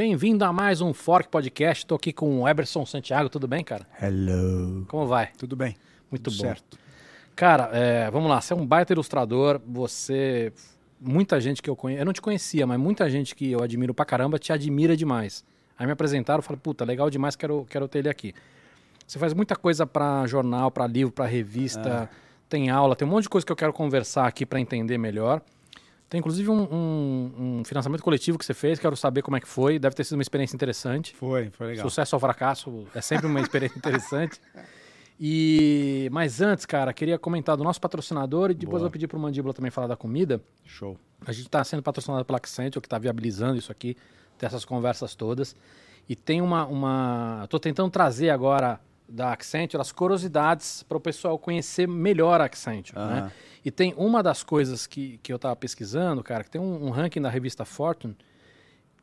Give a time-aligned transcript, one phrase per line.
[0.00, 1.84] Bem-vindo a mais um Fork Podcast.
[1.84, 3.28] Estou aqui com o Eberson Santiago.
[3.28, 3.86] Tudo bem, cara?
[4.00, 4.86] Hello.
[4.88, 5.28] Como vai?
[5.36, 5.76] Tudo bem?
[6.10, 6.42] Muito Tudo bom.
[6.42, 6.78] Certo.
[7.36, 8.40] Cara, é, vamos lá.
[8.40, 9.60] Você é um baita ilustrador.
[9.66, 10.54] Você.
[10.98, 12.00] Muita gente que eu conheço.
[12.00, 15.44] Eu não te conhecia, mas muita gente que eu admiro pra caramba te admira demais.
[15.78, 18.32] Aí me apresentaram e falei, puta, legal demais, quero, quero ter ele aqui.
[19.06, 22.08] Você faz muita coisa pra jornal, pra livro, pra revista,
[22.48, 25.42] tem aula, tem um monte de coisa que eu quero conversar aqui pra entender melhor.
[26.10, 29.46] Tem inclusive um, um- um financiamento coletivo que você fez, quero saber como é que
[29.48, 29.78] foi.
[29.78, 31.14] Deve ter sido uma experiência interessante.
[31.14, 31.88] Foi, foi legal.
[31.88, 34.40] Sucesso ou fracasso é sempre uma experiência interessante.
[35.18, 38.88] E mas antes, cara, queria comentar do nosso patrocinador e depois Boa.
[38.88, 40.40] eu pedir pro Mandíbula também falar da comida.
[40.64, 40.96] Show.
[41.24, 43.96] A gente está sendo patrocinado pela Accenture, que está viabilizando isso aqui,
[44.36, 45.54] ter essas conversas todas.
[46.08, 46.66] E tem uma.
[46.66, 47.42] uma...
[47.44, 52.96] Estou tentando trazer agora da Accenture as curiosidades para o pessoal conhecer melhor a Accenture.
[52.98, 53.04] Né?
[53.20, 53.32] Aham.
[53.64, 56.90] E tem uma das coisas que, que eu estava pesquisando, cara, que tem um, um
[56.90, 58.16] ranking da revista Fortune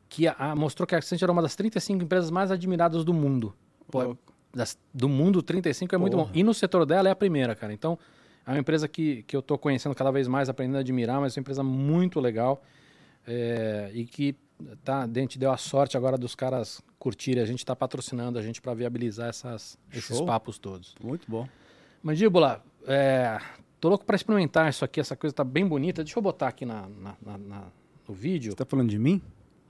[0.08, 3.12] que a- a- mostrou que a Accenture era uma das 35 empresas mais admiradas do
[3.12, 3.54] mundo.
[3.90, 4.16] Pô,
[4.52, 6.24] das- do mundo, 35 é muito bom.
[6.24, 6.36] Porra.
[6.36, 7.72] E no setor dela é a primeira, cara.
[7.72, 7.98] Então,
[8.46, 11.36] é uma empresa que, que eu estou conhecendo cada vez mais, aprendendo a admirar, mas
[11.36, 12.62] é uma empresa muito legal.
[13.26, 14.34] é, e que
[14.84, 17.42] tá, a gente deu a sorte agora dos caras curtirem.
[17.42, 20.94] A gente está patrocinando a gente para viabilizar essas, esses papos todos.
[21.02, 21.48] Muito bom.
[22.02, 23.38] Mandíbula, é,
[23.80, 25.00] tô louco para experimentar isso aqui.
[25.00, 26.02] Essa coisa tá bem bonita.
[26.04, 27.64] Deixa eu botar aqui na, na- na- na-
[28.08, 28.52] no vídeo.
[28.52, 29.20] Você tá falando de mim?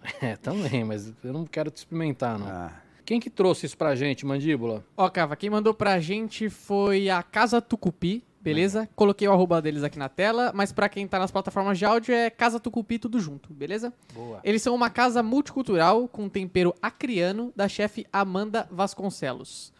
[0.22, 2.46] É, também, mas eu não quero te experimentar, não.
[2.46, 2.72] Ah,
[3.04, 4.84] Quem que trouxe isso pra gente, Mandíbula?
[4.96, 8.88] Ó, Cava, quem mandou pra gente foi a Casa Tucupi, beleza?
[8.94, 12.14] Coloquei o arroba deles aqui na tela, mas pra quem tá nas plataformas de áudio
[12.14, 13.92] é Casa Tucupi tudo junto, beleza?
[14.14, 14.40] Boa.
[14.44, 19.72] Eles são uma casa multicultural com tempero acriano da chefe Amanda Vasconcelos.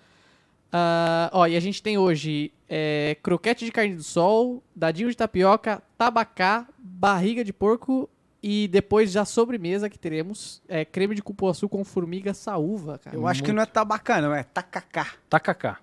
[0.71, 5.17] Ah, ó, e a gente tem hoje é, croquete de carne do sol, dadinho de
[5.17, 8.09] tapioca, tabacá, barriga de porco
[8.43, 13.17] e depois já sobremesa que teremos é, creme de cupuaçu com formiga saúva, cara.
[13.17, 14.35] eu acho que não é tabacá, não.
[14.35, 15.13] É tacacá.
[15.29, 15.79] Tacacá.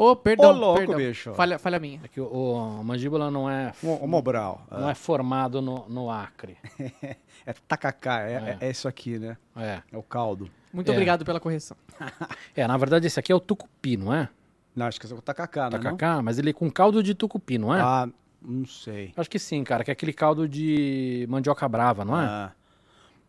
[0.00, 0.96] Ô, perdão, Ô, louco, perdão.
[0.96, 1.34] bicho.
[1.34, 2.00] Falha, falha minha.
[2.04, 4.64] É que o, o Mandíbula não é, ô Mobral.
[4.70, 6.56] não é formado no, no Acre.
[7.46, 8.20] É tacacá.
[8.28, 9.36] É, é- é isso aqui, né?
[9.56, 9.80] É.
[9.90, 10.50] É o caldo.
[10.72, 10.92] Muito É.
[10.92, 11.76] obrigado pela correção.
[12.54, 14.28] É, na verdade esse aqui é o tucupi, não é?
[14.76, 15.70] Não, acho que esse é o tacacá, né?
[15.78, 17.80] Tacacá, mas ele é com caldo de tucupi, não é?
[17.80, 18.08] Ah,
[18.42, 19.12] não sei.
[19.16, 22.24] Acho que sim, cara, que é aquele caldo de mandioca brava, não é?
[22.24, 22.52] Ah,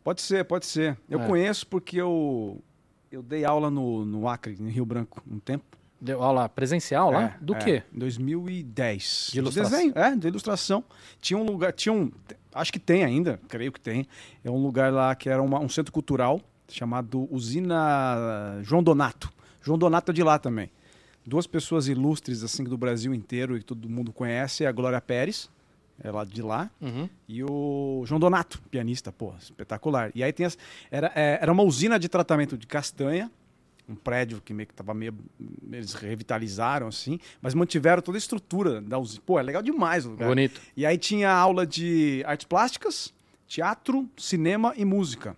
[0.04, 0.98] pode ser, pode ser.
[1.10, 1.26] Eu É.
[1.26, 2.62] conheço porque eu,
[3.12, 5.64] eu dei aula no, no Acre, em Rio Branco, um tempo.
[6.02, 7.24] Deu aula presencial lá?
[7.24, 7.84] É, Do é, quê?
[7.94, 9.30] Em 2010.
[9.34, 9.72] De ilustração?
[9.78, 10.84] desenho, é, de ilustração.
[11.20, 12.12] Tinha um lugar, tinha um,
[12.54, 14.08] acho que tem ainda, creio que tem.
[14.44, 16.40] É um lugar lá que era uma- um centro cultural
[16.70, 19.32] chamado Usina João Donato.
[19.62, 20.72] João Donato é de lá também.
[21.26, 25.00] Duas pessoas ilustres assim do Brasil inteiro e que todo mundo conhece, é a Glória
[25.02, 25.50] Pérez,
[26.02, 27.10] é lá de lá, Uhum.
[27.28, 30.12] e o João Donato, pianista, pô, espetacular.
[30.16, 30.58] E aí tem as,
[30.90, 33.30] era, é, era uma usina de tratamento de castanha,
[33.90, 35.14] um prédio que meio que tava meio.
[35.72, 39.22] Eles revitalizaram, assim, mas mantiveram toda a estrutura da usina.
[39.26, 40.30] Pô, é legal demais o lugar.
[40.30, 40.62] Bonito.
[40.78, 43.14] E aí tinha aula de artes plásticas,
[43.48, 45.36] teatro, cinema e música.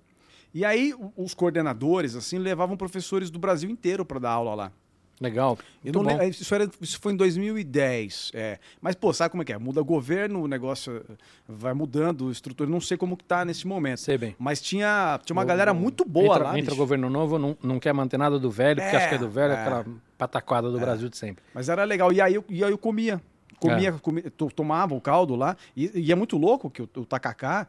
[0.53, 4.71] E aí os coordenadores, assim, levavam professores do Brasil inteiro para dar aula lá.
[5.21, 5.57] Legal.
[5.85, 8.31] Lembro- isso, era- isso foi em 2010.
[8.33, 8.57] É.
[8.81, 9.57] Mas, pô, sabe como é que é?
[9.57, 11.03] Muda governo, o negócio
[11.47, 12.67] vai mudando, estrutura.
[12.69, 13.99] Não sei como que tá nesse momento.
[13.99, 14.35] Sei bem.
[14.39, 16.49] Mas tinha, tinha uma O- galera muito boa entra, lá.
[16.57, 16.75] Entra bicho.
[16.77, 19.29] governo novo, não, não quer manter nada do velho, porque É, acha que é do
[19.29, 19.61] velho, é.
[19.61, 19.85] aquela
[20.17, 21.43] pataquada do Brasil de sempre.
[21.53, 22.11] Mas era legal.
[22.11, 23.21] E aí eu, e aí eu comia.
[23.59, 23.91] Comia, É.
[23.91, 25.55] comia- to- tomava o caldo lá.
[25.77, 27.67] E, e é muito louco que o, o tacacá.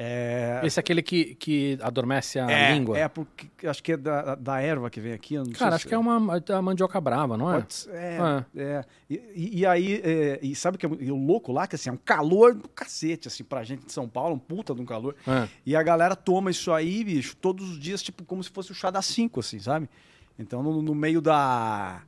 [0.00, 2.96] É, Esse é aquele que, que adormece a é, língua.
[2.96, 5.34] É, porque acho que é da, da erva que vem aqui.
[5.54, 7.64] Cara, se- acho que é uma a mandioca brava, não é?
[7.68, 8.84] Ser, É, é.
[9.10, 11.90] E, e- e aí, é, e sabe o que é o louco lá, que assim,
[11.90, 14.86] é um calor do cacete, assim, pra gente de São Paulo, um puta de um
[14.86, 15.16] calor.
[15.26, 15.48] É.
[15.66, 18.74] E a galera toma isso aí, bicho, todos os dias, tipo, como se fosse o
[18.76, 19.88] chá das 5, assim, sabe?
[20.38, 22.02] Então, no, no meio da.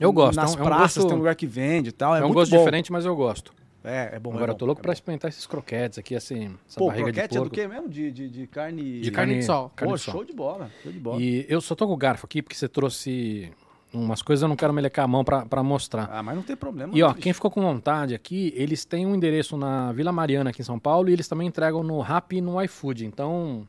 [0.00, 1.92] Eu gosto, Nas é um- é um praças gosto- tem um lugar que vende e
[1.92, 2.16] tal.
[2.16, 2.58] É, É, um muito gosto bom.
[2.58, 3.52] diferente, mas eu gosto.
[3.82, 4.30] É, é bom.
[4.34, 4.92] Agora é eu tô bom, louco é pra bom.
[4.92, 7.50] experimentar esses croquetes aqui, assim, essa Pô, barriga de croquete é porco.
[7.50, 7.88] do quê mesmo?
[7.88, 9.00] De, de, de carne.
[9.00, 9.70] De Carne de sol.
[9.74, 10.12] carne Pô, de sol.
[10.14, 10.70] show de bola.
[10.82, 11.20] Show de bola.
[11.22, 13.50] E eu só tô com o garfo aqui porque você trouxe
[13.92, 16.08] umas coisas, eu não quero melecar a mão pra, pra mostrar.
[16.12, 16.92] Ah, mas não tem problema.
[16.96, 17.34] E ó, não, quem bicho.
[17.34, 21.08] ficou com vontade aqui, eles têm um endereço na Vila Mariana aqui em São Paulo
[21.08, 23.04] e eles também entregam no Rappi e no iFood.
[23.06, 23.66] Então,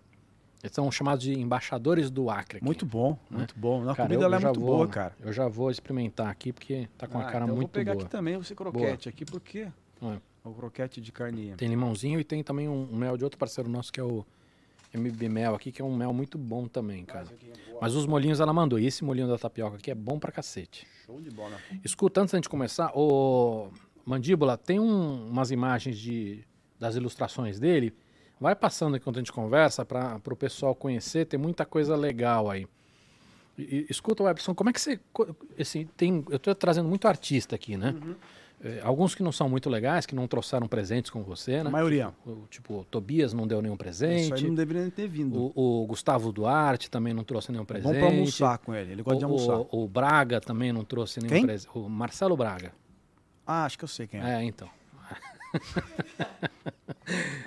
[0.61, 2.57] eles são chamados de embaixadores do Acre.
[2.57, 2.65] aqui.
[2.65, 3.89] Muito bom, muito bom.
[3.89, 5.15] A comida eu- é eu muito vou- boa, cara.
[5.21, 7.73] Eu já vou experimentar aqui porque tá com uma Ah, cara então eu muito vou
[7.73, 8.03] pegar boa.
[8.03, 9.67] aqui também esse croquete aqui, porque
[10.01, 10.17] É.
[10.43, 11.53] o croquete de carne.
[11.57, 14.25] Tem limãozinho e tem também um, um mel de outro parceiro nosso que é o
[14.93, 17.27] MB Mel aqui, que é um mel muito bom também, cara.
[17.79, 18.77] Mas os molhinhos ela mandou.
[18.79, 20.85] E esse molhinho da tapioca aqui é bom pra cacete.
[21.05, 21.57] Show de bola.
[21.83, 23.69] Escuta, antes da gente começar, o
[24.05, 26.43] Mandíbula tem um- umas imagens de,
[26.79, 27.93] das ilustrações dele,
[28.39, 32.65] Vai passando enquanto a gente conversa para o pessoal conhecer, tem muita coisa legal aí.
[33.55, 34.99] E- escuta, Webson, como é que você.
[35.59, 37.93] Assim, tem, eu estou trazendo muito artista aqui, né?
[37.95, 38.15] É,
[38.83, 41.69] alguns que não são muito legais, que não trouxeram presentes com você, né?
[41.69, 42.13] A maioria.
[42.25, 44.47] O, tipo, o Tobias não deu nenhum Isso aí presente.
[44.47, 45.51] não deveria ter vindo.
[45.55, 47.87] O, o Gustavo Duarte também não trouxe nenhum presente.
[47.93, 48.91] Vamos pra almoçar com ele.
[48.91, 49.57] Ele gosta de O- almoçar.
[49.75, 51.69] O, o Braga também não trouxe nenhum presente.
[51.73, 52.71] O Marcelo Braga.
[53.47, 54.35] Ah, acho que eu sei quem é.
[54.41, 54.69] É, então.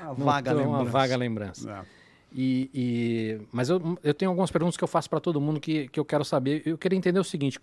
[0.02, 0.68] Uma vaga lembrança.
[0.82, 1.70] Uma vaga lembrança.
[1.70, 2.04] É.
[2.36, 5.88] E, e- mas eu, eu tenho algumas perguntas que eu faço para todo mundo que,
[5.88, 6.62] que eu quero saber.
[6.66, 7.58] Eu queria entender o seguinte: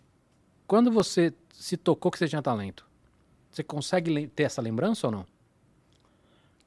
[0.65, 2.85] quando você se tocou que você tinha talento,
[3.51, 5.25] você consegue ter essa lembrança ou não?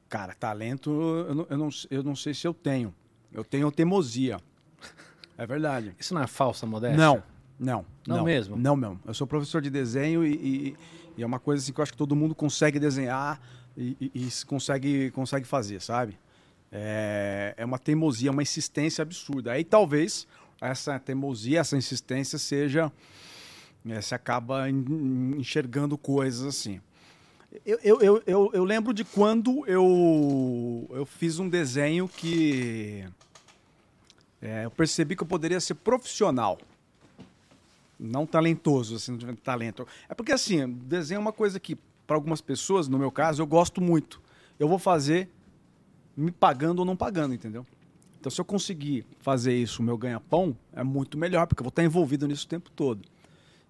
[0.08, 0.90] Cara, talento
[1.28, 2.94] eu não, eu, não, eu não sei se eu tenho.
[3.32, 4.38] Eu tenho teimosia.
[5.36, 5.92] É verdade.
[5.98, 6.96] Isso não é falsa modéstia?
[6.96, 7.20] Não,
[7.58, 7.84] não.
[8.06, 8.56] Não mesmo?
[8.56, 9.00] Não mesmo.
[9.04, 10.76] Eu sou professor de desenho e, e-
[11.16, 13.40] e é uma coisa assim que eu acho que todo mundo consegue desenhar
[13.76, 16.16] e, e- e se consegue, consegue fazer, sabe?
[16.70, 19.50] É, é uma teimosia, uma insistência absurda.
[19.50, 20.25] Aí talvez
[20.60, 22.92] essa teimosia, essa insistência seja.
[23.88, 26.81] Eh, Você acaba en- enxergando coisas assim.
[27.64, 33.04] Eu, eu, eu, eu, lembro de quando eu, eu fiz um desenho que
[34.42, 36.58] é, eu percebi que eu poderia ser profissional.
[37.98, 39.86] Não talentoso, assim, não talento.
[40.08, 41.76] É porque, assim, desenho é uma coisa que,
[42.06, 44.20] para algumas pessoas, no meu caso, eu gosto muito.
[44.58, 45.31] Eu vou fazer
[46.16, 47.64] me pagando ou não pagando, entendeu?
[48.19, 51.69] Então, se eu conseguir fazer isso, o meu ganha-pão, é muito melhor, porque eu vou
[51.70, 53.00] estar envolvido nisso o tempo todo.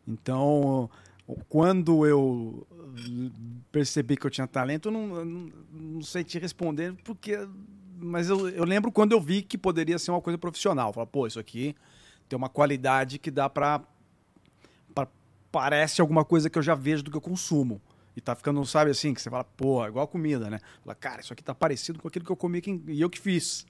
[0.07, 0.91] Então,
[1.49, 2.67] quando eu
[3.73, 7.37] percebi que eu tinha talento, eu não, não, não sei te responder, porque.
[7.97, 10.93] Mas eu, eu lembro quando eu vi que poderia ser uma coisa profissional.
[10.93, 11.75] Falar, pô, isso aqui
[12.29, 13.83] tem uma qualidade que dá pra-
[15.51, 17.81] parece alguma coisa que eu já vejo do que eu consumo.
[18.17, 20.61] E tá ficando, sabe assim, que você fala, pô, é igual comida, né?
[20.85, 23.09] Fala, cara, isso aqui tá parecido com aquilo que eu comi aqui em- e eu
[23.09, 23.65] que fiz.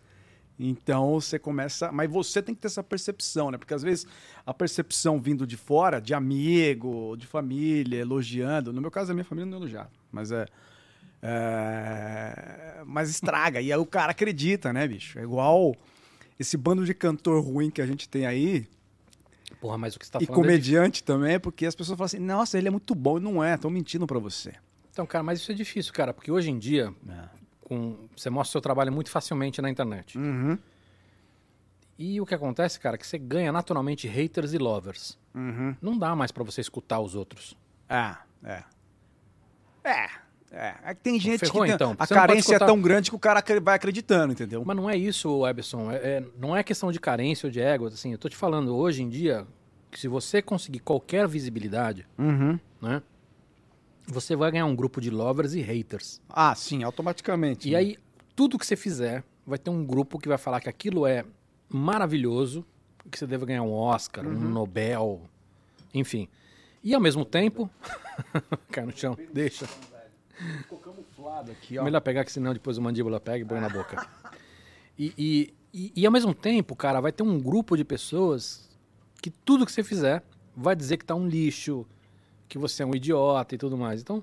[0.58, 1.90] Então você começa.
[1.90, 3.58] Mas você tem que ter essa percepção, né?
[3.58, 4.06] Porque às vezes
[4.46, 8.72] a percepção vindo de fora, de amigo, de família, elogiando.
[8.72, 9.90] No meu caso, a minha família não elogiava.
[10.12, 10.46] Mas é.
[11.22, 13.60] é, Mas estraga.
[13.60, 15.18] e aí o cara acredita, né, bicho?
[15.18, 15.74] É igual
[16.38, 18.66] esse bando de cantor ruim que a gente tem aí.
[19.60, 20.40] Porra, mas o que você tá e falando.
[20.40, 23.18] é comediante também, porque as pessoas falam assim: nossa, ele é muito bom.
[23.18, 24.52] E não é, estão mentindo pra você.
[24.92, 26.94] Então, cara, mas isso é difícil, cara, porque hoje em dia,
[27.64, 27.96] com...
[28.16, 30.16] você mostra o seu trabalho muito facilmente na internet.
[30.18, 30.58] Uhum.
[31.98, 35.18] E o que acontece, cara, é que você ganha naturalmente haters e lovers.
[35.34, 35.76] Uhum.
[35.80, 37.56] Não dá mais pra você escutar os outros.
[37.88, 38.62] É, é.
[39.84, 40.08] É,
[40.50, 40.74] é.
[40.84, 43.18] É que tem gente Ferrou, que tem- então, a carência é tão grande que o
[43.18, 44.62] cara vai acreditando, entendeu?
[44.64, 45.90] Mas não é isso, Webson.
[45.92, 47.86] É, é- não é questão de carência ou de ego.
[47.86, 49.46] Assim, eu tô te falando, hoje em dia,
[49.90, 52.58] que se você conseguir qualquer visibilidade, Uhum.
[52.82, 53.02] né?
[54.06, 56.20] Você vai ganhar um grupo de lovers e haters.
[56.28, 57.68] Ah, sim, automaticamente.
[57.68, 57.78] E né?
[57.78, 57.98] aí,
[58.36, 61.24] tudo que você fizer, vai ter um grupo que vai falar que aquilo é
[61.68, 62.64] maravilhoso,
[63.10, 65.22] que você deve ganhar um Oscar, um Nobel,
[65.92, 66.28] enfim.
[66.82, 67.70] E ao mesmo tempo.
[68.70, 69.66] Cai no chão, deixa.
[70.58, 71.84] Ficou camuflado aqui, ó.
[71.84, 74.06] Melhor pegar que senão depois o mandíbula pega e põe na boca.
[74.98, 78.68] E, e, e, e ao mesmo tempo, cara, vai ter um grupo de pessoas
[79.22, 80.22] que tudo que você fizer
[80.56, 81.86] vai dizer que tá um lixo,
[82.48, 84.00] que você é um idiota e tudo mais.
[84.00, 84.22] Então,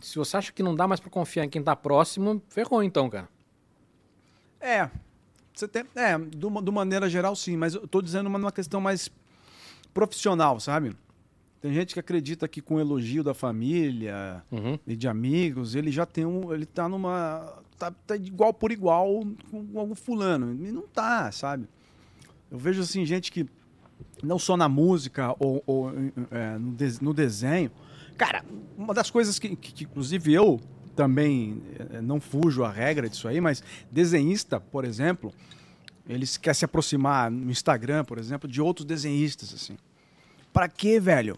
[0.00, 3.08] se você acha que não dá mais pra confiar em quem tá próximo, ferrou então,
[3.10, 3.28] cara.
[4.60, 4.88] É.
[5.52, 8.50] Você tem, é, de uma, de maneira geral, sim, mas eu tô dizendo uma, numa
[8.52, 9.08] questão mais
[9.92, 10.96] profissional, sabe?
[11.60, 14.78] Tem gente que acredita que com o elogio da família Uhum.
[14.86, 16.52] e de amigos, ele já tem um.
[16.52, 17.62] Ele tá numa.
[17.78, 20.52] Tá, tá de igual por igual com algum fulano.
[20.66, 21.66] E não tá, sabe?
[22.50, 23.46] Eu vejo assim, gente que
[24.22, 25.90] não só na música ou, ou,
[26.30, 27.70] é, no, des- no desenho.
[28.16, 28.44] Cara,
[28.76, 30.60] uma das coisas que, que- que, inclusive eu
[30.96, 31.60] também
[31.92, 35.32] é, não fujo à regra disso aí, mas desenhista, por exemplo,
[36.08, 39.76] ele quer se aproximar no Instagram, por exemplo, de outros desenhistas, assim.
[40.52, 41.36] Pra quê, velho?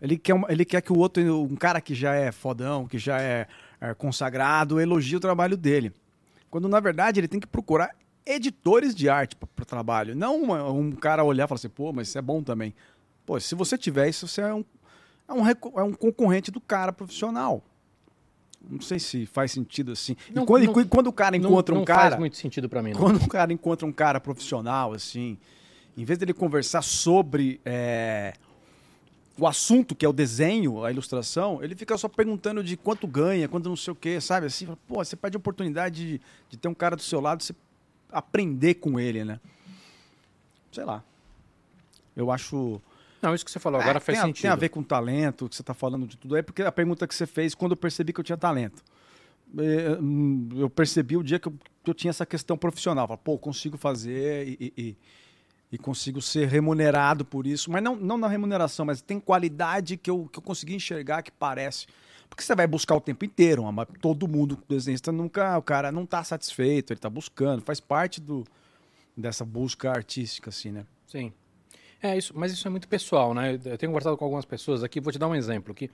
[0.00, 3.20] Ele quer, ele quer que o outro, um cara que já é fodão, que já
[3.20, 3.48] é,
[3.80, 5.92] é consagrado, elogie o trabalho dele.
[6.50, 7.90] Quando, na verdade, ele tem que procurar
[8.26, 10.14] editores de arte para o trabalho.
[10.16, 12.74] Não uma- um cara olhar e falar assim, pô, mas isso é bom também.
[13.24, 14.64] Pô, se você tiver isso, você é um,
[15.28, 17.62] é um, é um concorrente do cara profissional.
[18.68, 20.16] Não sei se faz sentido assim.
[20.28, 22.00] E Não- quando, não- e quando o cara Não- encontra não, um cara.
[22.10, 23.00] faz muito sentido pra mim, não.
[23.00, 25.38] Quando o cara encontra um cara profissional, assim,
[25.96, 28.34] em vez dele conversar sobre é,
[29.38, 33.46] o assunto, que é o desenho, a ilustração, ele fica só perguntando de quanto ganha,
[33.48, 34.46] quanto não sei o quê, sabe?
[34.46, 37.54] Assim, pô, você perde a oportunidade de, de ter um cara do seu lado, você
[38.10, 39.40] aprender com ele, né?
[40.72, 41.02] Sei lá.
[42.14, 42.80] Eu acho.
[43.22, 44.42] Não, isso que você falou agora É, faz tem, a, sentido.
[44.42, 47.06] tem a ver com talento, que você tá falando de tudo aí, porque a pergunta
[47.06, 48.82] que você fez, quando eu percebi que eu tinha talento.
[49.58, 53.06] eh, hum, eu percebi o dia que eu, que eu tinha essa questão profissional.
[53.06, 54.96] Falei, pô, consigo fazer e, e-
[55.72, 57.70] e consigo ser remunerado por isso.
[57.70, 61.30] Mas não, não na remuneração, mas tem qualidade que eu, que eu consegui enxergar que
[61.32, 61.86] parece.
[62.36, 66.04] Porque você vai buscar o tempo inteiro, mas todo mundo, desenhista, nunca, o cara não
[66.04, 68.44] está satisfeito, ele está buscando, faz parte do,
[69.16, 70.84] dessa busca artística, assim, né?
[71.06, 71.32] Sim.
[72.02, 73.54] É isso, mas isso é muito pessoal, né?
[73.54, 75.90] Eu- tenho conversado com algumas pessoas aqui, vou te dar um exemplo que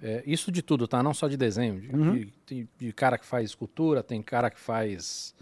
[0.00, 1.02] é, isso de tudo, tá?
[1.02, 2.12] Não só de desenho, de, Uhum.
[2.14, 5.34] de- de- de cara que faz escultura, tem cara que faz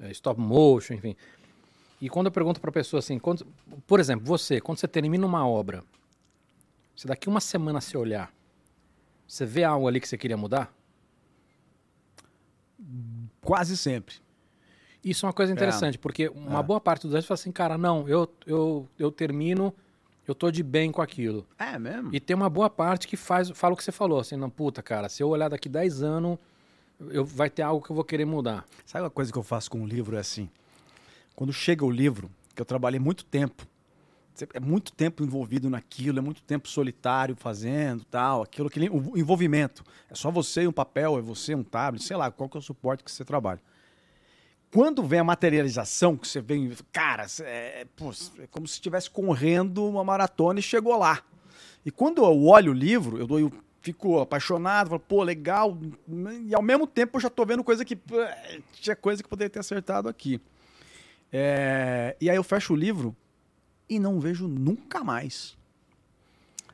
[0.00, 1.16] é, stop motion, enfim.
[2.00, 3.44] E quando eu pergunto pra pessoa assim, quando-
[3.84, 5.82] por exemplo, você, quando você termina uma obra,
[6.94, 8.32] se daqui uma semana você olhar,
[9.28, 10.74] você vê algo ali que você queria mudar?
[13.42, 14.16] Quase sempre.
[15.04, 16.62] Isso é uma coisa interessante, porque uma É.
[16.62, 19.72] boa parte dos fala assim, cara, não, eu, eu, eu termino,
[20.26, 21.46] eu tô de bem com aquilo.
[21.58, 22.10] É mesmo?
[22.12, 24.82] E tem uma boa parte que faz, fala o que você falou, assim, não, puta,
[24.82, 26.38] cara, se eu olhar daqui 10 anos,
[27.10, 28.64] eu, vai ter algo que eu vou querer mudar.
[28.84, 30.16] Sabe uma coisa que eu faço com um livro?
[30.16, 30.48] É assim.
[31.36, 33.66] Quando chega o livro, que eu trabalhei muito tempo,
[34.54, 39.84] é muito tempo envolvido naquilo, é muito tempo solitário fazendo, tal, aquilo, aquele o envolvimento.
[40.10, 42.60] É só você e um papel, é você um tablet, sei lá, qual que é
[42.60, 43.60] o suporte que você trabalha.
[44.70, 49.86] Quando vem a materialização, que você vem, cara, é, pô, é como se estivesse correndo
[49.86, 51.22] uma maratona e chegou lá.
[51.86, 55.78] E quando eu olho o livro, eu, dou, eu fico apaixonado, falo, pô, legal.
[56.44, 57.96] E ao mesmo tempo eu já tô vendo coisa que.
[57.96, 58.16] pô,
[58.74, 60.38] Tinha coisa que poderia ter acertado aqui.
[61.32, 63.16] É, e aí eu fecho o livro
[63.88, 65.56] e não vejo nunca mais.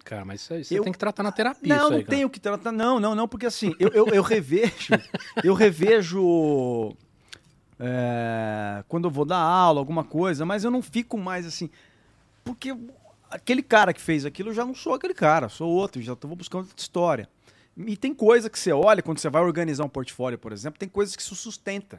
[0.04, 2.28] Cara, mas isso aí você Eu- tem que tratar na terapia não, aí, não tenho
[2.28, 2.70] que tratar.
[2.70, 4.92] Não, não, não, porque assim, eu, eu, eu revejo.
[5.42, 6.94] eu revejo.
[7.80, 11.70] é, quando eu vou dar aula, alguma coisa, mas eu não fico mais assim.
[12.44, 12.76] Porque
[13.30, 16.28] aquele cara que fez aquilo, eu já não sou aquele cara, sou outro, já tô,
[16.28, 17.28] vou buscando outra história.
[17.76, 20.88] E tem coisa que você olha, quando você vai organizar um portfólio, por exemplo, tem
[20.88, 21.98] coisas que se sustenta.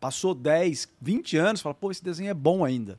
[0.00, 2.98] Passou 10, 20 anos, fala, pô, esse desenho é bom ainda.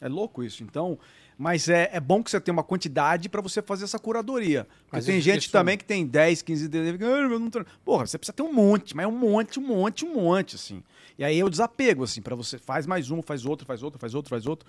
[0.00, 0.62] É louco isso.
[0.62, 0.98] Então,
[1.36, 4.64] mas é, é bom que você tenha uma quantidade para você fazer essa curadoria.
[4.84, 7.02] Porque Mas tem gente isso- também que tem 10, 15 desenhos.
[7.02, 9.66] "Ah, eu não tô-" Porra, você precisa ter um monte, mas é um monte, um
[9.66, 10.82] monte, um monte, assim.
[11.18, 14.14] E aí eu desapego, assim, para você faz mais um, faz outro, faz outro, faz
[14.14, 14.68] outro, faz outro.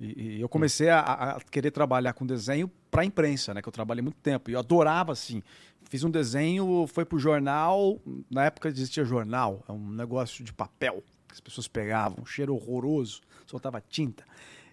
[0.00, 3.60] E, e eu comecei a, a querer trabalhar com desenho para imprensa, né?
[3.62, 4.50] Que eu trabalhei muito tempo.
[4.50, 5.42] E eu adorava, assim.
[5.90, 8.00] Fiz um desenho, foi pro jornal.
[8.30, 12.54] Na época existia jornal, é um negócio de papel que as pessoas pegavam, um cheiro
[12.54, 14.24] horroroso, soltava tinta.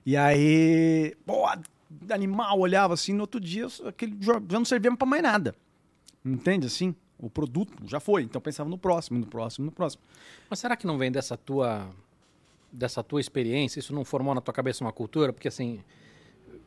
[0.05, 1.46] E aí, pô,
[2.12, 5.55] animal, olhava assim, no outro dia aquele já não servia para mais nada.
[6.24, 6.94] Entende assim?
[7.17, 10.03] O produto já foi, então pensava no próximo, no próximo, no próximo.
[10.50, 11.88] Mas será que não vem dessa tua
[12.72, 13.79] dessa tua experiência?
[13.79, 15.32] Isso não formou na tua cabeça uma cultura?
[15.32, 15.79] Porque assim,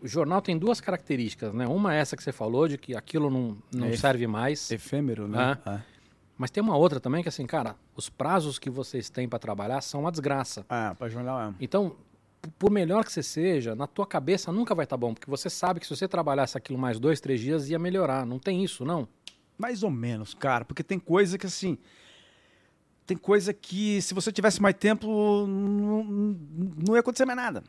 [0.00, 1.66] o jornal tem duas características, né?
[1.66, 3.96] Uma é essa que você falou de que aquilo não, não É.
[3.96, 5.58] serve mais, Efêmero, né?
[6.38, 9.80] Mas tem uma outra também que assim, cara, os prazos que vocês têm para trabalhar
[9.80, 10.64] são uma desgraça.
[10.68, 11.54] Ah, para jornal é.
[11.60, 11.96] Então,
[12.56, 15.80] por melhor que você seja, na tua cabeça nunca vai estar bom, porque você sabe
[15.80, 18.24] que se você trabalhasse aquilo mais dois, três dias ia melhorar.
[18.24, 19.08] Não tem isso, não?
[19.58, 21.76] Mais ou menos, cara, porque tem coisa que assim.
[23.04, 27.64] Tem coisa que se você tivesse mais tempo, não, não ia acontecer mais nada.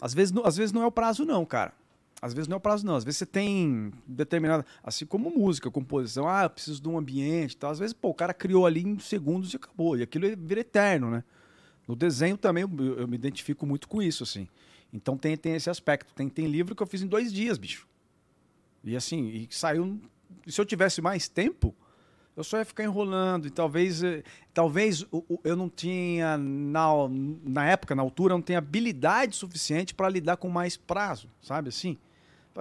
[0.00, 1.72] Às vezes, às vezes não é o prazo, não, cara.
[2.20, 2.96] Às vezes não é o prazo, não.
[2.96, 4.66] Às vezes você tem determinada.
[4.82, 7.70] Assim como música, composição, ah, eu preciso de um ambiente e tal.
[7.70, 9.96] Às vezes, pô, o cara criou ali em segundos e acabou.
[9.96, 11.22] E aquilo vira eterno, né?
[11.86, 14.48] No desenho também eu, eu me identifico muito com isso, assim.
[14.92, 16.12] Então tem, tem esse aspecto.
[16.14, 17.86] Tem, tem livro que eu fiz em dois dias, bicho.
[18.82, 20.00] E assim, e saiu.
[20.46, 21.74] Se eu tivesse mais tempo,
[22.36, 23.46] eu só ia ficar enrolando.
[23.46, 25.06] E talvez, eh, talvez
[25.44, 26.88] eu não tinha, na,
[27.44, 31.68] na época, na altura, eu não tinha habilidade suficiente para lidar com mais prazo, sabe
[31.68, 31.96] assim?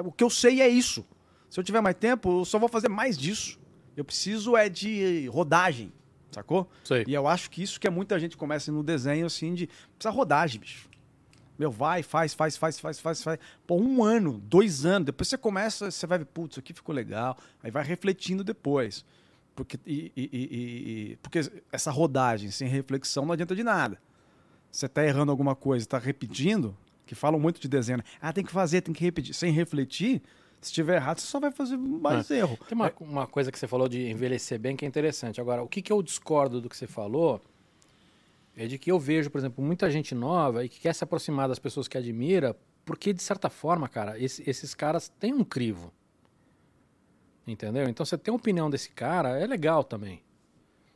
[0.06, 1.06] O que eu sei é isso.
[1.50, 3.60] Se eu tiver mais tempo, eu só vou fazer mais disso.
[3.96, 5.92] Eu preciso é de rodagem,
[6.32, 6.70] sacou?
[6.84, 7.04] Sei.
[7.08, 9.68] E eu acho que isso que é muita gente começa no desenho, assim, de.
[9.98, 10.88] Precisa rodagem, bicho.
[11.58, 13.39] Meu, vai, faz, faz, faz, faz, faz, faz.
[13.66, 15.08] Pô, um ano, dois anos.
[15.08, 17.36] Depois você começa, você vai ver, putz, isso aqui ficou legal.
[17.63, 19.04] Aí vai refletindo depois.
[19.56, 21.39] Porque, e, e- e- e- porque
[21.72, 23.98] essa rodagem sem reflexão não adianta de nada.
[24.72, 26.77] Você tá errando alguma coisa, tá repetindo,
[27.08, 27.98] que falam muito de desenho.
[28.00, 28.04] né?
[28.22, 29.34] Ah, tem que fazer, tem que repetir.
[29.34, 30.22] Sem refletir,
[30.62, 32.58] se estiver errado, você só vai fazer mais erro.
[32.68, 35.42] Tem uma, uma coisa que você falou de envelhecer bem que é interessante.
[35.42, 37.42] Agora, o que, que eu discordo do que você falou
[38.56, 41.48] é de que eu vejo, por exemplo, muita gente nova e que quer se aproximar
[41.48, 45.94] das pessoas que admira, porque, de certa forma, cara, esse- esses caras têm um crivo.
[47.46, 47.88] Entendeu?
[47.88, 50.22] Então, você tem a opinião desse cara, é legal também.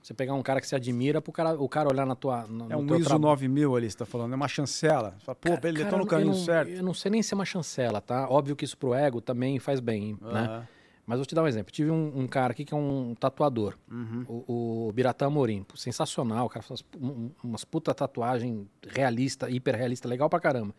[0.02, 2.48] Você pegar um cara que se admira, pro cara, o cara olhar na tua.
[2.48, 4.34] No, É um ISO traba- 9000 ali, você tá falando.
[4.34, 5.14] É uma chancela.
[5.20, 6.70] Você fala, pô, Cara, cara, tô no eu caminho não- certo.
[6.70, 8.28] Eu não sei nem se é uma chancela, tá?
[8.28, 10.30] Óbvio que isso pro ego também faz bem, né?
[10.40, 10.68] Aham.
[11.06, 11.72] Mas vou te dar um exemplo.
[11.72, 14.24] Tive um, um cara aqui que é um tatuador, Uhum.
[14.28, 15.66] o, o Biratã Amorim.
[15.76, 20.74] Sensacional, o cara faz um- umas puta tatuagem realista, hiper realista, legal pra caramba.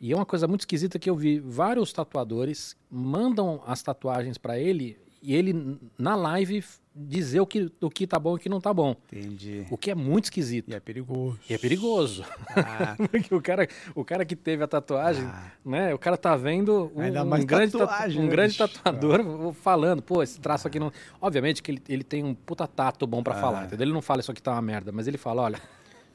[0.00, 4.58] E é uma coisa muito esquisita que eu vi vários tatuadores mandam as tatuagens pra
[4.58, 6.64] ele e ele na live
[6.98, 8.96] dizer o que, o que tá bom e o que não tá bom.
[9.12, 9.66] Entendi.
[9.70, 10.70] O que é muito esquisito.
[10.70, 11.38] E é perigoso.
[11.50, 12.24] E é perigoso.
[12.56, 15.50] Ah, Porque o cara, o cara que teve a tatuagem, Ah.
[15.64, 15.92] né?
[15.94, 20.22] O cara tá vendo um, um grande, tatu- tatuagem, um né, grande tatuador falando, pô,
[20.22, 20.90] esse traço aqui não.
[21.20, 23.40] Obviamente que ele, ele tem um puta tato bom pra Ah.
[23.40, 23.84] falar, entendeu?
[23.84, 25.60] Ele não fala isso aqui tá uma merda, mas ele fala, olha,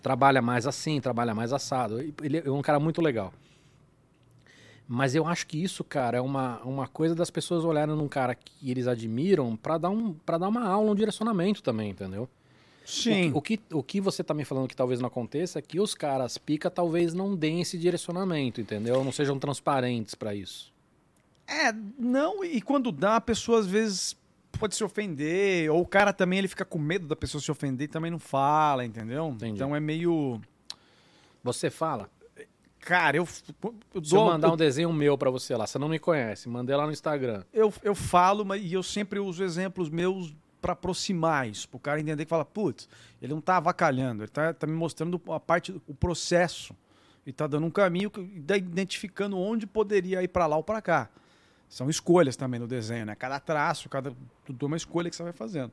[0.01, 1.99] trabalha mais assim, trabalha mais assado.
[2.23, 3.31] Ele é um cara muito legal.
[4.93, 8.35] Mas eu acho que isso, cara, é uma, uma coisa das pessoas olharem num cara
[8.35, 12.27] que eles admiram pra dar, um, pra dar uma aula, um direcionamento também, entendeu?
[12.85, 13.31] sim.
[13.33, 15.61] O que, o que, o que você tá me falando que talvez não aconteça é
[15.61, 19.01] que os caras pica talvez não deem esse direcionamento, entendeu?
[19.01, 20.73] Não sejam transparentes pra isso.
[21.47, 24.17] É, não, e quando dá, a pessoa às vezes
[24.59, 27.85] pode se ofender, ou o cara também ele fica com medo da pessoa se ofender
[27.85, 29.29] e também não fala, entendeu?
[29.29, 29.53] Entendi.
[29.53, 30.41] Então é meio.
[31.41, 32.09] Você fala.
[32.81, 35.77] Cara, eu, eu, Se eu dou- mandar eu, um desenho meu pra você lá, você
[35.77, 37.43] não me conhece, mandei lá no Instagram.
[37.53, 41.99] eu, eu falo, mas e eu sempre uso exemplos meus pra aproximar isso, pro cara
[41.99, 42.87] entender que fala, putz,
[43.21, 46.75] ele não tá avacalhando, ele tá, tá me mostrando a parte, o processo,
[47.25, 48.11] e tá dando um caminho,
[48.57, 51.09] identificando onde poderia ir pra lá ou pra cá.
[51.69, 53.15] São escolhas também no desenho, né?
[53.15, 54.11] Cada traço, cada
[54.45, 55.71] tudo é uma escolha que você vai fazendo.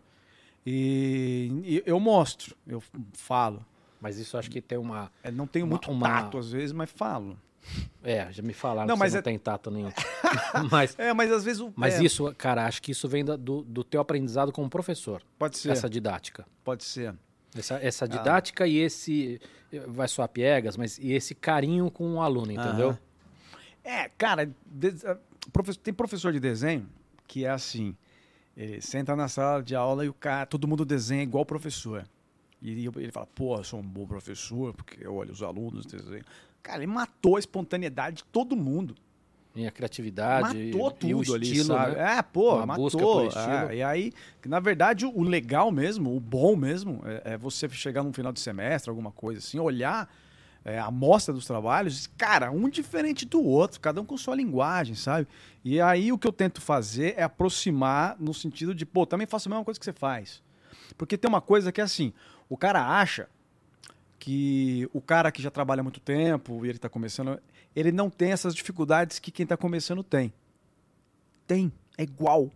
[0.66, 2.82] E, e eu mostro, eu
[3.14, 3.64] falo.
[4.00, 5.11] Mas isso acho que tem uma.
[5.23, 7.37] É, não tenho Uma- muito uma- tato às vezes, mas falo.
[8.02, 9.90] É, já me falaram Não, mas é- não tem tato nenhum.
[10.71, 13.37] mas É, mas às vezes o- mas é, isso, cara, acho que isso vem do,
[13.62, 15.23] do teu aprendizado como professor.
[15.38, 16.47] pode ser, Essa didática.
[16.64, 17.14] pode ser.
[17.57, 18.09] Essa, essa Ah.
[18.09, 19.40] didática e esse.
[19.88, 22.90] Vai soar piegas, mas e esse carinho com o aluno, entendeu?
[22.90, 22.99] Aham.
[23.85, 25.19] É, cara, de- a-
[25.52, 26.88] profe- tem professor de desenho
[27.26, 27.95] que é assim,
[28.57, 32.07] ele senta na sala de aula e o cara, todo mundo desenha igual o professor.
[32.60, 35.86] E ele fala, pô, eu sou um bom professor, porque eu olho os alunos.
[36.62, 38.94] Cara, ele matou a espontaneidade de todo mundo.
[39.54, 40.42] E a criatividade.
[40.42, 41.97] matou e, e o tudo ali, estilo, sabe?
[41.97, 42.18] né?
[42.18, 43.26] É, pô, Uma matou.
[43.26, 43.42] estilo.
[43.71, 43.76] é.
[43.76, 44.12] e aí,
[44.47, 48.40] na verdade, o, legal mesmo, o bom mesmo, é, é você chegar num final de
[48.40, 50.08] semestre, alguma coisa assim, olhar
[50.64, 54.94] é, a amostra dos trabalhos, cara, um diferente do outro, cada um com sua linguagem,
[54.94, 55.26] sabe?
[55.64, 59.49] E aí o que eu tento fazer é aproximar no sentido de, pô, também faço
[59.49, 60.42] a mesma coisa que você faz.
[60.97, 62.12] Porque tem uma coisa que é assim,
[62.49, 63.28] o cara acha
[64.19, 67.41] que o cara que já trabalha há muito tempo e ele está começando,
[67.75, 70.32] ele não tem essas dificuldades que quem está começando tem.
[71.47, 72.50] Tem, é igual.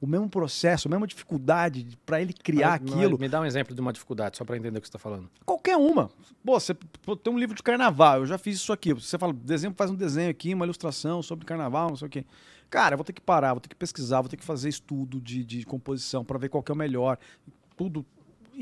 [0.00, 3.18] O mesmo processo, a mesma dificuldade para ele criar Mas- aquilo.
[3.18, 5.28] Me dá um exemplo de uma dificuldade, só pra entender o que você tá falando.
[5.44, 6.10] Qualquer uma.
[6.42, 6.74] Pô, você
[7.22, 8.94] tem um livro de carnaval, eu já fiz isso aqui.
[8.94, 12.24] Você fala, desenho, faz um desenho aqui, uma ilustração sobre carnaval, não sei o quê.
[12.70, 15.20] Cara, eu vou ter que parar, vou ter que pesquisar, vou ter que fazer estudo
[15.20, 17.18] de, de composição para ver qual que é o melhor.
[17.76, 18.06] Tudo.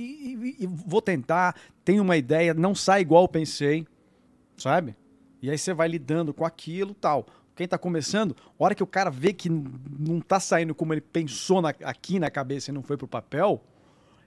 [0.01, 3.87] E, e- e vou tentar, tenho uma ideia, não sai igual pensei,
[4.57, 4.95] sabe?
[5.43, 7.27] E aí você vai lidando com aquilo tal.
[7.57, 11.01] Quem tá começando, a hora que o cara vê que não tá saindo como ele
[11.01, 13.61] pensou na- aqui na cabeça e não foi pro papel,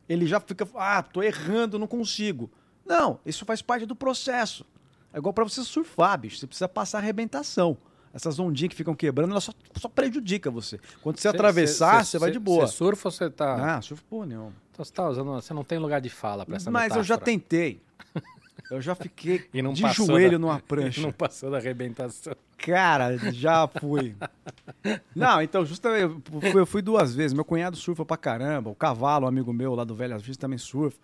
[0.09, 2.51] ele já fica, ah, tô errando, não consigo.
[2.85, 4.65] Não, isso faz parte do processo.
[5.13, 6.37] É igual pra você surfar, bicho.
[6.37, 7.77] Você precisa passar arrebentação.
[8.13, 10.79] Essas ondinhas que ficam quebrando, elas só, só prejudica você.
[11.01, 12.67] Quando você, atravessar, você, vai de boa.
[12.67, 13.77] Você surfa ou você tá.
[13.77, 14.53] Ah, surf porra nenhuma.
[14.71, 15.31] Então você tá usando.
[15.33, 17.25] Você não tem lugar de fala pra essa Mas eu já metáfora.
[17.25, 17.81] tentei.
[18.69, 21.01] Eu já fiquei E não de joelho da- numa prancha.
[21.03, 22.33] Não passou da arrebentação.
[22.57, 24.15] Cara, já fui.
[25.13, 26.21] Não, então, justamente,
[26.55, 27.33] eu fui, duas vezes.
[27.33, 28.69] Meu cunhado surfa pra caramba.
[28.69, 30.97] O cavalo, um amigo meu lá do Velhas Vistas, também surfa.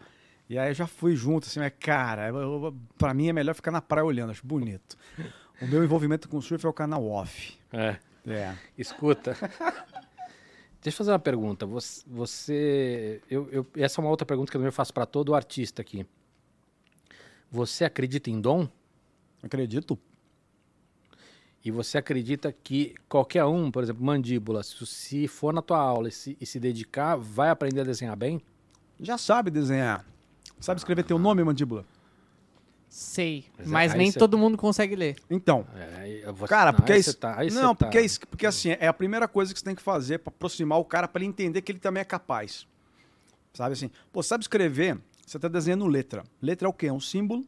[0.49, 3.71] E aí eu já fui junto, assim, mas, cara, eu- pra mim é melhor ficar
[3.71, 4.95] na praia olhando, acho bonito.
[5.61, 7.57] O meu envolvimento com surf é o canal off.
[7.71, 7.97] É.
[8.25, 8.55] É.
[8.77, 9.35] Escuta.
[10.81, 11.65] Deixa eu fazer uma pergunta.
[11.65, 12.03] Você.
[12.07, 15.81] você- eu, eu- essa é uma outra pergunta que eu também faço pra todo artista
[15.81, 16.05] aqui.
[17.51, 18.67] Você acredita em dom?
[19.41, 19.97] Acredito.
[21.63, 26.07] E você acredita que qualquer um, por exemplo, mandíbula, se, se for na tua aula
[26.07, 28.39] e se, e se dedicar, vai aprender a desenhar bem?
[28.99, 30.05] Já sabe desenhar.
[30.59, 31.85] Sabe escrever teu nome, mandíbula?
[32.89, 35.17] Sei, Mas é- mas nem todo mundo consegue ler.
[35.29, 37.11] Então, É, vou- Cara, não, porque é aí isso.
[37.11, 39.59] você tá- aí não, tá- porque é isso, porque assim, é a primeira coisa que
[39.59, 42.05] você tem que fazer pra aproximar o cara pra ele entender que ele também é
[42.05, 42.65] capaz.
[43.53, 43.91] Sabe assim?
[44.11, 44.97] Pô, sabe escrever?
[45.25, 46.23] Você tá desenhando letra.
[46.41, 46.87] Letra é o quê?
[46.87, 47.45] É um símbolo.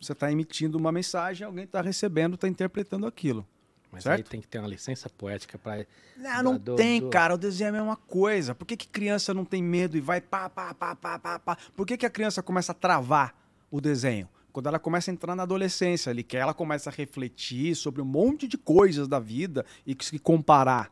[0.00, 3.46] Você tá emitindo uma mensagem, alguém tá recebendo, tá interpretando aquilo.
[3.92, 4.18] Mas certo?
[4.18, 5.84] aí tem que ter uma licença poética pra.
[6.16, 7.34] Não, não do- tem, do- cara.
[7.34, 8.54] O desenho é a mesma coisa.
[8.54, 11.58] Por que, que criança não tem medo e vai pá, pá, pá, pá, pá, pá?
[11.76, 13.34] Por que, que a criança começa a travar
[13.70, 14.28] o desenho?
[14.52, 18.04] quando ela começa a entrar na adolescência ali, que ela começa a refletir sobre um
[18.04, 20.88] monte de coisas da vida e que se comparar.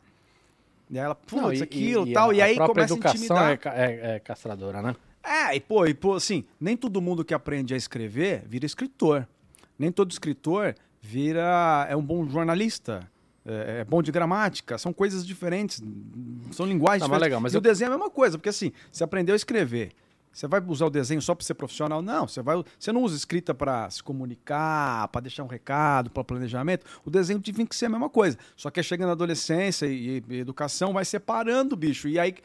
[0.88, 3.16] E aí ela, putz, aquilo e, e tal, a, e aí a começa a educação
[3.20, 3.58] intimidar.
[3.76, 4.94] é, é- é castradora, né?
[5.24, 9.26] É, e pô, e pô, assim, nem todo mundo que aprende a escrever vira escritor.
[9.76, 13.10] Nem todo escritor vira é um bom jornalista.
[13.44, 15.82] É, é bom de gramática, são coisas diferentes,
[16.52, 17.20] são linguagens Tá, mas diferentes.
[17.22, 19.36] legal, mas e eu- o desenho é a mesma coisa, porque assim, você aprendeu a
[19.36, 19.90] escrever,
[20.38, 22.00] você vai usar o desenho só para ser profissional?
[22.00, 26.22] Não, você vai, você não usa escrita para se comunicar, para deixar um recado, para
[26.22, 26.86] planejamento.
[27.04, 28.38] O desenho tem que ser a mesma coisa.
[28.54, 32.06] Só que chega na adolescência e, e educação vai separando, bicho.
[32.06, 32.36] E aí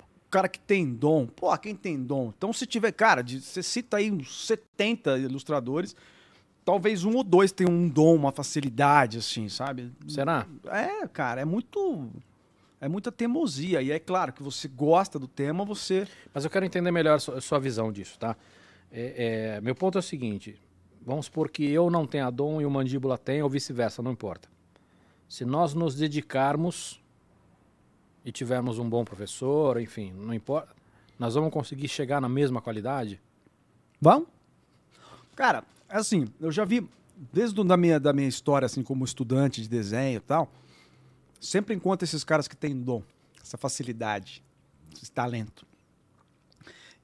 [0.00, 2.32] o cara que tem dom, pô, quem tem dom?
[2.38, 5.96] Então, se tiver, cara, de- você cita aí uns 70 ilustradores,
[6.64, 9.90] talvez um ou dois tenham um dom, uma facilidade, assim, sabe?
[10.06, 10.46] Será?
[10.66, 12.12] É, cara, é muito.
[12.80, 13.82] É muita teimosia.
[13.82, 16.06] E é claro que você gosta do tema, você.
[16.32, 18.36] Mas eu quero entender melhor a sua, a sua visão disso, tá?
[18.90, 20.60] É- é, meu ponto é o seguinte:
[21.04, 24.48] vamos supor que eu não tenha dom e o mandíbula tem, ou vice-versa, não importa.
[25.28, 27.00] Se nós nos dedicarmos
[28.24, 30.74] e tivermos um bom professor, enfim, não importa,
[31.18, 33.20] nós vamos conseguir chegar na mesma qualidade?
[34.00, 34.28] Vamos?
[35.34, 36.88] Cara, assim, eu já vi,
[37.32, 40.50] desde da minha, da minha história, assim, como estudante de desenho e tal,
[41.40, 43.02] sempre encontro esses caras que têm dom,
[43.42, 44.42] essa facilidade,
[45.00, 45.66] esse talento.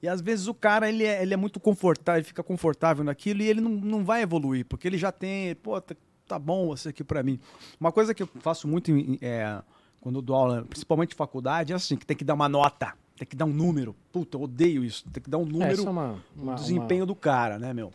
[0.01, 3.41] E às vezes o cara, ele é, ele é muito confortável, ele fica confortável naquilo
[3.41, 5.95] e ele não, não vai evoluir, porque ele já tem, pô, tá,
[6.27, 7.39] tá bom isso aqui pra mim.
[7.79, 9.61] Uma coisa que eu faço muito é,
[10.01, 13.35] quando dou aula, principalmente faculdade, é assim, que tem que dar uma nota, tem que
[13.35, 13.95] dar um número.
[14.11, 17.05] Puta, eu odeio isso, tem que dar um É, número isso é uma, uma- desempenho
[17.05, 17.91] do cara, né, meu?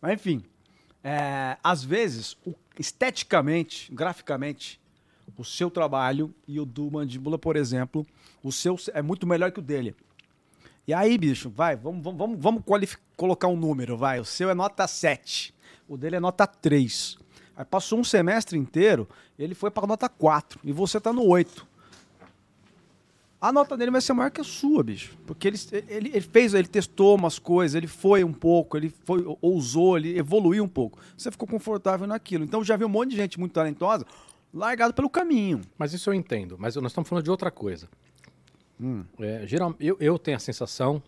[0.00, 0.42] Mas enfim,
[1.04, 4.80] é, às vezes, o- esteticamente, graficamente,
[5.40, 8.06] o seu trabalho e o do Mandíbula, por exemplo,
[8.42, 9.96] o seu é muito melhor que o dele.
[10.86, 12.62] E aí, bicho, vai, vamos, vamos, vamos,
[13.16, 14.20] colocar um número, vai.
[14.20, 15.54] O seu é nota 7,
[15.88, 17.16] o dele é nota 3.
[17.56, 21.70] Aí passou um semestre inteiro, ele foi para nota 4 e você tá no 8
[23.40, 25.16] a nota dele vai ser maior que a sua, bicho.
[25.26, 29.24] Porque ele, ele, ele fez, ele testou umas coisas, ele foi um pouco, ele foi,
[29.40, 30.98] ousou, ele evoluiu um pouco.
[31.16, 32.44] Você ficou confortável naquilo.
[32.44, 34.04] Então já vi um monte de gente muito talentosa
[34.52, 35.60] largado pelo caminho.
[35.78, 37.88] Mas isso eu entendo, mas nós estamos falando de outra coisa.
[38.80, 39.04] Hum.
[39.18, 41.02] É, geral, eu, eu tenho a sensação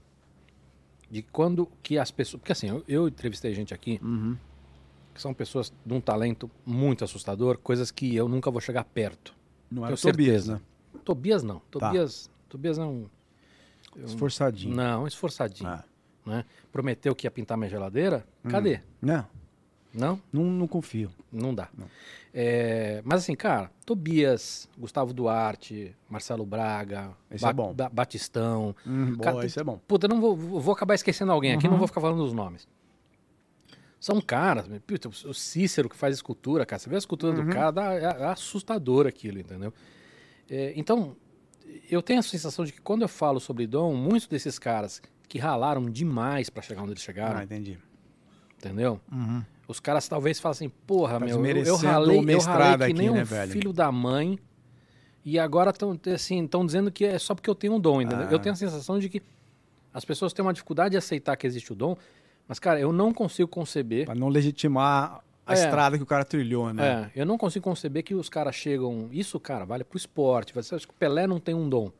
[1.10, 2.40] de quando que as pessoas.
[2.40, 4.36] Porque assim, eu, eu entrevistei gente aqui Uhum.
[5.14, 9.34] que são pessoas de um talento muito assustador, coisas que eu nunca vou chegar perto.
[9.70, 10.60] Não é o Tobias, né?
[11.04, 11.58] Tobias não.
[11.58, 11.64] Tá.
[11.70, 13.06] Tobias, Tobias é um.
[14.04, 14.74] Esforçadinho.
[14.74, 15.68] Não, esforçadinho.
[15.68, 15.84] Ah.
[16.24, 16.44] Né?
[16.70, 18.24] Prometeu que ia pintar minha geladeira?
[18.48, 18.80] Cadê?
[19.00, 19.26] Não,
[19.94, 20.20] Não?
[20.32, 21.10] não, não confio.
[21.30, 21.68] Não dá.
[22.34, 27.74] É, mas assim, cara, Tobias, Gustavo Duarte, Marcelo Braga, Esse é bom.
[27.74, 28.74] Ba- Batistão.
[28.86, 29.78] Hum, Cara, boa, isso é bom.
[29.86, 31.72] Puta, não vou, vou acabar esquecendo alguém aqui, Uhum.
[31.72, 32.66] não vou ficar falando os nomes.
[34.00, 37.44] São caras, puta, o Cícero que faz escultura, cara, você vê a escultura Uhum.
[37.46, 39.72] do cara, dá, é, é assustador aquilo, entendeu?
[40.50, 41.14] É, então,
[41.90, 45.38] eu tenho a sensação de que quando eu falo sobre dom, muitos desses caras que
[45.38, 47.78] ralaram demais pra chegar onde eles chegaram, Ah, entendi.
[48.58, 49.00] entendeu?
[49.12, 49.44] Uhum.
[49.68, 53.10] Os caras talvez falem assim, porra, Tá meu, eu, ralei, eu ralei que aqui, nem
[53.10, 53.52] um né, velho?
[53.52, 54.38] filho da mãe
[55.24, 58.26] e agora estão assim, tão dizendo que é só porque eu tenho um dom, entendeu?
[58.28, 58.32] Ah.
[58.32, 59.22] Eu tenho a sensação de que
[59.94, 61.96] as pessoas têm uma dificuldade de aceitar que existe o dom,
[62.48, 64.04] mas, cara, eu não consigo conceber...
[64.06, 65.54] Pra não legitimar a É.
[65.54, 67.10] estrada que o cara trilhou, né?
[67.14, 69.08] É, eu não consigo conceber que os caras chegam...
[69.12, 70.52] Isso, cara, vale pro esporte.
[70.54, 71.90] Você acha que o Pelé não tem um dom?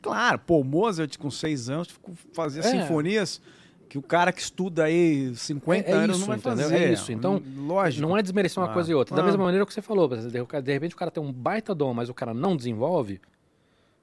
[0.00, 1.88] Claro, pô, o Mozart com seis anos
[2.32, 2.64] fazia É.
[2.64, 3.40] sinfonias
[3.88, 6.70] que o cara que estuda aí 50 É- é anos isso, não vai entendeu?
[6.70, 6.84] fazer.
[6.84, 7.12] É isso.
[7.12, 8.06] Então, lógico.
[8.06, 8.74] Não é desmerecer uma Ah.
[8.74, 9.14] coisa e outra.
[9.14, 9.24] Da Ah.
[9.24, 12.14] mesma maneira que você falou, de repente o cara tem um baita dom, mas o
[12.14, 13.20] cara não desenvolve,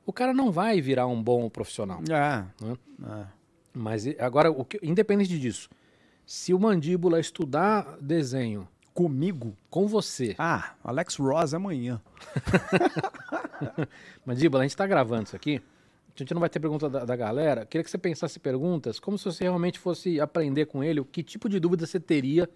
[0.06, 2.02] o cara não vai virar um bom profissional.
[2.10, 2.44] É.
[2.66, 2.78] Né?
[3.06, 3.26] é.
[3.74, 5.70] Mas agora, o que- independente disso,
[6.26, 9.56] se o mandíbula estudar desenho Comigo?
[9.70, 12.00] com você, Ah, Alex Ross amanhã.
[14.26, 15.62] mandíbula, a gente tá gravando isso aqui,
[16.16, 19.18] a gente não vai ter pergunta da, da galera, queria que você pensasse perguntas como
[19.18, 22.50] se você realmente fosse aprender com ele, o que tipo de dúvida você teria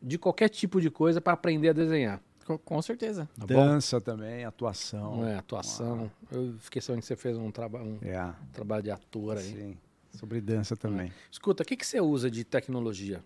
[0.00, 2.20] de qualquer tipo de coisa para aprender a desenhar.
[2.44, 3.28] Com, com certeza.
[3.38, 3.54] Tá bom?
[3.54, 5.24] Dança também, atuação.
[5.26, 6.10] É, atuação.
[6.30, 9.44] Eu fiquei sabendo que você fez um, traba um É, trabalho de ator aí.
[9.44, 9.76] sim.
[10.10, 11.10] Sobre dança também.
[11.30, 13.24] Escuta, o que, que você usa de tecnologia?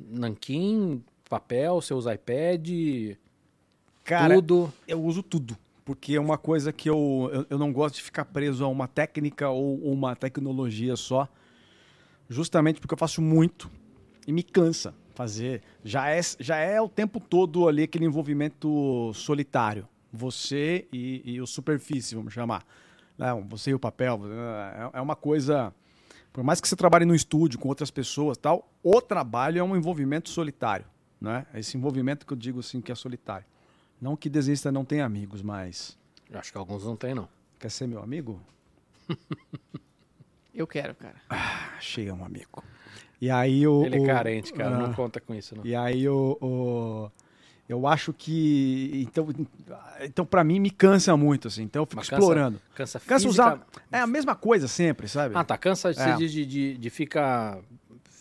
[0.00, 3.16] Nanquim, papel, você usa iPad,
[4.04, 4.72] Cara, tudo.
[4.88, 5.56] eu uso tudo.
[5.84, 8.88] Porque é uma coisa que eu, eu, eu não gosto de ficar preso a uma
[8.88, 11.28] técnica ou uma tecnologia só.
[12.28, 13.70] Justamente porque eu faço muito
[14.26, 15.62] e me cansa fazer.
[15.84, 19.86] Já é, já é o tempo todo ali aquele envolvimento solitário.
[20.12, 22.64] Você e, e o superfície, vamos chamar.
[23.16, 24.20] Não, você e o papel.
[24.24, 25.72] É, é uma coisa.
[26.32, 29.76] Por mais que você trabalhe no estúdio com outras pessoas tal, o trabalho é um
[29.76, 30.86] envolvimento solitário.
[31.20, 31.46] Né?
[31.54, 33.46] Esse envolvimento que eu digo assim que é solitário.
[34.04, 35.96] Não que desenhista não tenha amigos, mas.
[36.30, 37.26] Eu acho que alguns não tem, não.
[37.58, 38.38] Quer ser meu amigo?
[40.54, 41.14] Eu quero, cara.
[41.76, 42.62] Achei um amigo.
[43.18, 43.82] E aí o.
[43.86, 44.76] Ele é carente, cara.
[44.76, 44.78] Ah.
[44.78, 45.64] Não conta com isso, não.
[45.64, 47.10] E aí o, o-
[47.66, 49.26] eu acho que então
[50.02, 51.62] então para mim me cansa muito assim.
[51.62, 52.60] Então eu fico Mas cansa- explorando.
[52.74, 55.34] Cansa, Cansa física- usar é a mesma coisa sempre, sabe?
[55.34, 55.56] Ah, tá.
[55.56, 56.14] Cansa de, É.
[56.16, 57.58] de, de, de, de fica,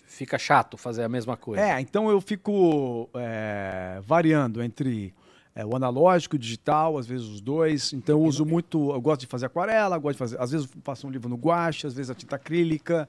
[0.07, 1.61] fica chato fazer a mesma coisa.
[1.61, 5.13] É, então eu fico é, variando entre
[5.55, 7.93] é, o analógico o digital, às vezes os dois.
[7.93, 11.07] Então eu uso muito, eu gosto de fazer aquarela, gosto de fazer, às vezes faço
[11.07, 13.07] um livro no guache, às vezes a tinta acrílica,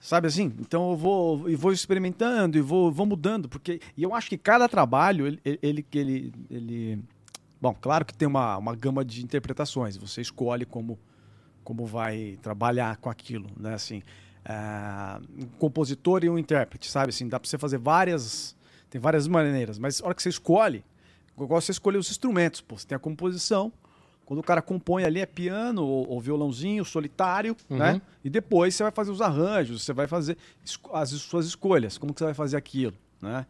[0.00, 0.52] sabe assim?
[0.58, 4.38] Então eu vou e vou experimentando e vou, vou mudando, porque e eu acho que
[4.38, 6.98] cada trabalho ele ele ele, ele
[7.60, 10.98] bom, claro que tem uma, uma gama de interpretações, você escolhe como
[11.62, 13.74] como vai trabalhar com aquilo, né?
[13.74, 14.00] Assim,
[14.44, 17.08] ah, um compositor e um intérprete, sabe?
[17.10, 18.56] Assim, dá para você fazer várias,
[18.88, 20.84] tem várias maneiras, mas a hora que você escolhe,
[21.38, 23.72] eu gosto de você escolher os instrumentos, pô, você tem a composição,
[24.24, 27.76] quando o cara compõe ali é piano ou, ou violãozinho solitário, Uhum.
[27.78, 28.00] né?
[28.24, 30.36] E depois você vai fazer os arranjos, você vai fazer
[30.92, 33.46] as suas escolhas, como que você vai fazer aquilo, né?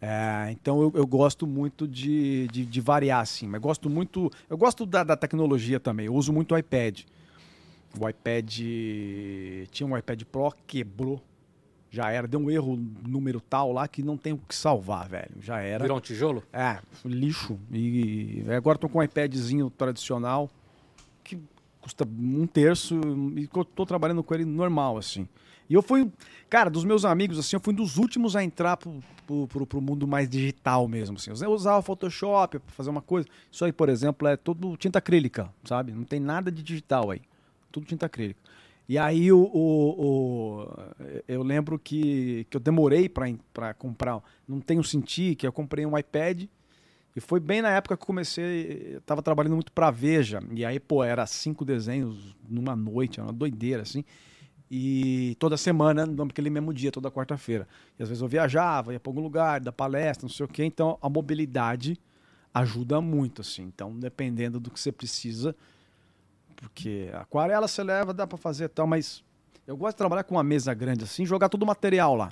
[0.00, 4.56] É, então eu, eu gosto muito de, de, de variar assim, mas gosto muito, eu
[4.58, 6.06] gosto da, da tecnologia também.
[6.06, 7.00] Eu uso muito o iPad.
[7.98, 8.50] O iPad
[9.70, 11.22] tinha um iPad Pro quebrou,
[11.94, 12.76] já era, deu um erro
[13.06, 15.30] número tal lá que não tem o que salvar, velho.
[15.40, 15.84] Já era.
[15.84, 16.42] Virou um tijolo?
[16.52, 17.58] É, lixo.
[17.70, 20.50] E agora tô com um iPadzinho tradicional
[21.22, 21.38] que
[21.80, 23.00] custa um terço
[23.36, 25.28] e tô trabalhando com ele normal, assim.
[25.70, 26.10] E eu fui,
[26.50, 28.98] cara, dos meus amigos, assim, eu fui um dos últimos a entrar pro,
[29.48, 31.30] pro, pro, mundo mais digital mesmo, assim.
[31.42, 33.28] Eu usava Photoshop pra fazer uma coisa.
[33.50, 35.92] Isso aí, por exemplo, é todo tinta acrílica, sabe?
[35.92, 37.22] Não tem nada de digital aí.
[37.72, 38.40] Tudo tinta acrílica.
[38.88, 40.68] E aí o, o- o-
[41.26, 45.96] eu lembro que, que eu demorei para comprar, não tenho sentir que eu comprei um
[45.96, 46.44] iPad
[47.16, 50.64] e foi bem na época que eu comecei, eu tava trabalhando muito pra Veja, e
[50.64, 54.04] aí, pô, era cinco desenhos numa noite, era uma doideira, assim,
[54.70, 57.68] e toda semana, naquele mesmo dia, toda quarta-feira.
[57.98, 60.64] E às vezes eu viajava, ia pra algum lugar, dar palestra, não sei o quê,
[60.64, 61.98] então a mobilidade
[62.52, 65.54] ajuda muito, assim, então dependendo do que você precisa,
[66.68, 69.22] porque aquarela você leva, dá pra fazer e tal, mas
[69.66, 72.30] eu gosto de trabalhar com uma mesa grande assim, jogar todo o material lá.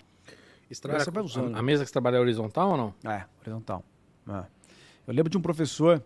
[1.27, 1.55] Usando.
[1.55, 2.95] a, a mesa que você trabalha é horizontal ou não?
[3.11, 3.85] É, horizontal.
[4.29, 4.45] É.
[5.07, 6.03] Eu lembro de um professor,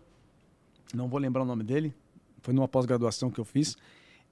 [0.93, 1.93] não vou lembrar o nome dele,
[2.41, 3.77] foi numa pós-graduação que eu fiz.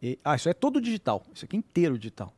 [0.02, 1.24] e- ah, isso é todo digital.
[1.34, 2.34] Isso aqui é inteiro digital.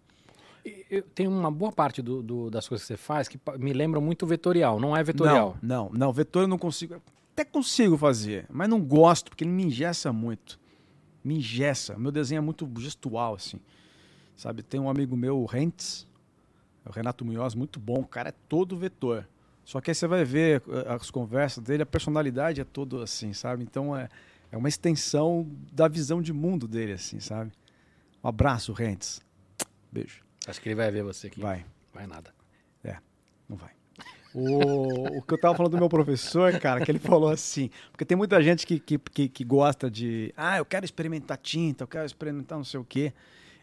[0.90, 4.00] Eu- Tem uma boa parte do, do- das coisas que você faz que me lembra
[4.02, 4.80] muito vetorial.
[4.80, 5.58] Não é vetorial.
[5.62, 6.14] Não, não, não.
[6.14, 7.02] Vetor eu não consigo.
[7.34, 10.60] Até consigo fazer, mas não gosto, porque ele me engessa muito.
[11.24, 11.98] Me engessa.
[11.98, 13.60] Meu desenho é muito gestual, assim.
[14.36, 16.08] Sabe, tem um amigo meu, o Rentes,
[16.86, 18.02] o Renato Munhoz, muito bom.
[18.02, 19.28] O cara é todo vetor.
[19.66, 23.34] Só que aí você vai ver eh, as conversas dele, a personalidade é todo assim,
[23.34, 23.64] sabe?
[23.64, 24.08] Então é,
[24.52, 27.52] é uma extensão da visão de mundo dele, assim, sabe?
[28.24, 29.20] Um abraço, Rentes.
[29.92, 30.24] Beijo.
[30.48, 31.42] Acho que ele vai ver você aqui.
[31.42, 31.66] Vai.
[31.94, 32.37] Vai nada.
[34.40, 38.06] O, o que eu tava falando do meu professor, cara, que ele falou assim, porque
[38.06, 41.88] tem muita gente que, que, que, que gosta de, ah, eu quero experimentar tinta, eu
[41.88, 43.12] quero experimentar não sei o quê,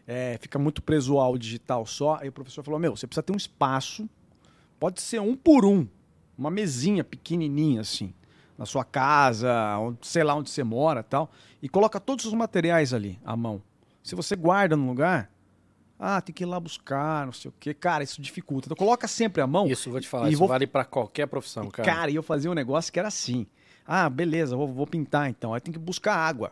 [0.05, 3.31] é, fica muito preso ao digital só, aí o professor falou, meu, você precisa ter
[3.31, 4.09] um espaço,
[4.77, 5.87] pode ser um por um,
[6.37, 8.13] uma mesinha pequenininha assim,
[8.57, 9.49] na sua casa,
[10.01, 13.61] sei lá onde você mora tal, e coloca todos os materiais ali à mão.
[14.03, 15.31] Se você guarda num lugar,
[15.99, 17.73] ah, tem que ir lá buscar, não sei o quê.
[17.73, 18.67] Cara, isso dificulta.
[18.67, 19.67] Então coloca sempre à mão.
[19.67, 21.89] Isso, vou te falar, isso vou- vale pra qualquer profissão, cara.
[21.89, 23.47] Cara, e eu fazia um negócio que era assim.
[23.87, 25.53] Ah, beleza, vou, vou pintar então.
[25.53, 26.51] Aí tem que buscar água.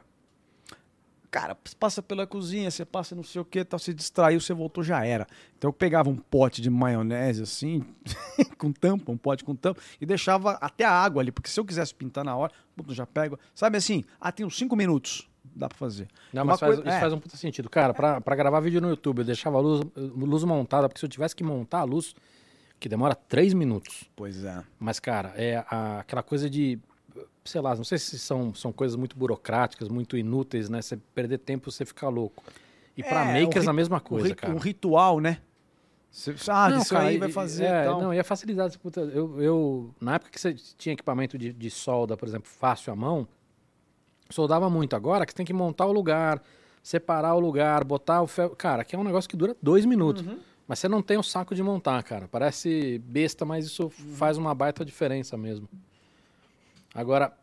[1.31, 4.53] Cara, você passa pela cozinha, você passa não sei o que, tal, você distraiu, você
[4.53, 5.25] voltou, já era.
[5.57, 7.83] Então eu pegava um pote de maionese assim,
[8.59, 11.65] com tampa, um pote com tampa, e deixava até a água ali, porque se eu
[11.65, 12.53] quisesse pintar na hora,
[12.89, 13.39] já pego.
[13.55, 16.07] Sabe assim, ah, tem uns 5 minutos, dá pra fazer.
[16.31, 16.99] Não, mas faz- coisa- isso é.
[16.99, 17.69] faz um puta sentido.
[17.69, 21.05] Cara, pra, pra gravar vídeo no YouTube, eu deixava a luz, luz montada, porque se
[21.05, 22.15] eu tivesse que montar a luz,
[22.79, 24.09] que demora três minutos.
[24.15, 24.63] Pois é.
[24.79, 26.79] Mas, cara, é a- aquela coisa de.
[27.45, 30.81] Sei lá, não sei se são, são coisas muito burocráticas, muito inúteis, né?
[30.81, 32.41] Você perder tempo, você ficar louco.
[32.95, 34.53] E pra É, makers ri- a mesma Um, coisa, ri- cara.
[34.53, 35.39] um ritual, né?
[36.09, 38.01] Você, ah, Não, isso cara, aí vai fazer é, e tal.
[38.01, 38.77] Não, e a facilidade.
[38.77, 42.93] puta, eu, eu, na época que você tinha equipamento de, de solda, por exemplo, fácil
[42.93, 43.27] à mão,
[44.33, 44.95] soldava muito.
[44.95, 46.41] Agora que você tem que montar o lugar,
[46.81, 48.55] separar o lugar, botar o ferro.
[48.55, 50.25] Cara, que é um negócio que dura dois minutos.
[50.25, 50.39] Uhum.
[50.67, 52.27] Mas você não tem o saco de montar, cara.
[52.27, 55.67] Parece besta, mas isso faz uma baita diferença mesmo.
[56.95, 57.33] Agora,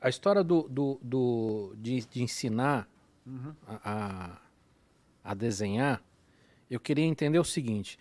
[0.00, 2.88] a, história do, do, do- de, de ensinar
[3.26, 3.52] Uhum.
[3.68, 4.38] a,
[5.22, 6.02] a- desenhar,
[6.70, 7.98] eu queria entender o seguinte: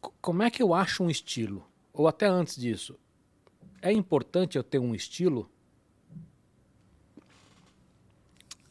[0.00, 1.66] co- como é que eu acho um estilo?
[1.92, 2.98] Ou até antes disso,
[3.88, 5.50] é importante eu ter um estilo?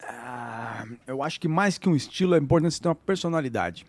[0.01, 3.85] Ah, eu acho que mais que um estilo é importante você ter uma personalidade.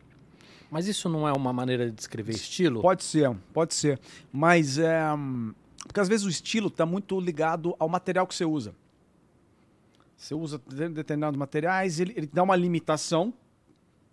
[0.70, 2.80] Mas isso não é uma maneira de descrever estilo?
[2.82, 4.00] Pode ser, pode ser.
[4.32, 5.00] Mas é.
[5.86, 8.74] Porque às vezes o estilo está muito ligado ao material que você usa.
[10.16, 13.32] Você usa de- determinados materiais, ele, ele dá uma limitação.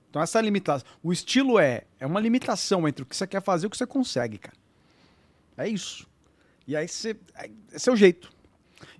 [0.09, 0.87] Então, essa limitação.
[1.01, 3.77] O estilo é, é uma limitação entre o que você quer fazer e o que
[3.77, 4.55] você consegue, cara.
[5.57, 6.05] É isso.
[6.67, 7.17] E aí você.
[7.35, 8.31] é- o jeito.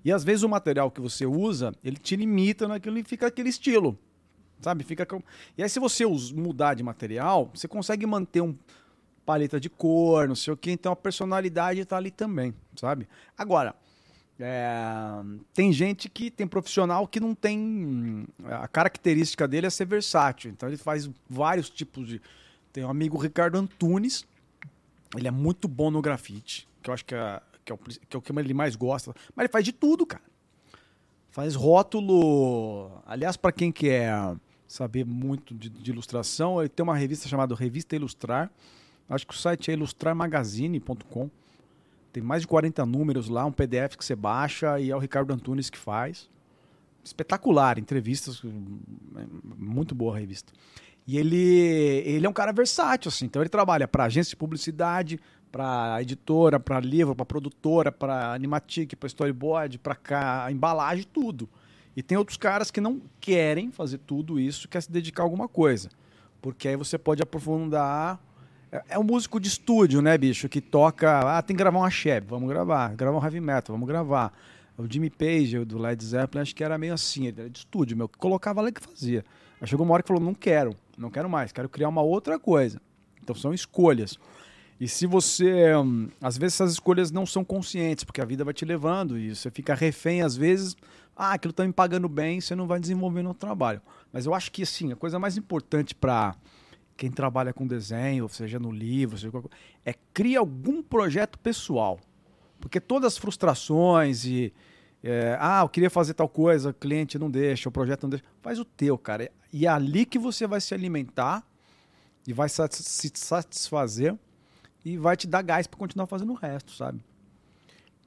[0.04, 3.50] E às vezes o material que você usa, ele te limita naquilo e fica aquele
[3.50, 3.98] estilo.
[4.62, 4.84] Sabe?
[4.84, 5.22] Fica com...
[5.58, 8.56] E aí, se você mudar de material, você consegue manter um
[9.26, 13.08] paleta de cor, não sei o que, então a personalidade tá ali também, sabe?
[13.38, 13.76] Agora,
[14.40, 15.22] é,
[15.54, 18.26] tem gente que tem profissional que não tem.
[18.44, 20.52] A característica dele é ser versátil.
[20.52, 22.22] Então ele faz vários tipos de.
[22.72, 24.26] Tem um amigo Ricardo Antunes,
[25.16, 28.16] ele é muito bom no grafite, que eu acho que é, que é, o, que
[28.16, 29.14] é o que ele mais gosta.
[29.36, 30.24] Mas ele faz de tudo, cara.
[31.30, 32.92] Faz rótulo.
[33.06, 34.36] Aliás, para quem quer
[34.68, 38.52] saber muito de, de ilustração, ele tem uma revista chamada Revista Ilustrar.
[39.10, 41.30] Acho que o site é ilustrarmagazine.com.
[42.12, 45.34] Tem mais de 40 números lá, um PDF que você baixa e é o Ricardo
[45.34, 46.30] Antunes que faz.
[47.04, 49.26] Espetacular, entrevistas, é
[49.58, 50.54] muito boa a revista.
[51.06, 51.38] E ele,
[52.06, 53.26] ele é um cara versátil, assim.
[53.26, 55.20] Então ele trabalha para agência de publicidade,
[55.54, 61.48] para editora, para livro, para produtora, para animatic, para storyboard, para embalagem, tudo.
[61.96, 65.48] E tem outros caras que não querem fazer tudo isso, quer se dedicar a alguma
[65.48, 65.90] coisa.
[66.42, 68.20] Porque aí você pode aprofundar.
[68.72, 70.50] É, é um músico de estúdio, né, bicho?
[70.50, 71.38] Que toca.
[71.38, 72.96] Ah, tem que gravar uma Cheb, vamos gravar.
[72.96, 74.34] Gravar um heavy metal, vamos gravar.
[74.76, 77.96] O Jimmy Page, do Led Zeppelin, acho que era meio assim, ele era de estúdio,
[77.96, 79.24] meu, colocava lá que fazia.
[79.62, 82.40] Aí chegou uma hora que falou: não quero, não quero mais, quero criar uma outra
[82.40, 82.82] coisa.
[83.22, 84.18] Então são escolhas.
[84.80, 85.76] E se você.
[85.76, 89.36] hum, Às vezes essas escolhas não são conscientes, porque a vida vai te levando e
[89.36, 90.76] você fica refém, às vezes.
[91.16, 93.82] Ah, aquilo tá me pagando bem, você não vai desenvolvendo o trabalho.
[94.12, 96.36] Mas eu acho que, assim, a coisa mais importante para
[96.98, 99.50] quem trabalha com desenho, seja no livro, seja coisa,
[99.86, 102.00] é criar algum projeto pessoal.
[102.60, 104.54] Porque todas as frustrações e.
[105.04, 108.26] é, ah, eu queria fazer tal coisa, o cliente não deixa, o projeto não deixa.
[108.42, 109.30] Faz o teu, cara.
[109.52, 111.46] E é ali que você vai se alimentar
[112.28, 114.18] e vai se satisfazer
[114.84, 117.00] e vai te dar gás para continuar fazendo o resto, sabe?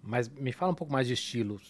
[0.03, 1.61] Mas me fala um pouco mais de estilo,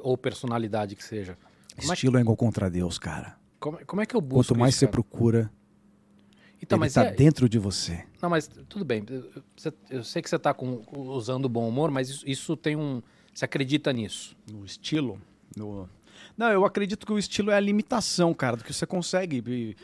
[0.00, 1.38] ou personalidade que seja.
[1.78, 3.36] Como é, Estilo é igual contra Deus, cara.
[3.60, 4.92] como, como é que eu busco Quanto mais isso, você cara?
[4.92, 5.52] procura,
[6.60, 8.04] Então, ele mas tá é- dentro de você.
[8.20, 9.04] Não, mas tudo bem.
[9.90, 10.56] Eu sei que você está
[10.96, 13.02] usando bom humor, mas isso, isso tem um.
[13.32, 14.34] Você acredita nisso?
[14.50, 15.20] No estilo?
[15.54, 15.88] No...
[16.36, 19.44] Não, eu acredito que o estilo é a limitação, cara, do que você consegue.
[19.46, 19.76] E,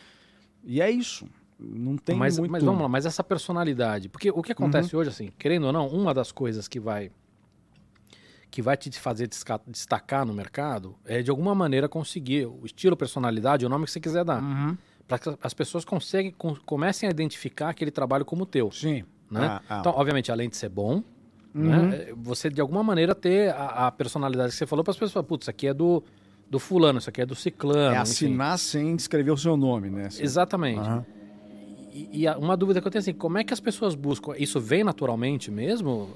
[0.64, 1.26] e é isso.
[1.62, 2.50] Não tem mas, muito...
[2.50, 4.08] mas vamos lá, mas essa personalidade.
[4.08, 7.10] Porque o que acontece hoje, assim, querendo ou não, uma das coisas que vai.
[8.50, 9.28] que vai te fazer
[9.66, 14.00] destacar no mercado é de alguma maneira conseguir o estilo, personalidade, o nome que você
[14.00, 14.42] quiser dar.
[14.42, 14.76] Uhum.
[15.08, 18.70] Para que as pessoas conseguem, com- comecem a identificar aquele trabalho como teu.
[18.70, 19.04] Sim.
[19.30, 19.40] né?
[19.46, 19.78] Ah, ah.
[19.80, 21.02] Então, obviamente, além de ser bom,
[21.54, 21.88] Uhum.
[21.88, 25.24] né, você de alguma maneira ter a, a personalidade que você falou para as pessoas,
[25.26, 26.02] putz, isso aqui é do,
[26.48, 27.88] do fulano, isso aqui é do ciclano.
[27.94, 28.00] É enfim.
[28.00, 30.08] assinar sem escrever o seu nome, né?
[30.18, 30.80] Exatamente.
[30.80, 31.04] Aham.
[31.92, 34.34] E, e uma dúvida que eu tenho é assim, como é que as pessoas buscam?
[34.38, 36.10] Isso vem naturalmente mesmo?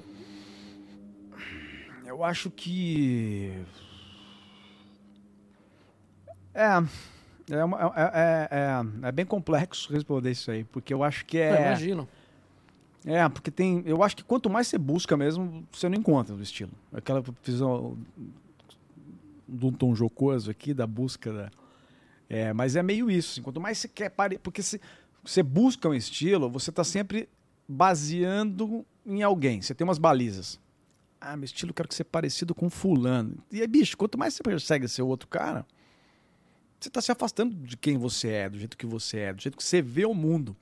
[2.05, 3.53] Eu acho que.
[6.53, 6.83] É.
[7.49, 11.43] É, é, é, é, é bem complexo responder isso aí, porque eu acho que Eu
[11.43, 11.67] é.
[11.67, 12.09] imagino.
[13.05, 13.83] É, porque tem.
[13.85, 16.71] Eu acho que quanto mais você busca mesmo, você não encontra o estilo.
[16.91, 17.23] Aquela
[17.61, 17.97] um,
[19.47, 21.51] um tom jocoso aqui da busca da.
[22.29, 23.33] É, mas é meio isso.
[23.33, 24.09] assim, quanto mais você quer.
[24.09, 24.37] Pare...
[24.39, 24.81] Porque se
[25.27, 27.27] você busca um estilo, você está sempre
[27.67, 29.61] baseando em alguém.
[29.61, 30.59] Você tem umas balizas.
[31.19, 33.37] Ah, meu estilo eu quero que seja parecido com fulano.
[33.51, 35.65] E aí, bicho, quanto mais você persegue ser outro cara,
[36.79, 39.57] você está se afastando de quem você é, do jeito que você é, do jeito
[39.57, 40.55] que você vê o mundo.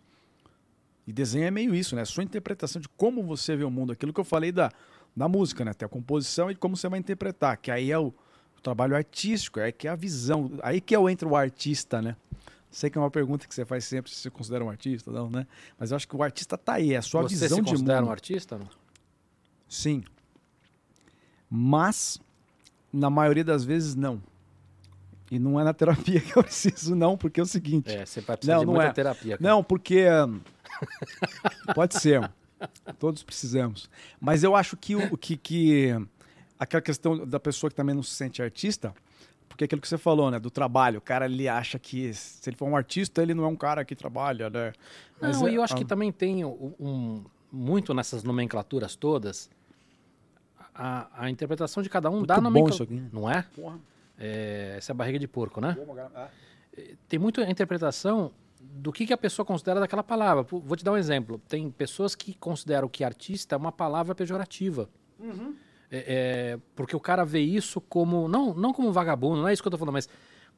[1.05, 2.03] E desenho é meio isso, né?
[2.03, 3.91] Sua interpretação de como você vê o mundo.
[3.91, 4.71] Aquilo que eu falei da,
[5.15, 5.73] da música, né?
[5.73, 7.57] Tem a composição e como você vai interpretar.
[7.57, 10.49] Que aí é o, o trabalho artístico, é que é a visão.
[10.63, 12.15] Aí que eu entro o artista, né?
[12.75, 15.29] Sei que é uma pergunta que você faz sempre se você considera um artista, não,
[15.29, 15.47] né?
[15.79, 17.71] Mas eu acho que o artista tá aí, é a sua você visão se de
[17.71, 18.09] considera mundo.
[18.09, 18.57] um artista?
[18.57, 18.67] Não?
[19.65, 20.03] Sim.
[21.49, 22.19] Mas,
[22.91, 24.21] na maioria das vezes, não.
[25.31, 27.89] E não é na terapia que eu preciso, não, porque é o seguinte.
[27.89, 28.91] É, você vai precisar Não, de não é.
[28.91, 29.37] terapia.
[29.37, 29.49] cara.
[29.49, 30.05] Não, porque.
[30.09, 30.41] hum,
[31.73, 32.29] Pode ser.
[32.99, 33.89] Todos precisamos.
[34.19, 35.95] Mas eu acho que o que, que
[36.59, 38.93] aquela questão da pessoa que também não se sente artista,
[39.55, 40.37] porque é aquilo que você falou, né?
[40.37, 40.97] Do trabalho.
[40.99, 43.85] O cara, ele acha que se ele for um artista, ele não é um cara
[43.85, 44.73] que trabalha, né?
[45.19, 48.97] Mas Não, é- e eu acho ah, que também tem um, um- muito nessas nomenclaturas
[48.97, 49.49] todas
[50.73, 52.73] a, a interpretação de cada um Muito bom nomenclatura.
[52.73, 53.03] isso aqui.
[53.13, 53.43] Não é?
[53.55, 53.79] Porra.
[54.19, 55.71] É, Essa é a barriga de porco, né?
[55.85, 56.27] Bom, ah.
[57.07, 60.43] Tem muito a interpretação do que, que a pessoa considera daquela palavra.
[60.43, 61.41] Vou te dar um exemplo.
[61.47, 64.89] Tem pessoas que consideram que artista é uma palavra pejorativa.
[65.95, 68.27] É, é, porque o cara vê isso como.
[68.27, 70.09] Não, não como um vagabundo, não é isso que eu tô falando, mas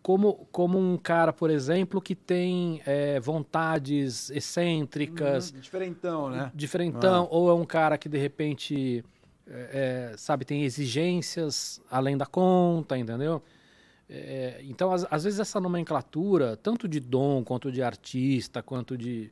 [0.01, 6.51] como, como um cara, por exemplo, que tem é, vontades excêntricas, Diferentão, né?
[6.55, 9.03] diferentão, ou é um cara que de repente,
[9.45, 13.43] é, é, sabe, tem exigências além da conta, entendeu?
[14.09, 19.29] É, então, às, às vezes, essa nomenclatura, tanto de dom, quanto de artista, quanto de,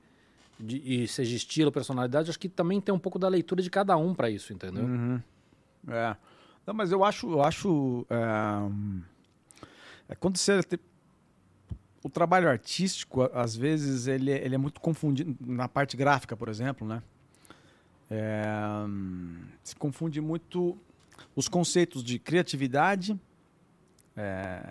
[0.60, 3.95] de e seja estilo, personalidade, acho que também tem um pouco da leitura de cada
[3.95, 4.84] um para isso, entendeu?
[4.84, 5.22] Uhum.
[5.88, 6.16] É.
[6.66, 7.32] Não, mas eu acho.
[7.32, 8.70] Eu acho é,
[10.10, 10.62] é quando você.
[10.64, 10.80] te-
[12.04, 15.36] O trabalho artístico, às vezes, ele, ele é muito confundido.
[15.42, 17.02] Na parte gráfica, por exemplo, né?
[18.10, 18.44] É,
[19.64, 20.78] se confunde muito
[21.36, 23.20] os conceitos de criatividade,
[24.16, 24.62] é,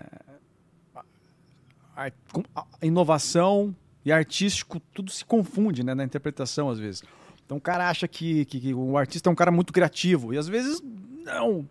[2.81, 7.03] inovação e artístico, tudo se confunde né, na interpretação, às vezes.
[7.45, 10.33] Então o cara acha que, que- que o artista é um cara muito criativo.
[10.33, 10.81] E às vezes,
[11.25, 11.67] não.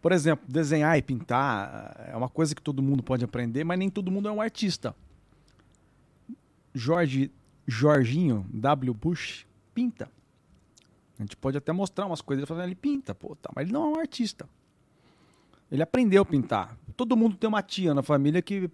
[0.00, 3.90] Por exemplo, desenhar e pintar é uma coisa que todo mundo pode aprender, mas nem
[3.90, 4.94] todo mundo é um artista.
[6.72, 7.30] Jorge,
[7.66, 8.94] Jorginho W.
[8.94, 10.10] Bush pinta.
[11.18, 13.86] A gente pode até mostrar umas coisas, ele ele pinta, pô, tá, mas ele não
[13.86, 14.48] é um artista.
[15.70, 16.78] Ele aprendeu a pintar.
[16.96, 18.70] Todo mundo tem uma tia na família que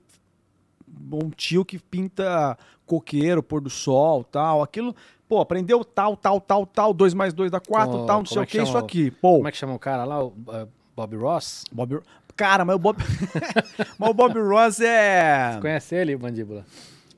[1.12, 4.94] um tio que pinta coqueiro, pôr do sol, tal, aquilo,
[5.28, 8.38] pô, aprendeu tal, tal, tal, tal, 2 mais 2 dá 4, Como- tal, não sei
[8.38, 9.10] é o que que, isso aqui.
[9.10, 10.22] Pô, Como é que chama o cara lá?
[10.24, 11.64] O, eh, Bob Ross?
[11.72, 12.00] Bob...
[12.36, 12.98] Cara, mas o Bob...
[13.98, 15.58] mas o Bob Ross é...
[15.60, 16.64] Conhece ele, Mandíbula?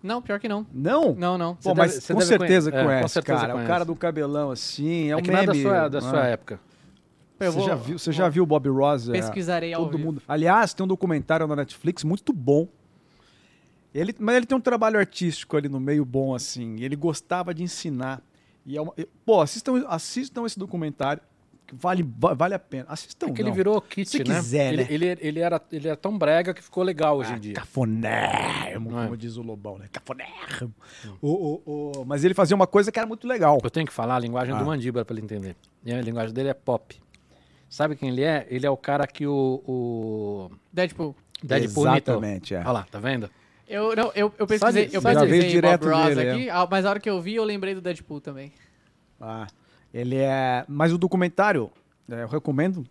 [0.02, 0.66] Não, pior que não.
[0.72, 1.14] Não?
[1.14, 1.54] Não, não.
[1.56, 3.52] Pô, Você mas deve- você com certeza é, com conhece, certeza cara.
[3.54, 3.66] conhece.
[3.66, 5.62] O cara do cabelão assim, é, É, um que não é meme.
[5.62, 6.60] da sua, da sua época.
[7.40, 9.08] Eu Você, vou- já viu, você já viu o Bob Ross?
[9.08, 10.08] é, Pesquisarei ao Todo vivo.
[10.08, 10.22] mundo.
[10.28, 12.68] Aliás, tem um documentário na Netflix muito bom.
[13.94, 16.80] Ele, mas ele tem um trabalho artístico ali no meio bom, assim.
[16.80, 18.20] Ele gostava de ensinar.
[18.66, 21.22] E é uma, e- pô, assistam, assistam esse documentário.
[21.66, 22.84] Que vale, va- vale a pena.
[22.88, 23.28] Assistam.
[23.28, 23.56] É que ele não.
[23.56, 24.24] virou kit, Se né?
[24.36, 24.88] quiser, ele, né?
[24.90, 27.54] ele, ele era, ele era tão brega que ficou legal hoje Ah, em dia.
[27.54, 29.04] Cafonérrimo, Não é?
[29.04, 29.86] como diz o Lobão, né?
[29.90, 30.74] Cafonérrimo.
[31.22, 31.62] O, o,
[32.00, 33.58] o- mas ele fazia uma coisa que era muito legal.
[33.62, 34.58] Eu tenho que falar a linguagem Ah.
[34.58, 35.56] do Mandíbula pra ele entender.
[35.84, 37.00] E a linguagem dele é pop.
[37.68, 38.46] Sabe quem ele é?
[38.50, 41.16] Ele é o cara que o, o Deadpool.
[41.42, 41.86] Deadpool.
[41.86, 42.58] Exatamente, é.
[42.60, 43.30] Olha lá, tá vendo?
[43.68, 46.90] Eu, não, eu, eu pesquisei, de- eu pesquisei Bob Ross dele, aqui, ah, mas a
[46.90, 48.52] hora que eu vi, eu lembrei do Deadpool também.
[49.20, 49.46] Ah,
[49.92, 50.64] ele é.
[50.68, 51.70] Mas o documentário,
[52.10, 52.84] é, eu recomendo.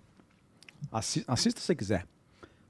[0.92, 2.06] Assi- assista se você quiser.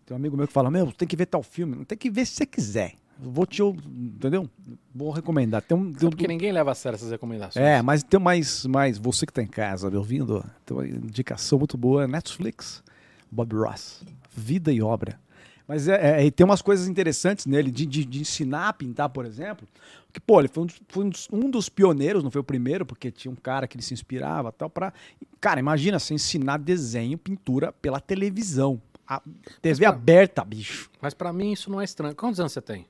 [0.06, 1.76] Tem um amigo meu que fala: Meu, tem que ver tal filme.
[1.76, 2.93] Não tem que ver se você quiser.
[3.18, 3.62] Vou te.
[3.64, 4.49] Entendeu?
[4.93, 5.62] Vou recomendar.
[5.62, 5.93] Tem um.
[5.93, 7.64] Tem um Porque ninguém leva a sério essas recomendações.
[7.66, 8.97] é, mas tem mais, mais.
[8.97, 12.84] Você que tá em casa me ouvindo, tem uma indicação muito boa: Netflix,
[13.32, 14.04] Bob Ross.
[14.36, 15.20] Vida e obra.
[15.68, 19.26] Mas é, é, tem umas coisas interessantes nele, de, de, de ensinar a pintar, por
[19.26, 19.68] exemplo.
[20.11, 22.43] Que, pô, ele foi um dos, foi um dos- um dos pioneiros, não foi o
[22.43, 24.93] primeiro, porque tinha um cara que ele se inspirava tal, pra.
[25.39, 28.82] Cara, imagina você ensinar desenho, pintura pela televisão.
[29.07, 29.22] A
[29.61, 30.89] TV aberta, bicho.
[31.01, 32.16] Mas pra mim isso não é estranho.
[32.16, 32.86] Quantos anos você tem?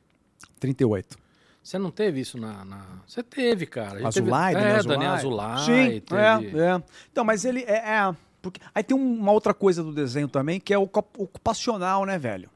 [0.60, 1.18] 38.
[1.64, 2.66] Você não teve isso na.
[2.66, 4.06] na- Você teve, cara.
[4.08, 4.66] Azulay, teve...
[4.68, 4.98] É, Azulay.
[4.98, 5.58] Daniel Azulay.
[5.60, 6.60] Sim, teve...
[6.60, 6.84] é, é.
[7.12, 10.74] Então, mas ele é, é, porque aí tem uma outra coisa do desenho também, que
[10.74, 12.50] é o ocup- ocupacional, né, velho?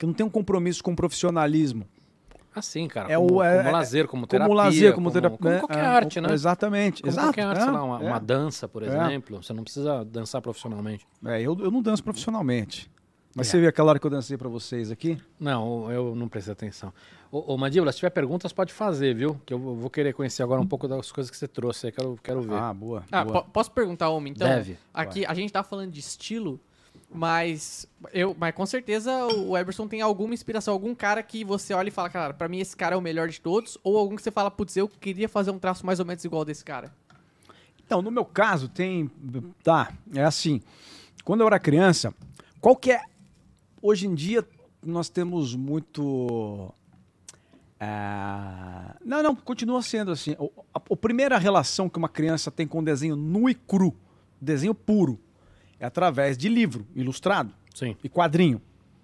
[0.00, 1.84] Que não tem um compromisso com o profissionalismo.
[2.54, 3.12] Assim, cara.
[3.12, 4.48] É como, o- é- como é- lazer, como terapia.
[4.48, 5.38] como lazer, como, terapia.
[5.38, 5.58] Como né?
[5.60, 6.32] qualquer É, arte, né?
[6.32, 7.02] Exatamente.
[7.02, 7.26] Como exato.
[7.28, 8.06] qualquer arte, é, sei lá, uma, é.
[8.08, 8.86] uma dança, por É.
[8.86, 9.42] exemplo.
[9.42, 11.06] Você não precisa dançar profissionalmente.
[11.26, 12.90] É, eu, eu não danço profissionalmente.
[13.36, 13.50] Mas É.
[13.50, 15.16] você viu aquela hora que eu dancei pra vocês aqui?
[15.38, 16.92] Não, eu não prestei atenção.
[17.30, 19.40] Ô, ô Mandíbula, se tiver perguntas, pode fazer, viu?
[19.46, 21.92] Que eu vou querer conhecer agora um pouco das coisas que você trouxe aí.
[21.92, 22.54] Quero, quero ver.
[22.54, 23.04] Ah, boa.
[23.12, 23.42] Ah, boa.
[23.44, 24.48] po- posso perguntar uma, então?
[24.48, 24.76] Deve.
[24.92, 26.58] Aqui, a gente tá falando de estilo,
[27.12, 31.88] mas eu, mas com certeza o Eberson tem alguma inspiração, algum cara que você olha
[31.88, 34.22] e fala, cara, pra mim esse cara é o melhor de todos, ou algum que
[34.22, 36.92] você fala, putz, eu queria fazer um traço mais ou menos igual desse cara.
[37.84, 39.10] Então, no meu caso, tem.
[39.64, 40.60] Tá, é assim.
[41.24, 42.14] Quando eu era criança,
[42.60, 43.02] qual que é.
[43.82, 44.46] Hoje em dia,
[44.80, 46.72] nós temos muito.
[47.80, 50.36] ah, Não, não, continua sendo assim.
[50.38, 53.92] O- A, a primeira relação que uma criança tem com o desenho nu e cru,
[54.40, 55.18] desenho puro,
[55.80, 57.96] é através de livro ilustrado Sim.
[58.04, 58.60] e quadrinho,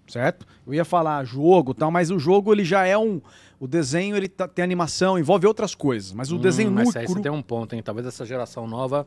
[0.07, 0.47] certo?
[0.66, 3.20] Eu ia falar jogo e tal, mas o jogo ele já é um.
[3.59, 6.12] O desenho ele tá- tem animação, envolve outras coisas.
[6.12, 7.14] Mas o desenho Hum, nu mas e aí cru.
[7.16, 7.83] você tem um ponto, hein?
[7.83, 9.07] Talvez essa geração nova.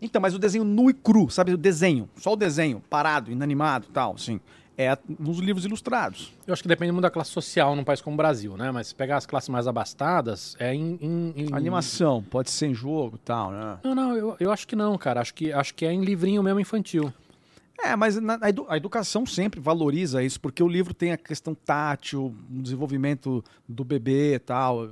[0.00, 1.52] Então, mas o desenho nu e cru, sabe?
[1.52, 4.40] O desenho, só o desenho, parado, inanimado tal, assim.
[4.78, 6.32] É nos livros ilustrados.
[6.46, 8.70] Eu acho que depende muito da classe social num país como o Brasil, né?
[8.70, 10.98] Mas se pegar as classes mais abastadas, é em.
[11.00, 13.78] em- em- Animação, pode ser em jogo e tal, né?
[13.82, 15.20] Não, não, eu, eu acho que não, cara.
[15.20, 17.12] Acho que, acho que é em livrinho mesmo infantil.
[17.84, 21.16] É, mas na- a, edu- a educação sempre valoriza isso, porque o livro tem a
[21.16, 24.88] questão tátil, o desenvolvimento do bebê e tal,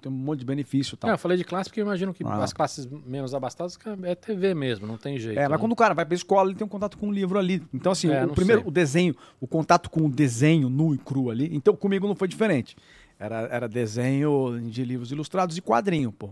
[0.00, 1.10] tem um monte de benefício tal.
[1.10, 2.42] É, eu falei de classe porque eu imagino que Ah.
[2.42, 5.38] as classes menos abastadas é TV mesmo, não tem jeito.
[5.38, 5.58] É, mas né?
[5.58, 7.62] quando o cara vai pra escola, ele tem um contato com o livro ali.
[7.74, 8.68] Então, assim, É, o primeiro, sei.
[8.68, 11.48] o desenho, o contato com o desenho nu e cru ali.
[11.52, 12.76] Então, comigo não foi diferente.
[13.18, 16.30] Era, era desenho de livros ilustrados e quadrinho, pô.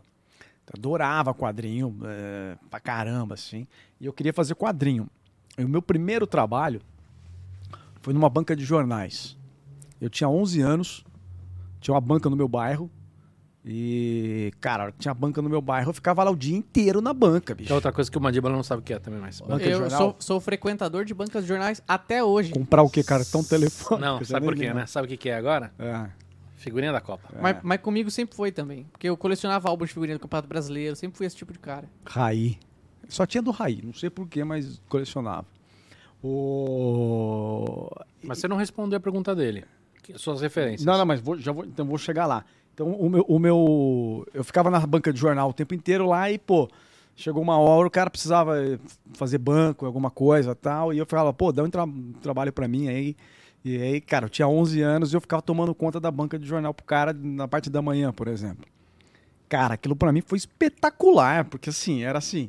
[0.72, 3.66] Adorava quadrinho é, pra caramba, assim.
[4.00, 5.08] E eu queria fazer quadrinho.
[5.58, 6.80] E o meu primeiro trabalho
[8.00, 9.36] foi numa banca de jornais.
[10.00, 11.04] Eu tinha 11 anos,
[11.80, 12.90] tinha uma banca no meu bairro.
[13.64, 17.54] E, cara, tinha banca no meu bairro, eu ficava lá o dia inteiro na banca,
[17.54, 17.66] bicho.
[17.66, 19.40] Que é outra coisa que o Mandíbula não sabe o que é também, mas.
[19.40, 22.52] Banca Eu sou, sou frequentador de bancas de jornais até hoje.
[22.52, 24.00] Comprar o que, Cartão telefone.
[24.00, 24.86] Não, sabe por quê, né?
[24.86, 25.72] Sabe o que que é agora?
[25.78, 26.08] É.
[26.56, 27.28] Figurinha da Copa.
[27.40, 28.84] Mas, mas comigo sempre foi também.
[28.90, 31.88] Porque eu colecionava álbuns de figurinha do Campeonato Brasileiro, sempre fui esse tipo de cara.
[32.06, 32.58] Raí.
[33.08, 35.46] Só tinha do Raí, não sei porquê, mas colecionava.
[36.22, 37.90] O...
[38.22, 39.64] Mas você não respondeu a pergunta dele.
[40.16, 40.84] Suas referências.
[40.84, 42.44] Não, não, mas vou, já vou, então vou chegar lá.
[42.72, 44.26] Então, o meu, o meu.
[44.32, 46.68] Eu ficava na banca de jornal o tempo inteiro lá e, pô,
[47.14, 48.54] chegou uma hora, o cara precisava
[49.14, 50.92] fazer banco, alguma coisa tal.
[50.94, 51.86] E eu falava, pô, dá um, tra-
[52.22, 53.14] trabalho pra mim aí.
[53.64, 56.46] E aí, cara, eu tinha 11 anos e eu ficava tomando conta da banca de
[56.46, 58.64] jornal pro cara na parte da manhã, por exemplo.
[59.48, 62.48] Cara, aquilo pra mim foi espetacular, porque assim, era assim.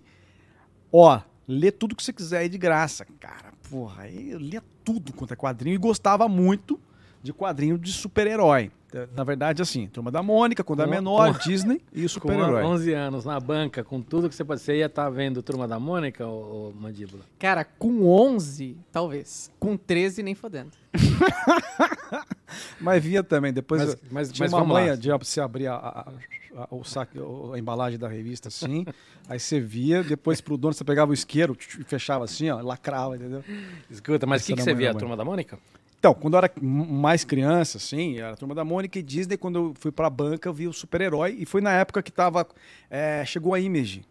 [0.92, 3.06] Ó, lê tudo que você quiser aí de graça.
[3.20, 6.80] Cara, porra, aí eu lia tudo quanto é quadrinho e gostava muito
[7.22, 8.72] de quadrinho de super-herói.
[9.16, 12.64] Na verdade, assim, Turma da Mônica, quando era Com- menor, com- Disney e Com super-herói.
[12.64, 15.78] 11 anos na banca, com tudo que você pode ser, ia estar vendo Turma da
[15.80, 17.24] Mônica, ou Mandíbula?
[17.38, 19.52] Cara, com 11, talvez.
[19.60, 20.72] Com 13, nem fodendo.
[22.82, 24.82] Mas via também, depois Mas- mas- tinha mas uma vamos lá.
[24.82, 26.12] manha de você abrir a, a-
[26.56, 28.86] a- o saco, a embalagem da revista assim,
[29.28, 33.16] aí você via, depois pro dono você pegava o isqueiro e fechava assim, ó, lacrava,
[33.16, 33.44] entendeu?
[33.90, 34.92] Escuta, mas o que, que você via?
[34.92, 34.94] A.
[34.96, 35.58] Turma da Mônica?
[36.00, 39.60] Então, quando eu era mais criança, assim, era a Turma da Mônica e Disney, quando
[39.60, 42.48] eu fui pra banca, eu vi o super-herói, e foi na época que tava,
[42.90, 44.04] é, chegou a Image,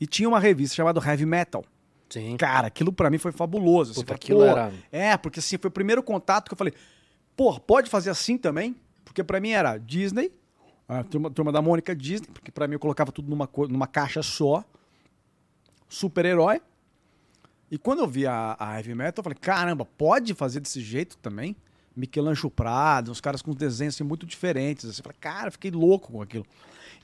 [0.00, 1.64] e tinha uma revista chamada Heavy Metal.
[2.10, 2.36] Sim.
[2.36, 3.92] Cara, aquilo pra mim foi fabuloso.
[3.92, 6.72] assim, Puta, falei, aquilo era- É, porque assim, foi o primeiro contato que eu falei,
[7.36, 8.74] pô, pode fazer assim também?
[9.04, 10.32] Porque pra mim era Disney,
[10.88, 14.22] a turma, turma da Mônica Disney, porque pra mim eu colocava tudo numa, numa caixa
[14.22, 14.64] só,
[15.88, 16.60] super-herói.
[17.70, 21.18] E quando eu vi a, a Heavy Metal, eu falei, caramba, pode fazer desse jeito
[21.18, 21.54] também?
[21.94, 24.88] Michelangelo Prado, uns caras com desenhos assim, muito diferentes.
[24.88, 26.46] Assim, eu falei, cara, fiquei louco com aquilo.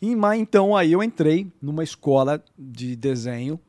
[0.01, 3.61] E, mas então aí eu entrei numa escola de desenho.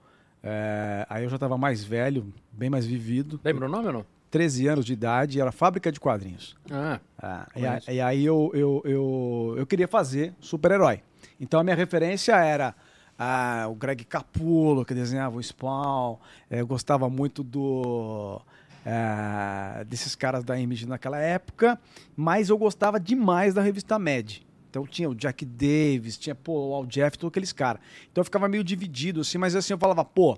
[0.42, 3.40] é, aí eu já estava mais velho, bem mais vivido.
[3.44, 4.15] Lembra o nome ou não?
[4.36, 6.58] 13 anos de idade, era fábrica de quadrinhos.
[6.70, 11.02] Ah, Ah, e, a- e aí eu, eu, eu, eu queria fazer super-herói.
[11.40, 12.76] Então a minha referência era
[13.18, 16.18] ah, o Greg Capullo, que desenhava o Spawn.
[16.52, 18.42] Eh, Eu gostava muito do
[18.86, 21.80] ah, desses caras da Image naquela época,
[22.14, 24.40] mas eu gostava demais da revista Mad.
[24.70, 27.82] Então tinha o Jack Davis, tinha pô, o Al Jeff, todos aqueles caras.
[28.12, 30.38] Então eu ficava meio dividido, assim, mas assim eu falava, pô,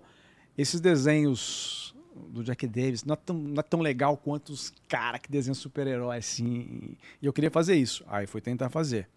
[0.56, 1.96] esses desenhos
[2.30, 5.56] do Jack Davis não é tão, não é tão legal quanto os caras que desenham
[5.56, 6.96] super-herói assim.
[7.22, 8.04] E eu queria fazer isso.
[8.08, 9.08] Aí fui tentar fazer.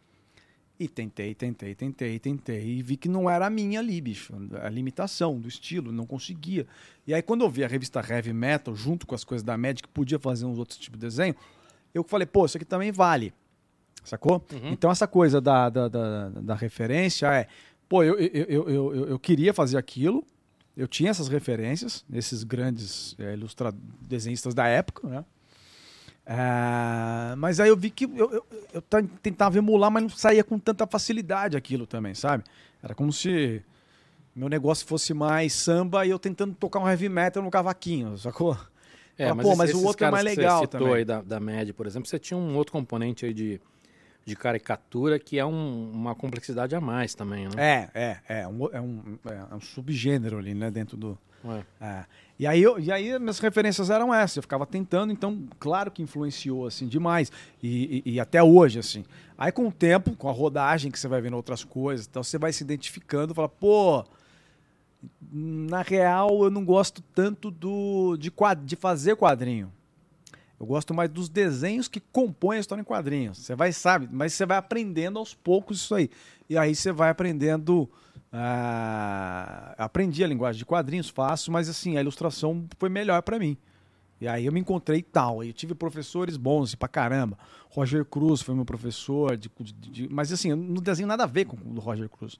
[0.79, 2.65] E tentei, tentei, tentei, tentei.
[2.79, 4.33] E vi que não era a minha ali, bicho.
[4.63, 6.67] A limitação do estilo, não conseguia.
[7.07, 9.83] E aí, quando eu vi a revista Heavy Metal, junto com as coisas da Magic,
[9.83, 11.35] que podia fazer uns outros tipos de desenho,
[11.93, 13.35] eu falei, pô, isso aqui também vale.
[14.03, 14.43] Sacou?
[14.73, 17.47] Então, essa coisa da, da, da, da referência é,
[17.87, 20.25] pô, eu, eu, eu, eu- eu queria fazer aquilo,
[20.81, 23.37] eu tinha essas referências, esses grandes é,
[24.01, 25.25] desenhistas da época, né?
[26.25, 30.45] É, mas aí eu vi que eu, eu, eu ta- tentava emular, mas não saía
[30.45, 32.45] com tanta facilidade aquilo também, sabe?
[32.83, 33.63] Era como se
[34.35, 38.57] meu negócio fosse mais samba e eu tentando tocar um heavy metal no cavaquinho, sacou?
[39.19, 40.95] é, Fala, mas, pô, mas o outro é mais que legal você citou também.
[40.95, 43.61] aí da, da MED, por exemplo, você tinha um outro componente aí de,
[44.25, 47.53] de caricatura que é um- uma complexidade a mais também, né?
[47.57, 49.19] É, é, é, um, é, um,
[49.51, 51.19] é um subgênero ali, né, dentro do...
[51.43, 51.65] É.
[51.85, 52.05] É.
[52.39, 56.03] E aí, eu, e aí minhas referências eram essas, eu ficava tentando, então, claro que
[56.03, 57.33] influenciou, assim, demais.
[57.63, 59.05] E, e- e até hoje, assim.
[59.39, 62.37] Aí com o tempo, com a rodagem, que você vai vendo outras coisas, então você
[62.39, 64.05] vai se identificando, fala, pô,
[65.33, 69.73] na real eu não gosto tanto do de, quad, de fazer quadrinho.
[70.61, 73.39] Eu gosto mais dos desenhos que compõem a história em quadrinhos.
[73.39, 76.11] Você vai, sabe, mas você vai aprendendo aos poucos isso aí.
[76.51, 77.91] E aí você vai aprendendo.
[78.33, 83.57] ah, aprendi a linguagem de quadrinhos, fácil, mas assim, a ilustração foi melhor para mim.
[84.21, 85.41] E aí eu me encontrei tal.
[85.41, 87.39] Aí eu tive professores bons pra caramba.
[87.71, 89.37] Roger Cruz foi meu professor.
[89.39, 92.39] de- de- de- mas assim, não desenho nada a ver com o do Roger Cruz.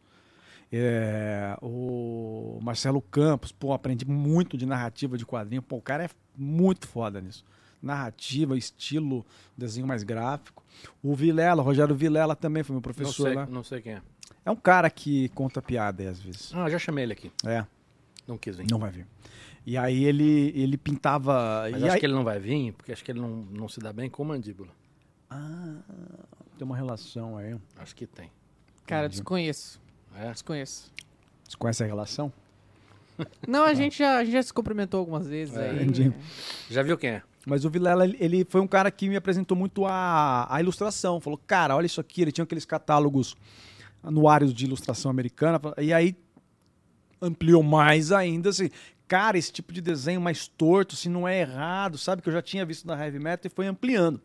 [0.73, 5.63] É, o Marcelo Campos, pô, aprendi muito de narrativa de quadrinho.
[5.63, 7.45] Pô, o cara é muito foda nisso.
[7.83, 9.25] Narrativa, estilo,
[9.57, 10.63] desenho mais gráfico.
[11.03, 13.47] O Vilela, Rogério Vilela também foi meu Não professor sei, lá.
[13.47, 14.03] não sei quem é.
[14.45, 16.53] É um cara que conta piada aí, às vezes.
[16.55, 17.31] Ah, já chamei ele aqui.
[17.45, 17.65] É,
[18.27, 18.67] Não quis vir.
[18.71, 19.07] não vai vir.
[19.67, 21.69] E aí ele, ele pintava.
[21.71, 23.69] Mas e acho aí- que ele não vai vir, porque acho que ele não, não
[23.69, 24.71] se dá bem com mandíbula.
[25.29, 25.77] Ah,
[26.59, 27.57] tem uma relação aí.
[27.79, 28.31] Acho que tem.
[28.87, 29.17] Cara, Entendi.
[29.21, 29.81] desconheço.
[30.17, 30.31] É?
[30.33, 30.91] Desconheço.
[31.49, 32.33] Você conhece a relação?
[33.47, 35.77] Não, a gente já, a gente já se cumprimentou algumas vezes É, aí.
[35.85, 36.13] entendi.
[36.71, 37.23] Já viu quem é?
[37.47, 41.21] Mas o Vilela, ele- foi um cara que me apresentou muito a, a ilustração.
[41.21, 42.23] Falou, cara, olha isso aqui.
[42.23, 43.35] Ele tinha aqueles catálogos
[44.03, 45.61] anuários de ilustração americana.
[45.79, 46.15] E aí
[47.21, 48.69] ampliou mais ainda, assim.
[49.09, 52.23] Cara, esse tipo de desenho mais torto, se não é errado, sabe?
[52.23, 54.21] Que eu já tinha visto na Heavy Metal e foi ampliando.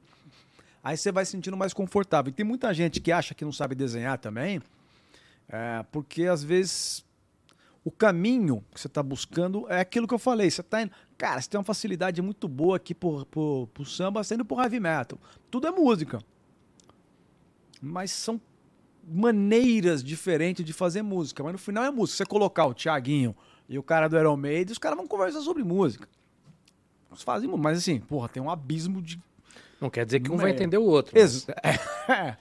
[0.84, 2.30] Aí você vai se sentindo mais confortável.
[2.30, 4.62] E tem muita gente que acha que não sabe desenhar também,
[5.50, 7.04] é, porque às vezes
[7.86, 10.50] o caminho que você está buscando é aquilo que eu falei.
[10.52, 10.92] Você tá indo.
[11.18, 14.80] Cara, você tem uma facilidade muito boa aqui pro, pro, pro samba, sendo pro heavy
[14.82, 15.18] metal.
[15.50, 16.20] Tudo é música.
[17.82, 18.42] Mas são
[19.08, 21.44] maneiras diferentes de fazer música.
[21.44, 22.18] Mas no final é música.
[22.18, 23.36] Você colocar o Thiaguinho
[23.70, 26.08] e o cara do Iron Maiden, os caras vão conversar sobre música.
[27.12, 29.22] Eles fazem, mu- mas assim, porra, tem um abismo de.
[29.80, 30.54] Não quer dizer que um Não vai é.
[30.56, 31.14] entender o outro.
[31.16, 31.48] mas- Ex-
[32.10, 32.38] É.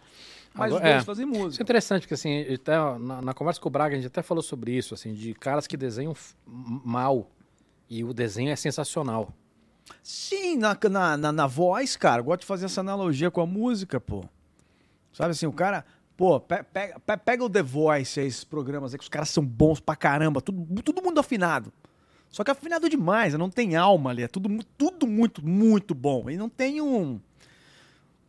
[0.55, 1.05] Mas os Agora- dois é.
[1.05, 1.63] fazem Isso é música.
[1.63, 4.73] interessante, porque assim, até, na, na conversa com o Braga, a gente até falou sobre
[4.73, 6.15] isso, assim, de caras que desenham
[6.47, 7.29] mal.
[7.91, 9.33] E o desenho é sensacional.
[10.03, 12.21] Sim, na, na, na, na voz, cara.
[12.21, 14.25] Eu gosto de fazer essa analogia com a música, pô.
[15.13, 15.85] Sabe assim, o cara.
[16.17, 19.45] Pô, pe- pega, pe- pega o The Voice, esses programas aí que os caras são
[19.45, 20.41] bons pra caramba.
[20.41, 21.73] Tudo, todo mundo afinado.
[22.31, 24.23] Só que afinado demais, não tem alma ali.
[24.23, 24.49] É tudo,
[24.79, 26.31] tudo muito, muito bom.
[26.31, 27.21] E não tem um.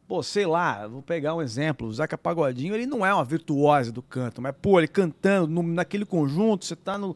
[0.07, 1.87] Pô, sei lá, vou pegar um exemplo.
[1.87, 5.63] O Zeca Pagodinho, ele não é uma virtuose do canto, mas, pô, ele cantando no-
[5.63, 7.15] naquele conjunto, você tá no.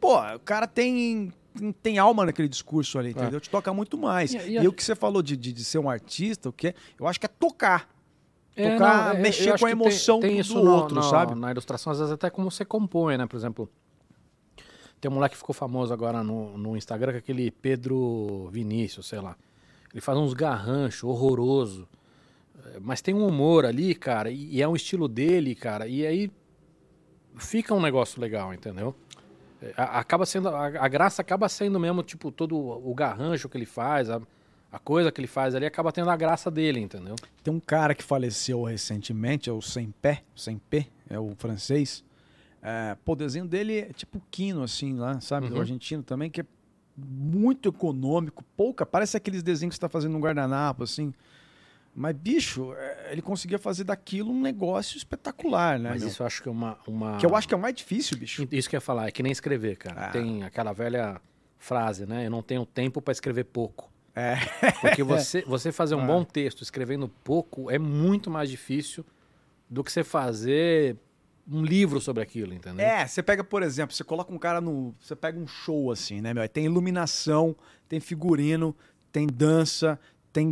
[0.00, 1.30] Pô, o cara tem.
[1.54, 3.40] tem- Tem alma naquele discurso ali, entendeu?
[3.40, 4.32] Te toca muito mais.
[4.32, 6.52] E- E, e a- o que você falou de, de, de ser um artista, o
[6.52, 6.74] que é?
[6.98, 7.88] Eu acho que é tocar.
[8.56, 11.02] É, Tocar, não, é, mexer com a que tem- emoção tem, do no- outro, no-
[11.02, 11.34] sabe?
[11.34, 13.26] Na ilustração, às vezes até como você compõe, né?
[13.26, 13.68] Por exemplo,
[15.00, 19.06] tem um moleque que ficou famoso agora no, no Instagram, que é aquele Pedro Vinícius,
[19.08, 19.36] sei lá.
[19.92, 21.88] Ele faz uns garranchos horroroso.
[22.80, 26.30] Mas tem um humor ali, cara, e, e é um estilo dele, cara, e aí
[27.36, 28.94] fica um negócio legal, entendeu?
[29.62, 33.56] É, a- acaba sendo, a, a graça acaba sendo mesmo, tipo, todo o garrancho que
[33.56, 34.20] ele faz, a,
[34.72, 37.16] a coisa que ele faz ali, acaba tendo a graça dele, entendeu?
[37.42, 42.04] Tem um cara que faleceu recentemente, é o Sem Pé, Sem Pé, é o francês.
[42.62, 45.48] É, pô, o desenho dele é tipo Quino, assim, lá, sabe?
[45.48, 45.60] Do Uhum.
[45.60, 46.44] argentino também, que é
[46.96, 51.14] muito econômico, pouca, parece aqueles desenhos que você tá fazendo no guardanapo, assim.
[51.94, 55.90] Mas, bicho, é, ele conseguia fazer daquilo um negócio espetacular, né?
[55.90, 56.08] Mas meu?
[56.08, 57.16] isso eu acho que é uma, uma...
[57.18, 58.46] Que eu acho que é o mais difícil, bicho.
[58.50, 60.06] Isso que eu ia falar, é que nem escrever, cara.
[60.06, 60.10] Ah.
[60.10, 61.20] Tem aquela velha
[61.58, 62.26] frase, né?
[62.26, 63.90] Eu não tenho tempo para escrever pouco.
[64.14, 64.36] É.
[64.80, 66.06] Porque você, você fazer um Ah.
[66.06, 69.04] bom texto escrevendo pouco é muito mais difícil
[69.68, 70.96] do que você fazer
[71.50, 72.86] um livro sobre aquilo, entendeu?
[72.86, 74.94] É, você pega, por exemplo, você coloca um cara no.
[75.00, 76.42] Você pega um show assim, né, meu?
[76.42, 77.56] Aí Tem iluminação,
[77.88, 78.74] tem figurino,
[79.10, 79.98] tem dança,
[80.32, 80.46] tem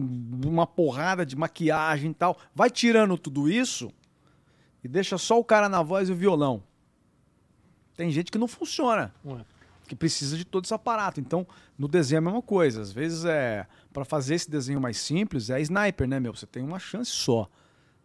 [0.44, 2.38] uma porrada de maquiagem e tal.
[2.54, 3.90] Vai tirando tudo isso
[4.82, 6.62] e deixa só o cara na voz e o violão.
[7.96, 9.44] Tem gente que não funciona, Ué.
[9.86, 11.20] que precisa de todo esse aparato.
[11.20, 12.80] Então, no desenho é a mesma coisa.
[12.80, 13.66] Às vezes é.
[13.92, 16.34] para fazer esse desenho mais simples, é sniper, né, meu?
[16.34, 17.48] Você tem uma chance só.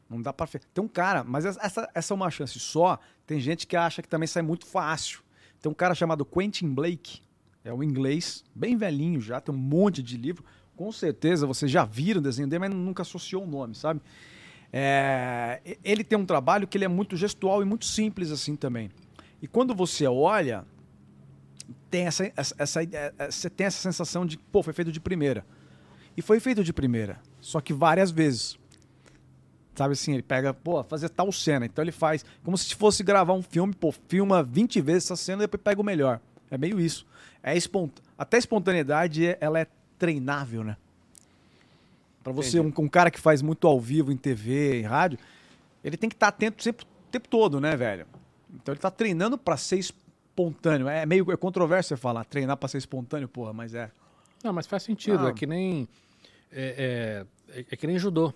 [0.09, 0.47] Não dá pra.
[0.47, 2.99] fe- Tem um cara, mas essa, essa é uma chance só.
[3.25, 5.21] Tem gente que acha que também sai muito fácil.
[5.61, 7.21] Tem um cara chamado Quentin Blake,
[7.63, 10.43] é um inglês, bem velhinho já, tem um monte de livro.
[10.75, 14.01] Com certeza vocês já viram o desenho dele, mas nunca associou o nome, sabe?
[14.71, 18.89] É, ele tem um trabalho que ele é muito gestual e muito simples assim também.
[19.39, 20.65] E quando você olha,
[21.91, 22.79] tem essa, essa, essa
[23.29, 25.45] você tem essa sensação de, pô, foi feito de primeira.
[26.17, 28.57] E foi feito de primeira, só que várias vezes.
[29.75, 31.65] Sabe assim, ele pega, pô, fazer tal cena.
[31.65, 35.43] Então ele faz como se fosse gravar um filme, pô, filma 20 vezes essa cena
[35.43, 36.19] e depois pega o melhor.
[36.49, 37.05] É meio isso.
[37.41, 37.91] É espont...
[38.15, 39.67] Até a espontaneidade, é- ela é
[40.03, 40.75] treinável, né?
[42.21, 45.17] Pra você, um, um cara que faz muito ao vivo em TV, em rádio,
[45.81, 48.05] ele tem que estar atento sempre, o tempo todo, né, velho?
[48.53, 50.89] Então ele tá treinando pra ser espontâneo.
[50.89, 53.89] É meio é controverso você falar, treinar pra ser espontâneo, porra, mas é.
[54.43, 55.25] Não, mas faz sentido.
[55.25, 55.29] Ah.
[55.29, 55.87] É que nem.
[56.51, 57.25] É,
[57.55, 58.33] é, é- é que nem judô.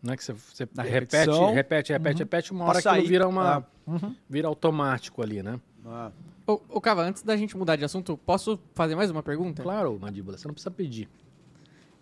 [0.00, 0.32] Não é que você,
[0.76, 3.08] repete, repete, repete, repete, uma hora sair.
[3.08, 3.56] vira uma.
[3.56, 4.14] Ah, uhum.
[4.30, 5.58] vira automático ali, né?
[5.84, 6.12] Ah.
[6.46, 9.62] Ô, ô, Cava, antes da gente mudar de assunto, posso fazer mais uma pergunta?
[9.62, 11.08] Claro, Mandíbula, você não precisa pedir.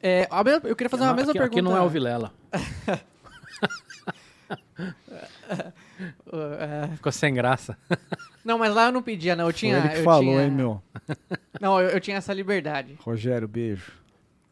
[0.03, 1.62] É, a mesma- eu queria fazer uma aqui, mesma aqui pergunta.
[1.62, 2.32] não é o Vilela.
[6.97, 7.76] Ficou sem graça.
[8.45, 9.47] Não, mas lá eu não pedia, não.
[9.47, 9.80] Eu tinha.
[9.80, 10.82] Foi ele que falou, tinha- hein, meu?
[11.61, 12.97] Não, eu, eu tinha essa liberdade.
[13.01, 13.93] Rogério, beijo.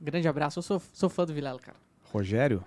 [0.01, 0.59] Grande abraço.
[0.59, 1.77] Eu sou, sou fã do Vilela, cara.
[2.13, 2.65] Rogério?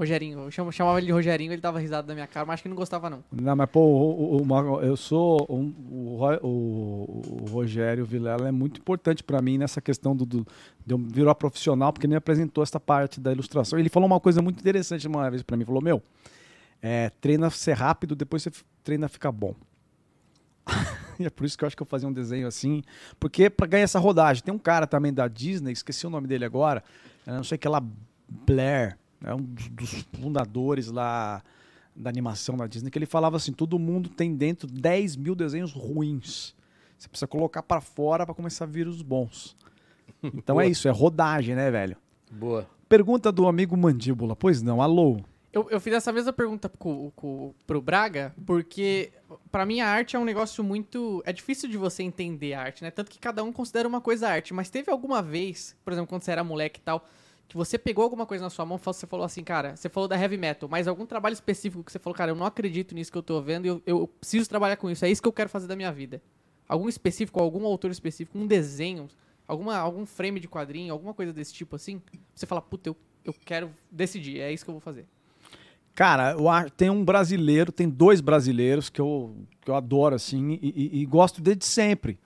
[0.00, 0.48] Rogerinho.
[0.56, 2.76] Eu chamava ele de Rogerinho, ele dava risada da minha cara, mas acho que não
[2.76, 3.22] gostava, não.
[3.30, 5.46] Não, mas pô, o, o- o eu sou.
[5.48, 10.46] um- o, o- Rogério Vilela é muito importante pra mim nessa questão do, do,
[10.86, 13.78] de eu virar profissional, porque ele me apresentou essa parte da ilustração.
[13.78, 16.02] Ele falou uma coisa muito interessante uma vez pra mim: falou, meu,
[16.82, 18.50] é, treina ser rápido, depois você
[18.82, 19.54] treina ficar bom.
[21.18, 22.82] é por isso que eu acho que eu fazia um desenho assim,
[23.18, 26.44] porque pra ganhar essa rodagem, tem um cara também da Disney, esqueci o nome dele
[26.44, 26.82] agora,
[27.26, 27.82] não sei que lá,
[28.46, 31.42] Blair, é um dos, fundadores lá
[31.94, 35.72] da animação da Disney, que ele falava assim: todo mundo tem dentro 10 mil desenhos
[35.72, 36.54] ruins.
[36.98, 39.56] Você precisa colocar pra fora pra começar a vir os bons.
[40.34, 41.96] Então é isso, é rodagem, né, velho?
[42.30, 42.68] Boa.
[42.86, 44.36] Pergunta do amigo Mandíbula.
[44.36, 45.20] Pois não, alô.
[45.52, 49.10] Eu, eu fiz essa mesma pergunta com, com, pro Braga, porque
[49.50, 51.22] pra mim a arte é um negócio muito.
[51.24, 52.90] É difícil de você entender a arte, né?
[52.90, 54.52] Tanto que cada um considera uma coisa arte.
[54.52, 57.04] Mas teve alguma vez, por exemplo, quando você era moleque e tal,
[57.50, 60.16] que você pegou alguma coisa na sua mão você falou assim, cara, você falou da
[60.16, 63.18] heavy metal, mas algum trabalho específico que você falou, cara, eu não acredito nisso que
[63.18, 65.66] eu tô vendo eu, eu preciso trabalhar com isso, é isso que eu quero fazer
[65.66, 66.22] da minha vida.
[66.68, 69.08] Algum específico, algum autor específico, um desenho,
[69.48, 72.00] alguma, algum frame de quadrinho, alguma coisa desse tipo assim,
[72.32, 75.04] você fala, puta, eu, eu quero decidir, é isso que eu vou fazer.
[75.92, 80.52] Cara, eu acho- tem um brasileiro, tem dois brasileiros que eu, que eu adoro, assim,
[80.62, 82.16] e, e- e gosto desde sempre.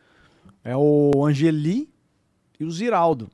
[0.62, 1.88] É o Angeli
[2.60, 3.30] e o Ziraldo.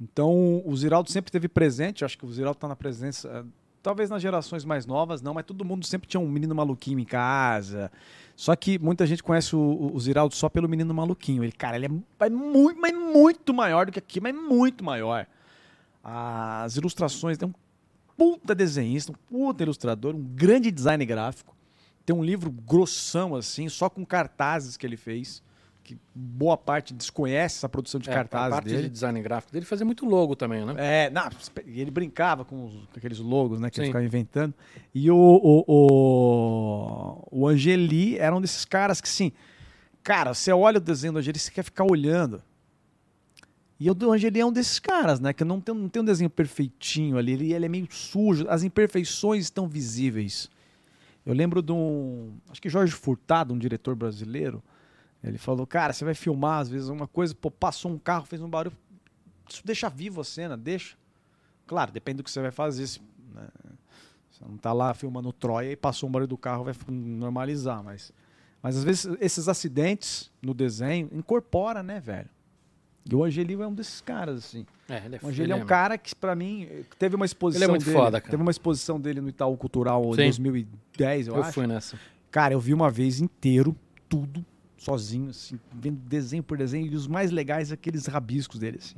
[0.00, 3.44] Então, o Ziraldo sempre esteve presente, acho que o Ziraldo está na presença, eh,
[3.82, 7.04] talvez nas gerações mais novas, não, mas todo mundo sempre tinha um menino maluquinho em
[7.04, 7.92] casa.
[8.34, 11.44] Só que muita gente conhece o, o- o Ziraldo só pelo menino maluquinho.
[11.44, 15.26] Ele, cara, ele é, é muito, mas muito maior do que aqui, mas muito maior.
[16.02, 17.52] As ilustrações, tem um
[18.16, 21.54] puta desenhista, um puta ilustrador, um grande design gráfico.
[22.06, 25.42] Tem um livro grossão, assim, só com cartazes que ele fez.
[25.90, 28.82] Que boa parte desconhece essa produção de É, a cartazes parte dele.
[28.82, 30.74] de design gráfico dele fazia muito logo também, né?
[30.78, 31.28] É, não,
[31.66, 33.90] ele brincava com, os- com aqueles logos, né, que ele Sim.
[33.90, 34.54] ficava inventando.
[34.94, 39.32] E o, o, o, o Angeli era um desses caras que, sim,
[40.00, 42.40] cara, você olha o desenho do Angeli, você quer ficar olhando.
[43.80, 46.04] E o do Angeli é um desses caras, né, que não tem, não tem um
[46.04, 50.48] desenho perfeitinho ali, ele, ele é meio sujo, as imperfeições estão visíveis.
[51.26, 54.62] Eu lembro de um, acho que Jorge Furtado, um diretor brasileiro,
[55.22, 58.40] ele falou, cara, você vai filmar, às vezes, uma coisa, pô, passou um carro, fez
[58.40, 58.76] um barulho,
[59.48, 60.96] isso deixa vivo a cena, deixa.
[61.66, 62.86] Claro, depende do que você vai fazer.
[62.86, 63.00] se,
[63.34, 63.46] né,
[64.30, 68.12] Você não tá lá filmando Troia e passou um barulho do carro, vai normalizar, mas...
[68.62, 72.28] Mas às vezes esses acidentes no desenho incorpora, né, velho?
[73.10, 74.66] E o Angelino é um desses caras, assim.
[74.86, 76.68] É, ele é O Angelino é um ele cara que, pra mim,
[76.98, 77.96] teve uma exposição Ele é muito dele.
[77.96, 78.30] foda, cara.
[78.30, 80.42] Teve uma exposição dele no Itaú Cultural em Sim.
[80.42, 81.52] 2010, eu, Eu acho.
[81.52, 81.98] fui nessa.
[82.30, 83.74] Cara, eu vi uma vez inteiro,
[84.08, 84.44] tudo,
[84.80, 88.96] sozinho, assim, vendo desenho por desenho, e os mais legais, aqueles rabiscos dele, assim.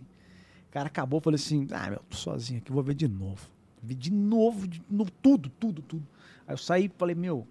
[0.70, 3.50] Cara, acabou, falei assim, ah, meu, tô sozinho aqui, vou ver de novo.
[3.82, 6.06] Vi de novo, de novo, tudo, tudo, tudo.
[6.46, 7.44] Aí eu saí e falei, meu,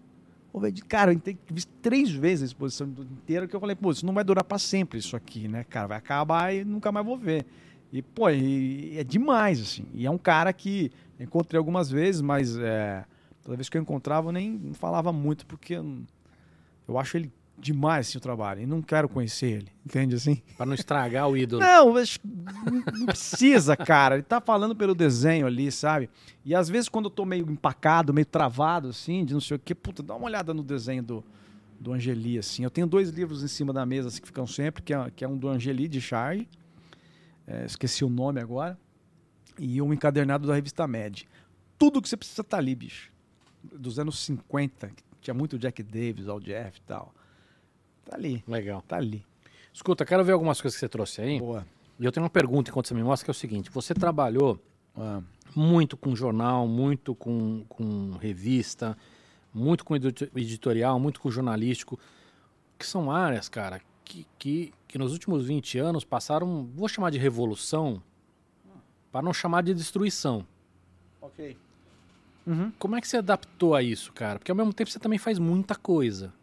[0.52, 0.82] vou ver de...
[0.82, 4.24] Cara, eu vi três vezes a exposição inteira, que eu falei, pô, isso não vai
[4.24, 5.88] durar pra sempre, isso aqui, né, cara?
[5.88, 7.46] Vai acabar e nunca mais vou ver.
[7.92, 9.86] E, pô, e- e é demais, assim.
[9.94, 13.04] E é um cara que encontrei algumas vezes, mas é,
[13.44, 16.00] toda vez que eu encontrava eu nem falava muito, porque eu,
[16.88, 17.30] eu acho ele
[17.62, 18.62] demais, assim, o trabalho.
[18.62, 20.41] E não quero conhecer ele, entende, assim?
[20.57, 21.62] Pra não estragar o ídolo.
[21.62, 24.16] Não, não precisa, cara.
[24.16, 26.09] Ele tá falando pelo desenho ali, sabe?
[26.43, 29.59] E às vezes quando eu tô meio empacado, meio travado, assim, de não sei o
[29.59, 31.24] quê, puta, dá uma olhada no desenho do,
[31.80, 32.64] do Angeli, assim.
[32.64, 35.24] Eu tenho dois livros em cima da mesa assim, que ficam sempre, que é, que
[35.24, 36.49] é um do Angeli, de Charge,
[37.47, 38.78] é, esqueci o nome agora,
[39.57, 41.28] e um encadernado da revista Med.
[41.78, 43.12] Tudo que você precisa tá ali, bicho.
[43.64, 47.14] Dos anos 50, que tinha muito Jack Davis, Al Jeff e tal.
[48.06, 48.82] Tá ali, Legal.
[48.88, 49.24] tá ali.
[49.74, 51.39] Escuta, quero ver algumas coisas que você trouxe aí.
[51.39, 51.66] Boa.
[51.99, 53.70] E eu tenho uma pergunta enquanto você me mostra, que é o seguinte.
[53.72, 54.60] Você trabalhou
[54.97, 55.22] Ah,
[55.56, 58.97] muito com jornal, muito com, com revista,
[59.54, 61.97] muito com edito- editorial, muito com jornalístico,
[62.78, 67.18] que são áreas, cara, que, que, que nos últimos 20 anos passaram, vou chamar de
[67.18, 68.04] revolução,
[69.14, 70.45] para não chamar de destruição.
[71.22, 71.56] ok.
[72.78, 74.39] Como é que você adaptou a isso, cara?
[74.39, 76.34] Porque ao mesmo tempo você também faz muita coisa.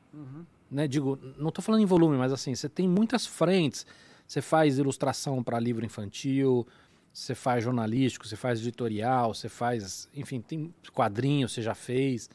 [0.70, 0.86] Né?
[0.86, 3.86] Digo, não estou falando em volume, mas assim, você tem muitas frentes.
[4.26, 6.66] Você faz ilustração para livro infantil,
[7.12, 12.28] você faz jornalístico, você faz editorial, você faz, enfim, tem quadrinhos, você já fez.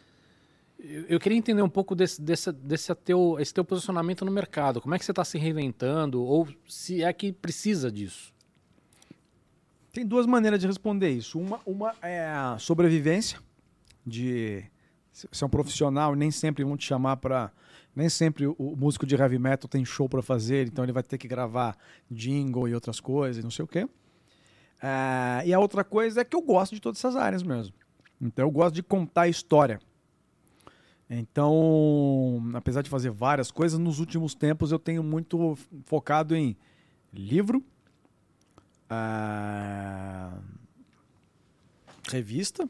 [0.80, 4.82] Eu, eu queria entender um pouco desse, desse, desse teu, esse teu posicionamento no mercado.
[4.82, 6.22] Como é que você está se reinventando?
[6.24, 8.34] Ou se é que precisa disso?
[9.94, 11.40] Tem duas maneiras de responder isso.
[11.40, 13.40] Uma, uma é a sobrevivência,
[14.06, 14.66] de
[15.12, 17.52] ser um profissional, nem sempre vão te chamar para.
[17.96, 21.18] Nem sempre o, músico de heavy metal tem show para fazer, então ele vai ter
[21.18, 21.78] que gravar
[22.10, 23.88] jingle e outras coisas, não sei o quê.
[24.82, 27.74] É, e a outra coisa é que eu gosto de todas essas áreas mesmo.
[28.20, 29.80] Então eu gosto de contar história.
[31.10, 36.58] Então, apesar de fazer várias coisas, nos últimos tempos eu tenho muito focado em
[37.14, 37.64] livro,
[38.90, 40.40] ah,
[42.10, 42.68] revista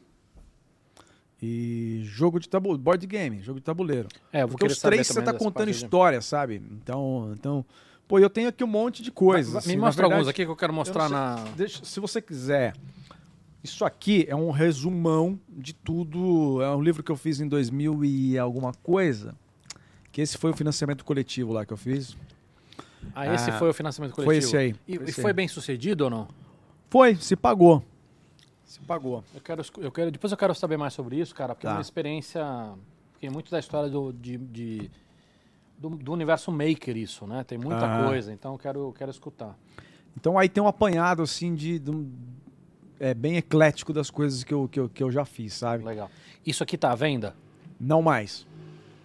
[1.46, 4.08] e jogo de tabuleiro, board game, jogo de tabuleiro.
[4.32, 6.62] É, Porque os três você tá contando história, sabe?
[6.72, 7.64] Então, então,
[8.08, 9.52] pô, eu tenho aqui um monte de coisas.
[9.52, 11.44] Me assim, na mostra verdade, alguns aqui que eu quero mostrar eu não na.
[11.56, 12.74] Deixa- se você quiser.
[13.62, 16.60] Isso aqui é um resumão de tudo.
[16.62, 19.34] É um livro que eu fiz em 2000 e alguma coisa.
[20.12, 22.16] Que esse foi o financiamento coletivo lá que eu fiz.
[23.14, 24.24] Ah, esse Ah, foi o financiamento coletivo.
[24.26, 24.74] Foi esse aí.
[24.86, 25.34] E, Foi e esse foi aí.
[25.34, 26.28] bem sucedido ou não?
[26.90, 27.82] Foi, se pagou.
[28.64, 29.22] Se pagou.
[29.34, 31.76] Eu quero, eu quero, depois eu quero saber mais sobre isso, cara, porque é Tá.
[31.76, 32.44] uma experiência.
[33.12, 34.90] Fiquei muito da história do, de, de-
[35.78, 37.44] do, do universo maker, isso, né?
[37.44, 38.06] Tem muita Aham.
[38.08, 39.56] coisa, então eu quero, eu quero escutar.
[40.16, 41.78] Então aí tem um apanhado assim de.
[41.78, 42.10] de um-
[43.00, 45.84] é bem eclético das coisas que eu, que eu, que eu já fiz, sabe?
[45.84, 46.08] Legal.
[46.46, 47.34] Isso aqui tá à venda?
[47.78, 48.46] Não mais.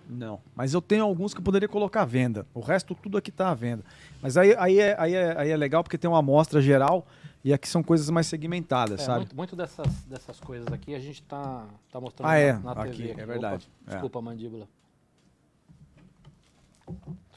[0.08, 0.40] Não.
[0.56, 2.46] Mas eu tenho alguns que eu poderia colocar à venda.
[2.54, 3.84] O resto tudo aqui está à venda.
[4.22, 7.06] Mas aí, aí, é, aí, é, aí é legal porque tem uma amostra geral
[7.44, 9.20] e aqui são coisas mais segmentadas, É, sabe?
[9.20, 12.54] muito, muito dessas, dessas coisas aqui a gente tá, tá mostrando Ah, é.
[12.54, 13.22] na, na Aqui, TV.
[13.22, 13.70] é verdade.
[13.82, 13.94] Opa, É.
[13.94, 14.68] desculpa, mandíbula.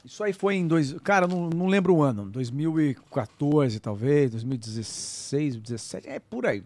[0.03, 0.93] Isso aí foi em dois.
[1.01, 2.25] Cara, não, não lembro o ano.
[2.29, 6.63] 2014, talvez, 2016, 2017, é por aí.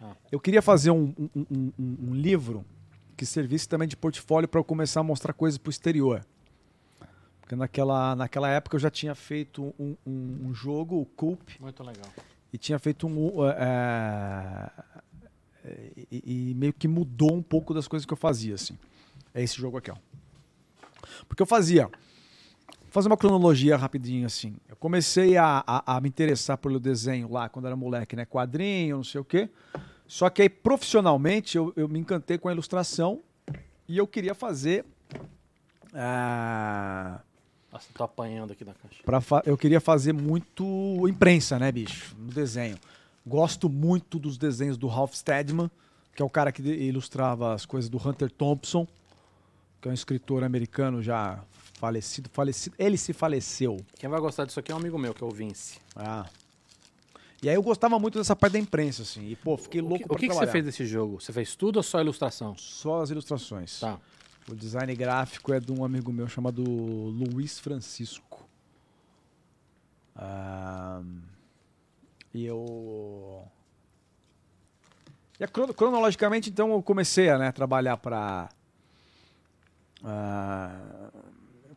[0.00, 0.12] Ah.
[0.32, 1.72] Eu queria fazer um, um, um-
[2.08, 2.64] um- livro
[3.16, 6.24] que servisse também de portfólio para eu começar a mostrar coisas para o exterior.
[7.42, 9.74] Porque naquela, naquela época eu já tinha feito
[10.06, 12.06] um, jogo, o Coop, Muito legal.
[12.52, 13.40] E tinha feito um.
[13.40, 13.50] uh,
[15.64, 18.78] é, e, e meio que mudou um pouco das coisas que eu fazia, assim.
[19.34, 19.96] É esse jogo aqui, ó.
[21.28, 21.86] Porque eu fazia.
[21.86, 24.56] Vou fazer uma cronologia rapidinho, assim.
[24.68, 28.24] Eu comecei a, a, a me interessar pelo desenho lá quando era moleque, né?
[28.24, 29.48] Quadrinho, não sei o quê.
[30.06, 33.22] Só que aí, profissionalmente, eu, eu me encantei com a ilustração
[33.86, 34.84] e eu queria fazer.
[35.94, 37.20] ah,
[37.72, 39.02] Nossa, tô apanhando aqui na caixa.
[39.04, 42.14] Pra fa- eu queria fazer muito imprensa, né, bicho?
[42.18, 42.76] No desenho.
[43.26, 45.70] Gosto muito dos desenhos do Ralph Steadman,
[46.14, 48.86] que é o cara que ilustrava as coisas do Hunter Thompson,
[49.80, 51.38] que é um escritor americano já
[51.74, 52.28] falecido.
[52.32, 52.74] falecido.
[52.78, 53.76] Ele se faleceu.
[53.98, 55.78] Quem vai gostar disso aqui é um amigo meu, que é o Vince.
[55.94, 56.26] Ah.
[57.42, 59.28] E aí eu gostava muito dessa parte da imprensa, assim.
[59.30, 61.20] E, pô, fiquei O louco que, pra o que, que você fez desse jogo?
[61.20, 62.54] Você fez tudo ou só ilustração?
[62.58, 63.80] Só as ilustrações.
[63.80, 63.98] Tá.
[64.50, 68.48] O design gráfico é de um amigo meu chamado Luiz Francisco.
[70.16, 71.00] Ah,
[72.34, 73.46] e eu.
[75.38, 78.48] E crono- cronologicamente, então, eu comecei a né, trabalhar para.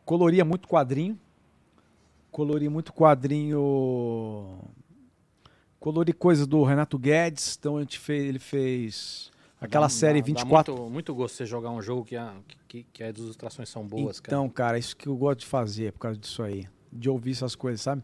[0.04, 1.18] coloria muito quadrinho.
[2.32, 4.58] Colori muito quadrinho.
[5.78, 7.56] Colori coisas do Renato Guedes.
[7.56, 9.30] Então a gente fez, ele fez
[9.64, 12.32] aquela Dá- série dá- 24 Dá muito, muito gosto você jogar um jogo que, a,
[12.68, 14.36] que, que as ilustrações são boas, cara.
[14.36, 16.66] então, cara, isso que eu gosto de fazer por causa disso aí.
[16.92, 18.02] De ouvir essas coisas, sabe?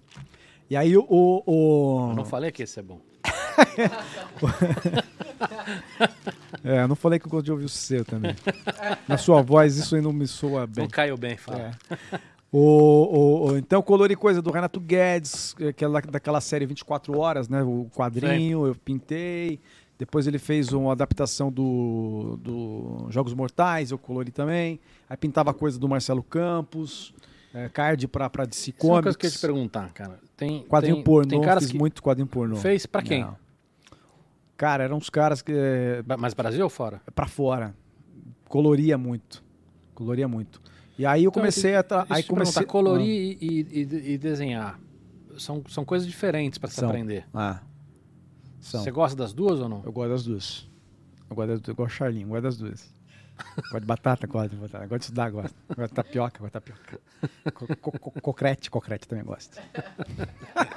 [0.69, 1.05] E aí o.
[1.09, 3.01] o, Eu não falei que esse é bom.
[6.63, 8.35] É, eu não falei que eu gosto de ouvir o seu também.
[9.09, 10.85] Na sua voz, isso aí não me soa bem.
[10.85, 11.71] Não caiu bem, fala.
[12.13, 12.19] É.
[12.53, 17.63] O, o, o- então, colori coisa do Renato Guedes, aquela, daquela série 24 horas, né?
[17.63, 19.59] O quadrinho, eu pintei.
[20.01, 24.81] Depois ele fez uma adaptação do, do Jogos Mortais, eu colori também.
[25.07, 27.13] Aí pintava coisa do Marcelo Campos,
[27.53, 29.03] é, card pra, pra DC Isso é uma Comics.
[29.05, 30.19] coisa que eu ia te perguntar, cara.
[30.39, 31.79] Tem, Quadrinho tem, pornô, tem caras fiz que...
[31.79, 32.57] muito quadrinho pornô.
[32.57, 33.25] Fez pra quem?
[33.25, 33.37] Não.
[34.57, 35.53] Cara, eram uns caras que.
[35.55, 37.03] É, Mas Brasil ou fora?
[37.15, 37.75] pra fora.
[38.49, 39.45] Coloria muito.
[39.95, 40.63] Coloria muito.
[40.99, 41.83] E aí eu comecei a.
[41.83, 42.65] tra- Aí comecei.
[42.65, 44.81] colorir e, e- e desenhar
[45.37, 46.89] são, são coisas diferentes pra se São.
[46.89, 47.27] aprender.
[47.35, 47.61] Ah.
[48.61, 48.83] São.
[48.83, 49.83] Você gosta das duas ou não?
[49.85, 50.69] Eu gosto das duas.
[51.29, 51.69] Eu gosto das duas.
[51.69, 52.93] Eu gosto de Charlinho, eu gosto das duas.
[53.59, 54.87] gosto de batata, gosto de batata.
[54.87, 55.55] Gosto de estudar, gosto.
[55.69, 57.01] Gosto de tapioca, gosto de tapioca.
[57.55, 59.59] Co- co- co- Cocrete, cocrete também gosto.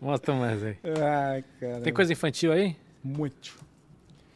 [0.00, 0.76] Mostra mais aí.
[0.84, 1.80] Ai, cara.
[1.80, 2.76] Tem coisa infantil aí?
[3.02, 3.54] Muito.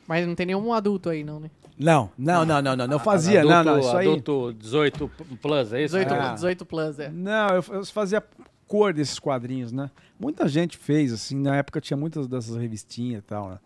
[0.06, 1.50] Mas não tem nenhum adulto aí, não, né?
[1.78, 2.86] Não, não, não, não, não.
[2.86, 3.78] Não fazia, adulto, não, não.
[3.80, 4.06] Isso aí.
[4.06, 5.96] Adulto 18 plus, é isso?
[5.96, 6.34] 18, Ah.
[6.34, 7.08] 18 plus, é.
[7.11, 8.22] Não, eu, eu fazia
[8.70, 9.90] cor desses quadrinhos, né?
[10.18, 13.58] Muita gente fez, assim, na época tinha muitas dessas revistinhas e tal, né?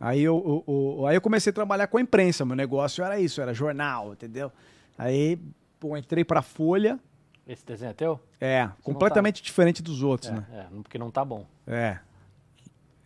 [0.00, 3.20] Aí eu, eu- eu- aí eu comecei a trabalhar com a imprensa, meu negócio era
[3.20, 4.50] isso, era jornal, entendeu?
[4.96, 5.38] Aí,
[5.78, 6.98] pô, entrei pra Folha,
[7.46, 8.20] Esse desenho é teu?
[8.40, 10.46] é, completamente diferente dos outros, É, né?
[10.52, 11.46] é, porque não tá bom.
[11.66, 11.98] É.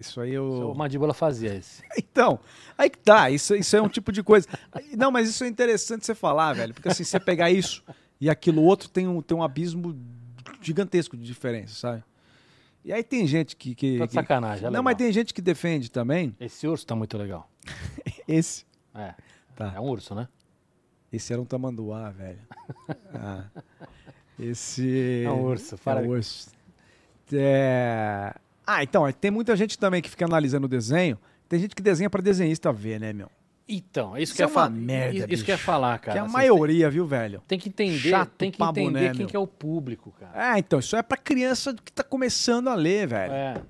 [0.00, 0.74] Isso aí O eu...
[0.74, 1.82] Mandíbula fazia esse.
[1.98, 2.38] Então,
[2.78, 4.46] aí que tá, isso, isso é um tipo de coisa.
[4.96, 7.82] Não, mas isso é interessante você falar, velho, porque assim, você pegar isso
[8.20, 9.94] e aquilo outro tem um, tem um abismo
[10.66, 12.04] gigantesco de diferença, sabe?
[12.84, 13.74] E aí tem gente que...
[13.74, 16.84] que, Tô de que- sacanagem, é Não, mas tem gente que defende também Esse urso
[16.86, 17.48] tá muito legal.
[18.26, 18.64] esse.
[18.94, 19.14] É.
[19.54, 19.72] Tá.
[19.76, 20.26] É um urso, né?
[21.12, 22.38] Esse era um tamanduá, velho.
[23.14, 23.44] Ah.
[24.38, 25.22] Esse.
[25.24, 26.50] É um urso, para É de- um urso.
[27.32, 28.34] É...
[28.66, 31.18] Ah, então, tem muita gente também que fica analisando o desenho.
[31.48, 33.30] Tem gente que desenha pra desenhista ver, né, meu?
[33.74, 35.44] Então, isso, Isso que é é uma merda, Isso, bicho.
[35.46, 36.12] que ia falar, cara.
[36.12, 37.38] que é a Vocês maioria, viu, velho?
[37.48, 40.54] Tem, tem que entender, Chato tem que entender boné, quem que é o público, cara.
[40.54, 43.32] É, então, isso é pra criança que tá começando a ler, velho.
[43.32, 43.62] É,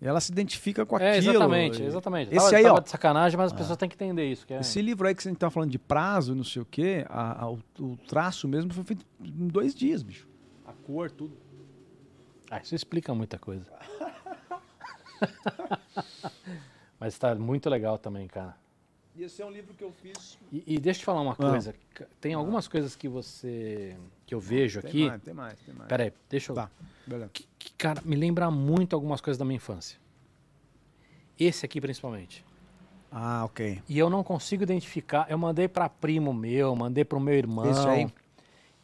[0.00, 1.30] E ela se identifica com é, aquilo.
[1.32, 2.28] exatamente, exatamente.
[2.32, 2.80] Esse tava, aí, tava ó.
[2.80, 4.46] de sacanagem, mas as pessoas têm que entender isso.
[4.46, 4.60] Que é...
[4.60, 7.50] Esse livro aí que você tá falando de prazo, não sei o quê, a- a-
[7.50, 10.28] o, o traço mesmo foi feito em dois dias, bicho.
[10.64, 11.36] A cor, tudo.
[12.48, 13.66] Ah, isso explica muita coisa.
[17.00, 18.54] mas tá muito legal também, cara.
[19.18, 20.38] E esse é um livro que eu fiz.
[20.52, 21.36] E, e deixa eu te falar uma Ah.
[21.36, 21.74] coisa.
[21.96, 23.96] c- Tem algumas coisas que você.
[24.24, 25.06] que eu vejo Tem aqui.
[25.08, 25.88] mais, tem mais, tem mais.
[25.88, 26.54] Pera aí, deixa eu.
[26.54, 26.70] Tá,
[27.06, 27.30] beleza.
[27.32, 29.98] Que, que, cara, me lembra muito algumas coisas da minha infância.
[31.38, 32.44] Esse aqui, principalmente.
[33.10, 33.82] Ah, ok.
[33.88, 35.26] E eu não consigo identificar.
[35.28, 37.68] Eu mandei pra primo meu, mandei pro meu irmão.
[37.68, 38.06] Esse aí?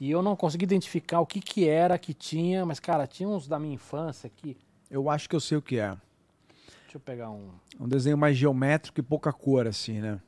[0.00, 3.46] E eu não consegui identificar o que que era que tinha, mas, cara, tinha uns
[3.46, 4.56] da minha infância aqui.
[4.90, 5.96] Eu acho que eu sei o que é.
[6.94, 7.50] Deixa eu pegar um.
[7.80, 10.20] Um desenho mais geométrico e pouca cor, assim, né?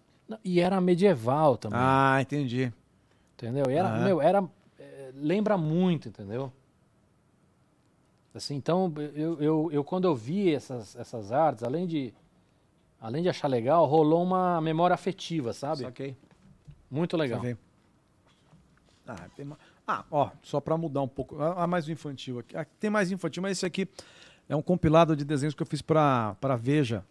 [0.45, 1.79] E era medieval também.
[1.81, 2.73] Ah, entendi.
[3.35, 3.71] Entendeu?
[3.71, 4.43] E era, meu, era.
[4.77, 6.53] eh, lembra muito, entendeu?
[8.35, 12.13] Assim, então, eu, eu, eu quando eu vi essas, essas artes, além de.
[13.01, 15.83] Além de achar legal, rolou uma memória afetiva, sabe?
[15.83, 16.17] Saquei.
[16.91, 17.39] Muito legal.
[17.39, 17.57] Saquei.
[19.07, 21.41] Ah, tem ma- ah, ó, só pra mudar um pouco.
[21.41, 22.57] Ah, ah, mais um infantil aqui.
[22.57, 23.87] Ah, tem mais infantil, mas esse aqui
[24.49, 27.05] é um compilado de desenhos que eu fiz pra, pra Veja.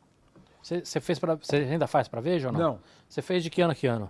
[0.62, 1.36] Você fez para.
[1.36, 2.60] Você ainda faz pra Veja ou não?
[2.60, 2.80] Não.
[3.08, 4.10] Você fez de que ano a que ano?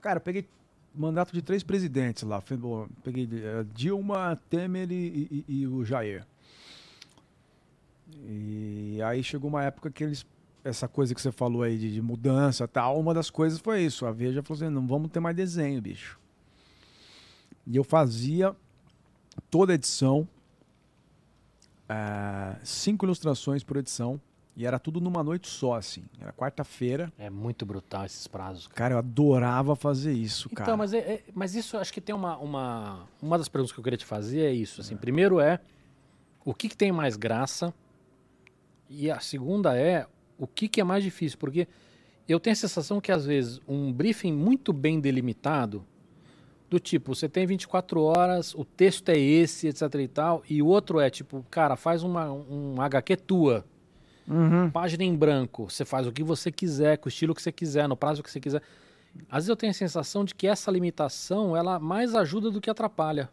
[0.00, 0.46] Cara, eu peguei
[0.94, 2.40] mandato de três presidentes lá.
[3.02, 6.24] Peguei eh, Dilma, Temer e, e- e o Jair.
[8.24, 10.24] E aí chegou uma época que eles.
[10.62, 13.82] Essa coisa que você falou aí de, de mudança e tal, uma das coisas foi
[13.82, 14.04] isso.
[14.06, 16.18] A Veja falou assim: não vamos ter mais desenho, bicho.
[17.66, 18.54] E eu fazia
[19.50, 20.26] toda edição,
[21.88, 24.20] ah, cinco ilustrações por edição,
[24.56, 26.02] e era tudo numa noite só, assim.
[26.18, 27.12] Era quarta-feira.
[27.18, 28.66] É muito brutal esses prazos.
[28.66, 28.76] cara.
[28.78, 30.62] Cara, eu adorava fazer isso, cara.
[30.70, 33.06] Então, mas, é, é- mas isso acho que tem uma, uma.
[33.20, 34.80] Uma das perguntas que eu queria te fazer é isso.
[34.80, 35.60] Assim, Primeiro é
[36.44, 37.74] o que, que tem mais graça?
[38.88, 40.06] E a segunda é
[40.38, 41.36] o que, que é mais difícil?
[41.38, 41.66] Porque
[42.28, 45.84] eu tenho a sensação que, às vezes, um briefing muito bem delimitado,
[46.68, 50.66] do tipo, você tem 24 horas, o texto é esse, etc e tal, e o
[50.66, 53.64] outro é tipo, cara, faz uma, um HQ tua.
[54.28, 54.68] Uhum.
[54.68, 57.88] página em branco, você faz o que você quiser, com o estilo que você quiser,
[57.88, 58.60] no prazo que você quiser.
[59.30, 62.68] Às vezes eu tenho a sensação de que essa limitação, ela mais ajuda do que
[62.68, 63.30] atrapalha.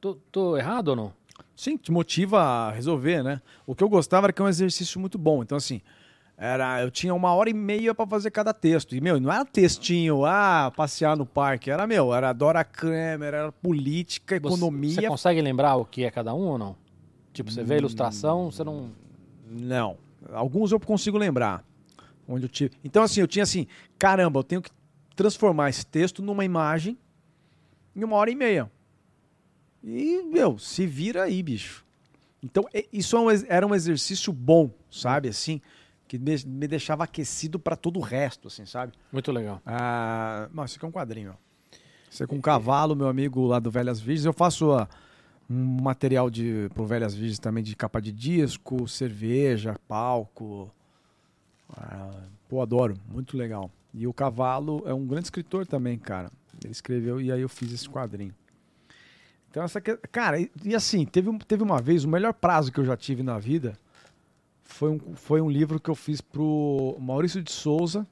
[0.00, 1.12] Tô, tô errado ou não?
[1.56, 3.42] Sim, te motiva a resolver, né?
[3.66, 5.42] O que eu gostava era que é um exercício muito bom.
[5.42, 5.82] Então, assim,
[6.42, 8.96] era, eu tinha uma hora e meia pra fazer cada texto.
[8.96, 11.70] E, meu, não era textinho, ah, passear no parque.
[11.70, 14.94] Era, meu, era Dora Kramer, era política, Você- economia.
[14.94, 16.74] Você consegue lembrar o que é cada um ou não?
[17.34, 18.90] Tipo, você vê a ilustração, você não.
[19.50, 19.98] Não.
[20.32, 21.62] Alguns eu consigo lembrar.
[22.26, 22.72] Onde eu tive.
[22.82, 23.66] Então, assim, eu tinha assim,
[23.98, 24.70] caramba, eu tenho que
[25.14, 26.96] transformar esse texto numa imagem
[27.94, 28.70] em uma hora e meia.
[29.84, 31.84] E, meu, se vira aí, bicho.
[32.42, 35.28] Então, isso é era um exercício bom, sabe?
[35.28, 35.60] Assim,
[36.10, 38.92] que me, me deixava aquecido para todo o resto, assim, sabe?
[39.12, 39.62] Muito legal.
[39.64, 41.30] Ah, não, isso aqui é um quadrinho.
[41.30, 41.78] ó.
[42.10, 44.24] Isso é com um cavalo, meu amigo lá do Velhas Virgens.
[44.24, 44.88] Eu faço ah,
[45.48, 50.68] um material de, pro Velhas Virgens também de capa de disco, cerveja, palco.
[51.76, 52.10] Ah,
[52.48, 52.96] pô, adoro.
[53.08, 53.70] Muito legal.
[53.94, 56.28] E o cavalo é um grande escritor também, cara.
[56.60, 58.34] Ele escreveu e aí eu fiz esse quadrinho.
[59.48, 59.96] Então, essa que...
[60.10, 63.22] cara, e, e assim, teve, teve uma vez, o melhor prazo que eu já tive
[63.22, 63.78] na vida
[64.70, 68.06] foi um, foi um livro que eu fiz pro Maurício de Souza,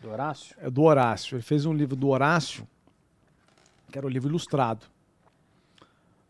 [0.00, 0.56] Do Horácio?
[0.58, 1.36] é do Horácio.
[1.36, 2.66] Ele fez um livro do Horácio,
[3.90, 4.86] que era o livro ilustrado.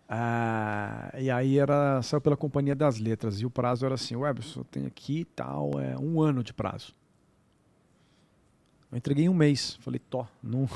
[0.09, 3.41] Ah, e aí era saiu pela Companhia das Letras.
[3.41, 6.53] E o prazo era assim, Webson, eu tenho aqui e tal, é um ano de
[6.53, 6.95] prazo.
[8.93, 9.77] Eu entreguei em um mês.
[9.81, 10.69] Falei, tó, não.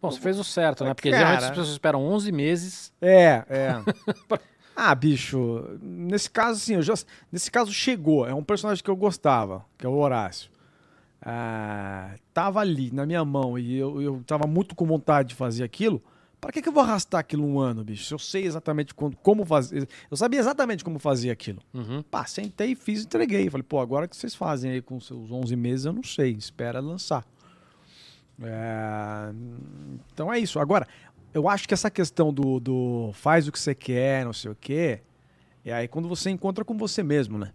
[0.00, 0.94] Bom, você fez o certo, né?
[0.94, 1.18] Porque Cara.
[1.18, 2.92] geralmente as pessoas esperam 11 meses.
[3.02, 3.74] É, é.
[4.76, 6.94] Ah, bicho, nesse caso, assim, eu já,
[7.30, 8.26] nesse caso chegou.
[8.26, 10.50] É um personagem que eu gostava, que é o Horácio.
[11.22, 15.64] Ah, tava ali na minha mão e eu, eu tava muito com vontade de fazer
[15.64, 16.02] aquilo.
[16.40, 18.04] Para que, que eu vou arrastar aquilo um ano, bicho?
[18.04, 19.88] Se eu sei exatamente quando, como fazer.
[20.10, 21.62] Eu sabia exatamente como fazer aquilo.
[21.72, 22.02] Uhum.
[22.02, 23.48] Pá, sentei, fiz, entreguei.
[23.48, 26.32] Falei, pô, agora que vocês fazem aí com seus 11 meses, eu não sei.
[26.32, 27.24] Espera lançar.
[28.42, 29.32] É,
[30.12, 30.58] Então é isso.
[30.60, 30.86] Agora,
[31.34, 34.54] eu acho que essa questão do, do faz o que você quer, não sei o
[34.54, 35.00] quê,
[35.64, 37.52] é aí quando você encontra com você mesmo, né?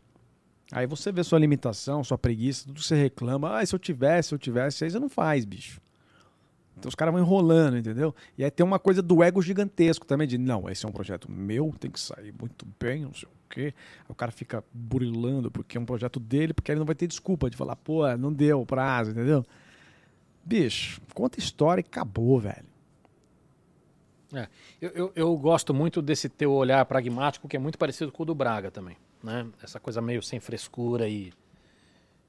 [0.71, 3.57] Aí você vê sua limitação, sua preguiça, tudo que você reclama.
[3.57, 5.81] Ah, se eu tivesse, se eu tivesse, aí você não faz, bicho.
[6.77, 8.13] Então os caras vão enrolando, entendeu?
[8.37, 11.31] E aí tem uma coisa do ego gigantesco também, de não, esse é um projeto
[11.31, 13.73] meu, tem que sair muito bem, não sei o quê.
[14.01, 17.07] Aí o cara fica burilando porque é um projeto dele, porque ele não vai ter
[17.07, 19.43] desculpa de falar, pô, não deu o prazo, entendeu?
[20.45, 22.68] Bicho, conta história e acabou, velho.
[24.81, 28.25] Eu, eu, eu gosto muito desse teu olhar pragmático, que é muito parecido com o
[28.25, 28.95] do Braga também.
[29.23, 29.47] Né?
[29.61, 31.33] Essa coisa meio sem frescura e,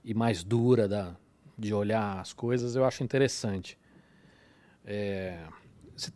[0.04, 1.14] e mais dura da,
[1.58, 3.78] de olhar as coisas, eu acho interessante.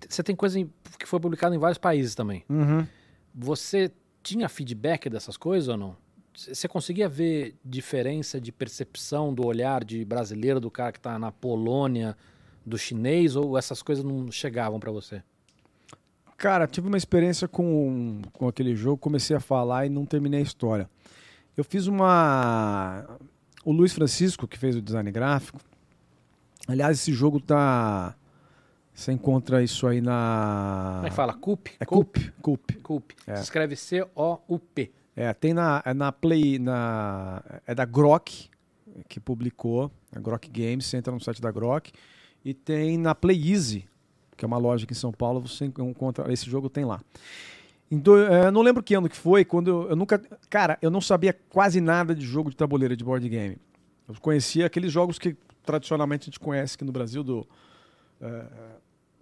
[0.09, 2.45] Você tem coisa em- que foi publicada em vários países também.
[2.49, 2.87] Uhum.
[3.35, 5.97] Você tinha feedback dessas coisas ou não?
[6.35, 11.31] Você conseguia ver diferença de percepção do olhar de brasileiro, do cara que está na
[11.31, 12.17] Polônia,
[12.67, 15.23] do chinês, ou essas coisas não chegavam para você?
[16.37, 20.43] Cara, tive uma experiência com, com aquele jogo, comecei a falar e não terminei a
[20.43, 20.89] história.
[21.57, 23.05] Eu fiz uma.
[23.65, 25.61] O Luiz Francisco, que fez o design gráfico.
[26.67, 28.15] Aliás, esse jogo tá.
[28.93, 30.95] Você encontra isso aí na.
[30.97, 31.35] Como é que fala?
[31.35, 31.73] CUP?
[31.81, 32.33] É Coop.
[32.41, 32.75] Coop.
[32.79, 33.15] CUP.
[33.27, 33.37] É.
[33.37, 34.93] Se escreve C-O-U-P.
[35.17, 36.59] É, tem na, é na Play.
[36.59, 38.51] Na, é da Grok,
[39.09, 39.91] que publicou.
[40.15, 41.93] A Grok Games, você entra no site da Grok.
[42.45, 43.89] E tem na Play Easy,
[44.37, 46.33] que é uma loja aqui em São Paulo, você encontra.
[46.33, 47.01] Esse jogo tem lá.
[47.91, 50.21] Do- é, não lembro que ano que foi, quando eu, eu nunca.
[50.51, 53.57] Cara, eu não sabia quase nada de jogo de tabuleiro, de board game.
[54.09, 57.47] Eu conhecia aqueles jogos que tradicionalmente a gente conhece aqui no Brasil, do.
[58.21, 58.45] é,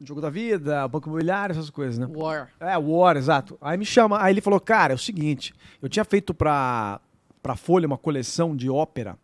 [0.05, 2.09] Jogo da Vida, Banco Imobiliário, essas coisas, né?
[2.13, 2.51] War.
[2.59, 3.57] É, War, exato.
[3.61, 7.01] Aí me chama, aí ele falou, cara, é o seguinte, eu tinha feito pra,
[7.41, 9.17] pra Folha uma coleção de ópera.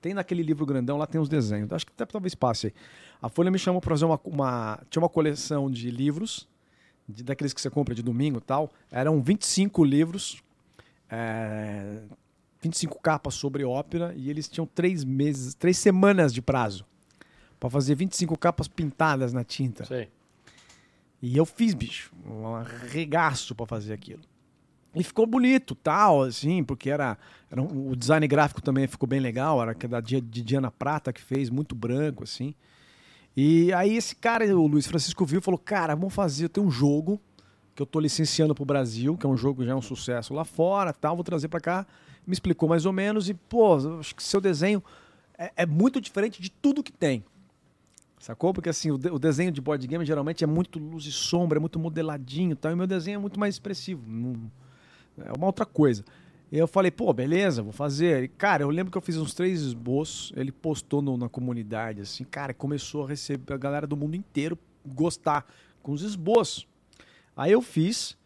[0.00, 1.70] Tem naquele livro grandão, lá tem os desenhos.
[1.70, 2.72] Acho que até talvez passe aí.
[3.20, 4.80] A Folha me chamou pra fazer uma, uma.
[4.90, 6.48] Tinha uma coleção de livros,
[7.08, 8.70] de- daqueles que você compra de domingo e tal.
[8.90, 10.42] Eram 25 livros,
[11.10, 12.00] é,
[12.60, 16.84] 25 capas sobre ópera, e eles tinham três meses, três semanas de prazo.
[17.58, 19.84] Pra fazer 25 capas pintadas na tinta.
[19.86, 20.08] Sei.
[21.22, 24.20] E eu fiz, bicho, um arregaço pra fazer aquilo.
[24.94, 27.16] E ficou bonito, tal, assim, porque era,
[27.50, 31.48] era um- o design gráfico também ficou bem legal, era da Diana Prata que fez,
[31.50, 32.54] muito branco, assim.
[33.36, 36.66] E aí esse cara, o Luiz Francisco viu e falou, cara, vamos fazer, eu tenho
[36.66, 37.20] um jogo
[37.74, 40.32] que eu tô licenciando pro Brasil, que é um jogo que já é um sucesso
[40.32, 41.86] lá fora, tal, vou trazer pra cá.
[42.26, 44.82] Me explicou mais ou menos e, pô, acho que seu desenho
[45.36, 47.22] é, é muito diferente de tudo que tem.
[48.18, 48.54] Sacou?
[48.54, 51.58] Porque assim, o, de- o desenho de board game geralmente é muito luz e sombra,
[51.58, 54.02] é muito modeladinho tal, e meu desenho é muito mais expressivo.
[54.08, 54.50] não-
[55.18, 56.02] é uma outra coisa.
[56.50, 58.22] Eu falei, pô, beleza, vou fazer.
[58.24, 62.00] E, cara, eu lembro que eu fiz uns três esboços, ele postou no- na comunidade,
[62.00, 65.44] assim, cara, começou a receber a galera do mundo inteiro gostar
[65.82, 66.66] com os esboços.
[67.36, 68.16] Aí eu fiz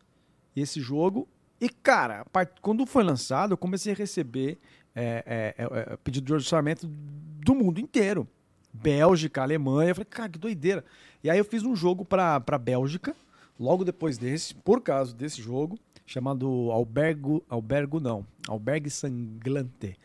[0.54, 1.26] esse jogo
[1.60, 4.58] e, cara, part- quando foi lançado, eu comecei a receber
[4.94, 8.26] é, é, é, é, pedido de orçamento do mundo inteiro.
[8.72, 9.90] Bélgica, Alemanha.
[9.90, 10.84] Eu falei, cara, que doideira.
[11.24, 13.14] E aí eu fiz um jogo pra, pra Bélgica,
[13.58, 15.78] logo depois desse, por causa desse jogo,
[16.10, 17.44] chamado Albergo.
[17.48, 18.26] Albergo não.
[18.48, 19.96] Albergue Sanglante.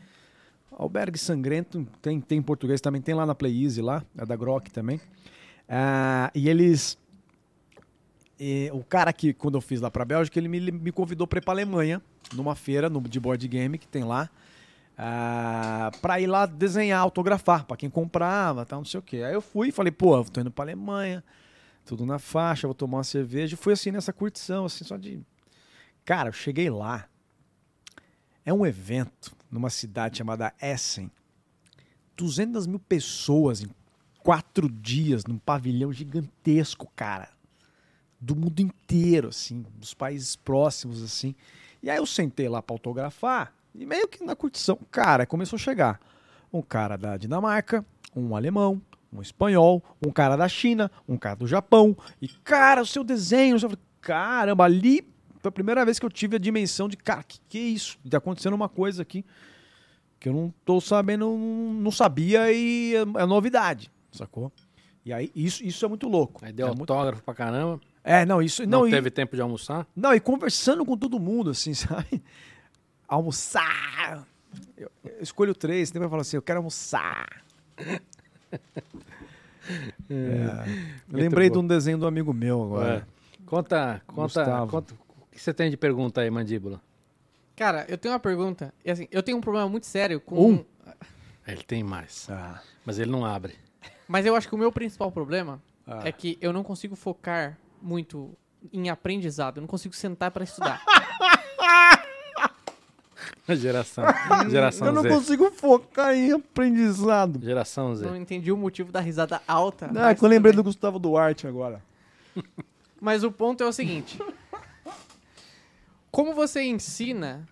[0.72, 4.36] Albergue Sangrento, tem, tem em português também, tem lá na Play Easy lá, é da
[4.36, 5.00] Grok também.
[5.70, 6.98] Ah, e eles.
[8.38, 11.38] e o cara que, quando eu fiz lá pra Bélgica, ele me, me convidou pra
[11.38, 12.02] ir pra Alemanha,
[12.34, 14.30] numa feira no, de board game que tem lá,
[14.98, 19.24] ah, pra ir lá desenhar, autografar, pra quem comprava, tal, não sei o quê.
[19.24, 21.24] Aí eu fui e falei, pô, tô indo pra Alemanha,
[21.86, 23.56] tudo na faixa, vou tomar uma cerveja.
[23.56, 25.22] E fui assim nessa curtição, assim, só de.
[26.06, 27.10] Cara, eu cheguei lá.
[28.46, 31.10] É um evento numa cidade chamada Essen.
[32.16, 33.70] 200 mil pessoas em
[34.20, 37.30] quatro dias, num pavilhão gigantesco, cara.
[38.22, 41.34] Do mundo inteiro, assim, dos países próximos, assim.
[41.82, 45.60] E aí eu sentei lá pra autografar e meio que na curtição, cara, começou a
[45.60, 46.00] chegar
[46.54, 47.84] um cara da Dinamarca,
[48.16, 51.98] um alemão, um espanhol, um cara da China, um cara do Japão.
[52.22, 55.15] E, cara, o seu desenho, eu falei, caramba, ali
[55.46, 57.98] foi a primeira vez que eu tive a dimensão de, cara, que que é isso?
[58.10, 59.24] Tá acontecendo uma coisa aqui
[60.20, 64.52] que eu não tô sabendo, não sabia e é, é novidade, sacou?
[65.06, 66.44] E aí, isso, isso é muito louco.
[66.44, 67.80] Aí deu é muito autógrafo pra caramba.
[68.04, 68.64] É, não, isso.
[68.64, 69.86] Não, Não, e, teve tempo de almoçar?
[69.96, 72.24] não, e conversando com todo mundo, assim, sabe?
[73.08, 74.28] Almoçar.
[74.76, 77.44] Eu, eu escolho três, sempre falo assim, eu quero almoçar.
[80.08, 80.64] É.
[81.12, 81.64] Eu lembrei de bom.
[81.64, 83.08] um desenho do amigo meu agora.
[83.10, 83.44] É.
[83.48, 84.72] Conta, conta, Gustavo.
[84.72, 85.05] conta.
[85.36, 86.82] O que você tem de pergunta aí, mandíbula?
[87.58, 88.74] Cara, eu tenho uma pergunta.
[88.86, 90.40] E, assim, eu tenho um problema muito sério com.
[90.52, 90.66] Um?
[91.46, 92.62] Ele tem mais, Ah.
[92.86, 93.54] mas ele não abre.
[94.08, 96.02] Mas eu acho que o meu principal problema Ah.
[96.06, 98.32] é que eu não consigo focar muito
[98.72, 99.58] em aprendizado.
[99.58, 100.82] Eu não consigo sentar pra estudar.
[103.48, 104.04] Geração,
[104.50, 105.10] geração Eu não Z.
[105.10, 107.40] consigo focar em aprendizado.
[107.44, 108.06] Geração Z.
[108.06, 109.86] não entendi o motivo da risada alta.
[109.88, 111.80] Ah, mas que eu lembrei tudo do Gustavo Duarte agora.
[113.00, 114.18] Mas o ponto é o seguinte:
[116.16, 117.46] como você ensina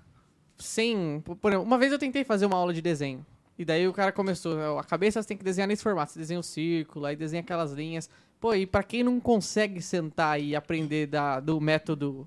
[0.57, 1.19] sem.
[1.21, 3.25] Por exemplo, uma vez eu tentei fazer uma aula de desenho.
[3.59, 6.11] E daí o cara começou, a cabeça você tem que desenhar nesse formato.
[6.13, 8.09] Você desenha o círculo, aí desenha aquelas linhas.
[8.39, 12.25] Pô, e pra quem não consegue sentar e aprender da, do método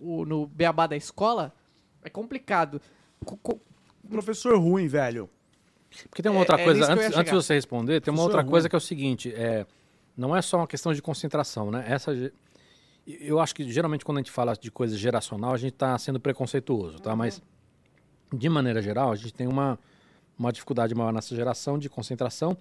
[0.00, 1.52] no, no beabá da escola,
[2.02, 2.80] é complicado.
[3.24, 3.60] Co- co-
[4.08, 5.28] Professor ruim, velho.
[6.08, 8.16] Porque tem uma É- outra é coisa, ia antes, antes de você responder, tem uma
[8.16, 8.50] Professor outra ruim.
[8.50, 9.66] coisa que é o seguinte, é,
[10.16, 11.84] não é só uma questão de concentração, né?
[11.86, 12.32] Essa, ge-
[13.06, 16.20] eu acho que geralmente quando a gente fala de coisa geracional, a gente está sendo
[16.20, 17.14] preconceituoso, tá?
[17.16, 17.42] Mas,
[18.32, 19.78] de maneira geral, a gente tem uma,
[20.38, 22.56] uma dificuldade maior nessa geração de concentração,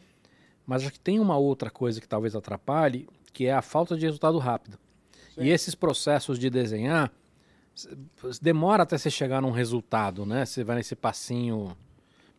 [0.65, 4.05] mas acho que tem uma outra coisa que talvez atrapalhe, que é a falta de
[4.05, 4.77] resultado rápido.
[5.37, 7.11] E esses processos de desenhar,
[8.41, 10.45] demora até você chegar num resultado, né?
[10.45, 11.75] Você vai nesse passinho...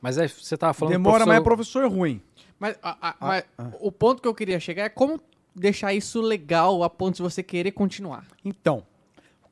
[0.01, 0.95] Mas aí você estava falando...
[0.95, 2.21] do Demora, mas é professor- professor ruim.
[2.59, 3.45] Mas, a- a- mas
[3.81, 5.21] o ponto que eu queria chegar é como
[5.55, 8.27] deixar isso legal a ponto de você querer continuar.
[8.45, 8.83] Então,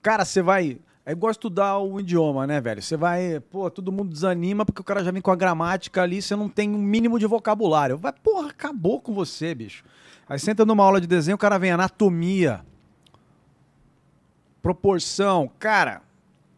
[0.03, 0.79] cara, você vai.
[1.05, 2.83] É igual estudar o idioma, né, velho?
[2.83, 6.21] Você vai, pô, todo mundo desanima porque o cara já vem com a gramática ali,
[6.21, 7.97] você não tem um mínimo de vocabulário.
[7.97, 9.83] Vai, porra, acabou com você, bicho.
[10.29, 12.65] Aí você entra numa aula de desenho, o cara vem anatomia,
[14.63, 15.51] proporção.
[15.59, 16.03] Cara,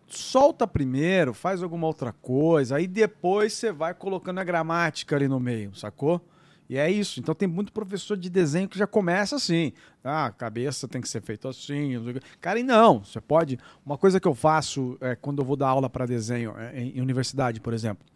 [0.09, 5.41] solta primeiro, faz alguma outra coisa, aí depois você vai colocando a gramática ali no
[5.41, 6.21] meio, sacou?
[6.69, 7.21] E é isso.
[7.21, 9.73] Então tem muito professor de desenho que já começa assim.
[10.03, 11.93] Ah, a cabeça tem que ser feita assim.
[12.41, 13.05] Cara, e não.
[13.05, 13.59] Você pode.
[13.85, 16.99] Uma coisa que eu faço é, quando eu vou dar aula para desenho é, em,
[16.99, 18.07] em universidade, por exemplo,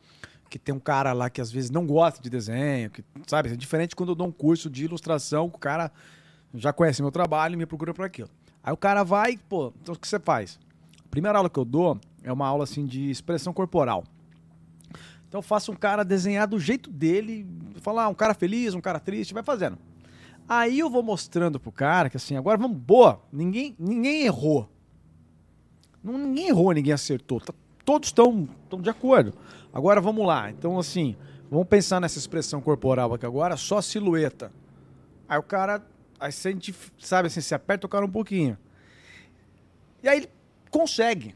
[0.48, 3.56] que tem um cara lá que às vezes não gosta de desenho, que sabe, é
[3.56, 5.90] diferente quando eu dou um curso de ilustração, o cara
[6.54, 8.30] já conhece meu trabalho e me procura por aquilo.
[8.62, 10.58] Aí o cara vai, pô, então o que você faz?
[11.04, 14.04] A primeira aula que eu dou é uma aula assim de expressão corporal.
[15.28, 17.46] Então eu faço um cara desenhar do jeito dele,
[17.80, 19.78] falar um cara feliz, um cara triste, vai fazendo.
[20.48, 24.68] Aí eu vou mostrando pro cara que assim, agora vamos, boa, ninguém, ninguém errou.
[26.02, 27.40] Não, ninguém errou, ninguém acertou.
[27.40, 27.52] Tá-
[27.84, 28.48] todos estão
[28.80, 29.34] de acordo.
[29.72, 30.50] Agora vamos lá.
[30.50, 31.16] Então assim,
[31.50, 34.52] vamos pensar nessa expressão corporal aqui agora, só silhueta.
[35.28, 35.84] Aí o cara,
[36.20, 38.56] aí você sente, sabe assim, se aperta o cara um pouquinho.
[40.02, 40.30] E aí ele
[40.70, 41.34] consegue.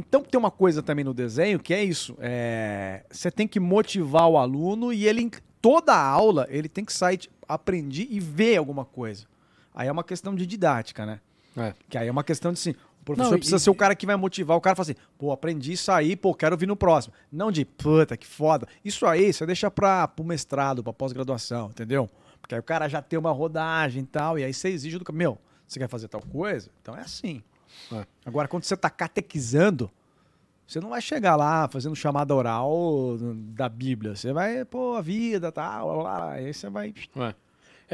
[0.00, 2.16] Então tem uma coisa também no desenho que é isso.
[2.20, 6.84] é, Você tem que motivar o aluno e ele, em toda a aula, ele tem
[6.84, 9.24] que sair, tipo, aprendi e ver alguma coisa.
[9.74, 11.20] Aí é uma questão de didática, né?
[11.56, 11.74] É.
[11.88, 13.94] Que aí é uma questão de assim, o professor Não, e- precisa ser o cara
[13.94, 14.56] que vai motivar.
[14.56, 17.14] O cara fala assim, pô, aprendi isso aí, pô, quero vir no próximo.
[17.30, 18.66] Não de, puta, que foda.
[18.84, 22.08] Isso aí você deixa pra, pro mestrado, pra pós-graduação, entendeu?
[22.40, 25.04] Porque aí o cara já tem uma rodagem e tal, e aí você exige do
[25.04, 26.70] cara, meu, você quer fazer tal coisa?
[26.80, 27.42] Então é assim.
[27.92, 28.04] É.
[28.24, 29.90] Agora, quando você tá catequizando,
[30.66, 33.16] você não vai chegar lá fazendo chamada oral
[33.56, 34.14] da Bíblia.
[34.14, 36.94] Você vai, pô, a vida, tal, lá, lá, aí você vai...
[37.16, 37.34] É,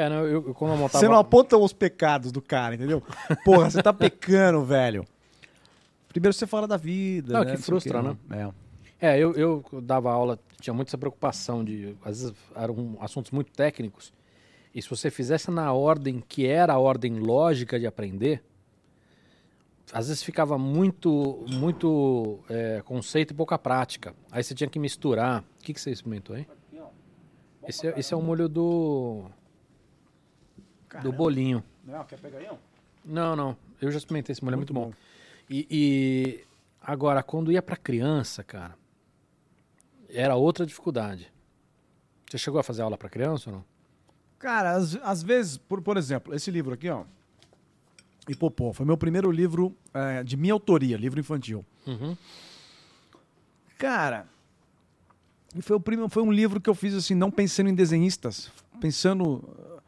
[0.02, 0.98] é não, eu, eu quando eu montava...
[0.98, 3.02] Você não aponta os pecados do cara, entendeu?
[3.44, 5.06] Porra, você tá pecando, velho.
[6.08, 7.32] Primeiro você fala da vida.
[7.32, 7.56] Não, né?
[7.56, 8.16] que frustra, né?
[8.30, 8.66] É.
[8.98, 13.52] É, eu, eu dava aula, tinha muita essa preocupação de, às vezes eram assuntos muito
[13.52, 14.12] técnicos,
[14.74, 18.42] e se você fizesse na ordem que era a ordem lógica de aprender,
[19.92, 24.14] às vezes ficava muito, muito é, conceito e pouca prática.
[24.30, 25.42] Aí você tinha que misturar.
[25.42, 26.46] O que, que você experimentou aí?
[27.66, 29.24] Esse é, esse é o molho do,
[30.56, 31.16] do Caramba.
[31.16, 31.64] bolinho.
[31.84, 32.56] Não, quer pegar aí, ó?
[33.04, 33.56] Não, não.
[33.80, 34.92] Eu já experimentei esse molho, é muito bom.
[35.50, 36.44] E, e
[36.80, 38.76] agora, quando ia pra criança, cara,
[40.08, 41.32] era outra dificuldade.
[42.30, 43.64] Você chegou a fazer aula pra criança ou não?
[44.38, 47.04] Cara, às, às vezes, por, por exemplo, esse livro aqui, ó.
[48.28, 51.64] Hipopó, foi meu primeiro livro é, de minha autoria, livro infantil.
[51.86, 52.16] Uhum.
[53.78, 54.26] Cara,
[55.54, 58.50] e foi, o foi um livro que eu fiz assim, não pensando em desenhistas,
[58.80, 59.80] pensando uh,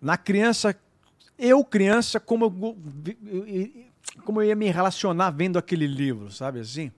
[0.00, 0.74] na criança,
[1.38, 2.76] eu criança, como eu-
[4.24, 6.90] como eu ia me relacionar vendo aquele livro, sabe assim?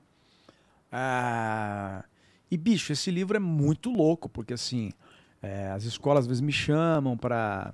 [0.91, 2.05] Ah,
[2.51, 4.93] e bicho, esse livro é muito louco, porque assim,
[5.43, 7.73] É, as escolas às vezes me chamam para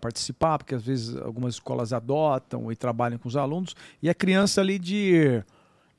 [0.00, 4.60] participar, porque às vezes algumas escolas adotam e trabalham com os alunos, e a criança
[4.60, 5.42] ali de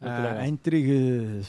[0.02, 0.46] legal.
[0.46, 1.42] entre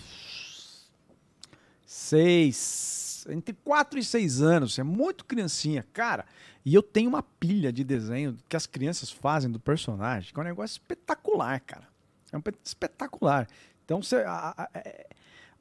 [1.85, 6.25] seis, entre quatro e seis anos, é muito criancinha, cara.
[6.65, 10.43] E eu tenho uma pilha de desenho que as crianças fazem do personagem, que é
[10.43, 11.87] um negócio espetacular, cara.
[12.33, 13.47] É um pe- espetacular.
[13.85, 15.07] Então, você, a- a- é-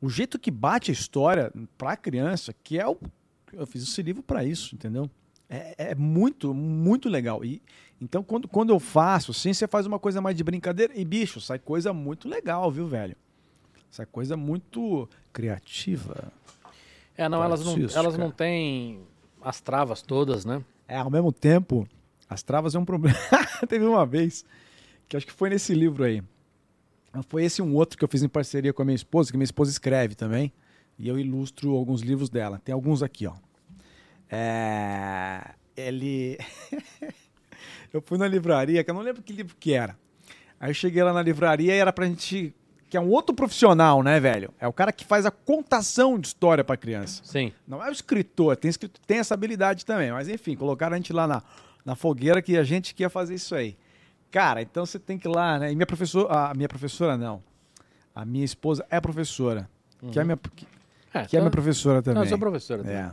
[0.01, 2.97] o jeito que bate a história pra criança, que é o.
[3.55, 5.09] Eu fiz esse livro pra isso, entendeu?
[5.49, 7.43] É, é muito, muito legal.
[7.43, 7.61] E,
[8.01, 11.39] então, quando, quando eu faço assim, você faz uma coisa mais de brincadeira e, bicho,
[11.39, 13.15] sai coisa muito legal, viu, velho?
[13.89, 16.31] Sai coisa muito criativa.
[17.17, 18.99] É, não, elas não, elas não têm
[19.41, 20.61] as travas todas, né?
[20.87, 21.87] É, ao mesmo tempo,
[22.29, 23.17] as travas é um problema.
[23.69, 24.43] Teve uma vez,
[25.07, 26.21] que acho que foi nesse livro aí.
[27.29, 29.45] Foi esse um outro que eu fiz em parceria com a minha esposa, que minha
[29.45, 30.51] esposa escreve também.
[30.99, 32.59] E eu ilustro alguns livros dela.
[32.63, 33.33] Tem alguns aqui, ó.
[34.37, 35.41] É,
[35.77, 36.37] Ele.
[37.93, 39.95] eu fui na livraria, que eu não lembro que livro que era.
[40.59, 42.53] Aí eu cheguei lá na livraria e era pra gente.
[42.89, 44.53] Que é um outro profissional, né, velho?
[44.59, 47.21] É o cara que faz a contação de história pra criança.
[47.25, 47.51] Sim.
[47.67, 50.11] Não é o escritor, tem, escritor, tem essa habilidade também.
[50.11, 51.41] Mas enfim, colocaram a gente lá na,
[51.83, 53.75] na fogueira que a gente que ia fazer isso aí.
[54.29, 55.71] Cara, então você tem que ir lá, né?
[55.71, 56.49] E minha professora.
[56.51, 57.41] A minha professora não.
[58.13, 59.67] A minha esposa é professora.
[60.11, 60.67] Que é minha, que,
[61.13, 62.15] É, que é tá- minha professora também.
[62.15, 62.83] Não, eu sou professora.
[62.83, 62.97] também.
[62.97, 63.11] É.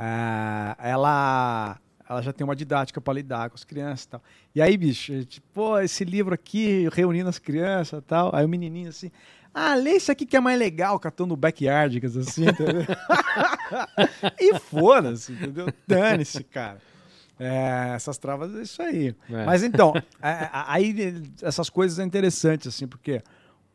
[0.00, 1.76] Ah, ela,
[2.08, 4.22] ela já tem uma didática para lidar com as crianças e tal.
[4.54, 8.30] E aí, bicho, gente, pô, esse livro aqui, reunindo as crianças e tal.
[8.32, 9.10] Aí o menininho assim,
[9.52, 12.84] ah, lê isso aqui que é mais legal, catando backyard, assim, entendeu?
[14.38, 15.66] e foda-se, entendeu?
[15.86, 16.78] Dane-se, cara.
[17.40, 19.14] É, essas travas é isso aí.
[19.30, 19.44] É.
[19.44, 19.92] Mas então,
[20.22, 23.20] é, aí essas coisas é interessantes, assim, porque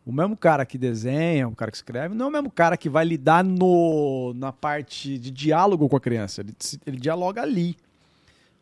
[0.05, 2.89] o mesmo cara que desenha, o cara que escreve, não é o mesmo cara que
[2.89, 6.41] vai lidar no, na parte de diálogo com a criança.
[6.41, 6.53] Ele,
[6.85, 7.77] ele dialoga ali.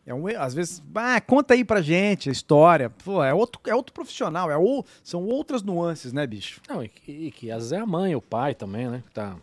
[0.04, 2.90] É um, às vezes, ah, conta aí pra gente a história.
[2.90, 6.60] Pô, é outro, é outro profissional, é ou, são outras nuances, né, bicho?
[6.68, 9.02] Não, e que, e que às vezes é a mãe, o pai também, né?
[9.06, 9.36] Que tá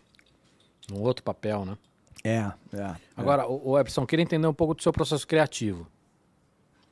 [0.90, 1.78] num outro papel, né?
[2.22, 2.96] É, é.
[3.16, 5.86] Agora, o, o Epson, queria entender um pouco do seu processo criativo.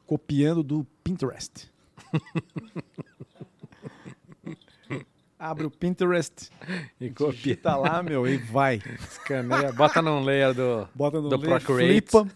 [0.07, 1.71] copiando do Pinterest.
[5.39, 6.51] Abre o Pinterest,
[7.01, 8.82] E digita lá, meu, e vai.
[9.10, 10.89] escaneia, bota num layer do...
[10.94, 12.10] Bota no Do layer, Procreate.
[12.10, 12.27] flipa.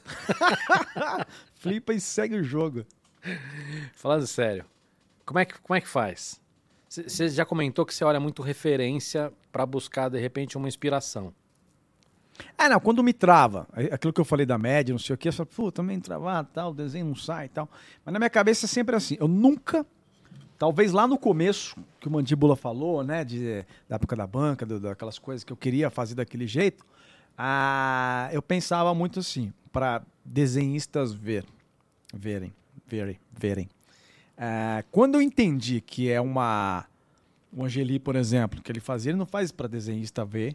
[1.57, 2.85] flipa e segue o jogo.
[3.95, 4.65] Falando sério,
[5.27, 6.41] como é que, como é que faz?
[6.89, 11.33] Você já comentou que você olha muito referência pra buscar, de repente, uma inspiração.
[12.57, 15.29] Ah, não, quando me trava, aquilo que eu falei da média, não sei o que,
[15.29, 17.69] eu falo, pô, também travado, tal, o desenho não sai e tal.
[18.05, 19.87] Mas na minha cabeça é sempre assim, eu nunca,
[20.63, 24.79] talvez lá no começo, que o Mandíbula falou, né, de, da época da banca, do-
[24.79, 26.87] daquelas coisas que eu queria fazer daquele jeito,
[27.37, 31.45] ah, eu pensava muito assim, para desenhistas ver,
[32.15, 32.53] verem,
[32.87, 33.69] verem, verem.
[34.39, 36.87] Ah, quando eu entendi que é uma,
[37.53, 40.55] o Angeli, por exemplo, que ele fazia, ele não faz para desenhista ver,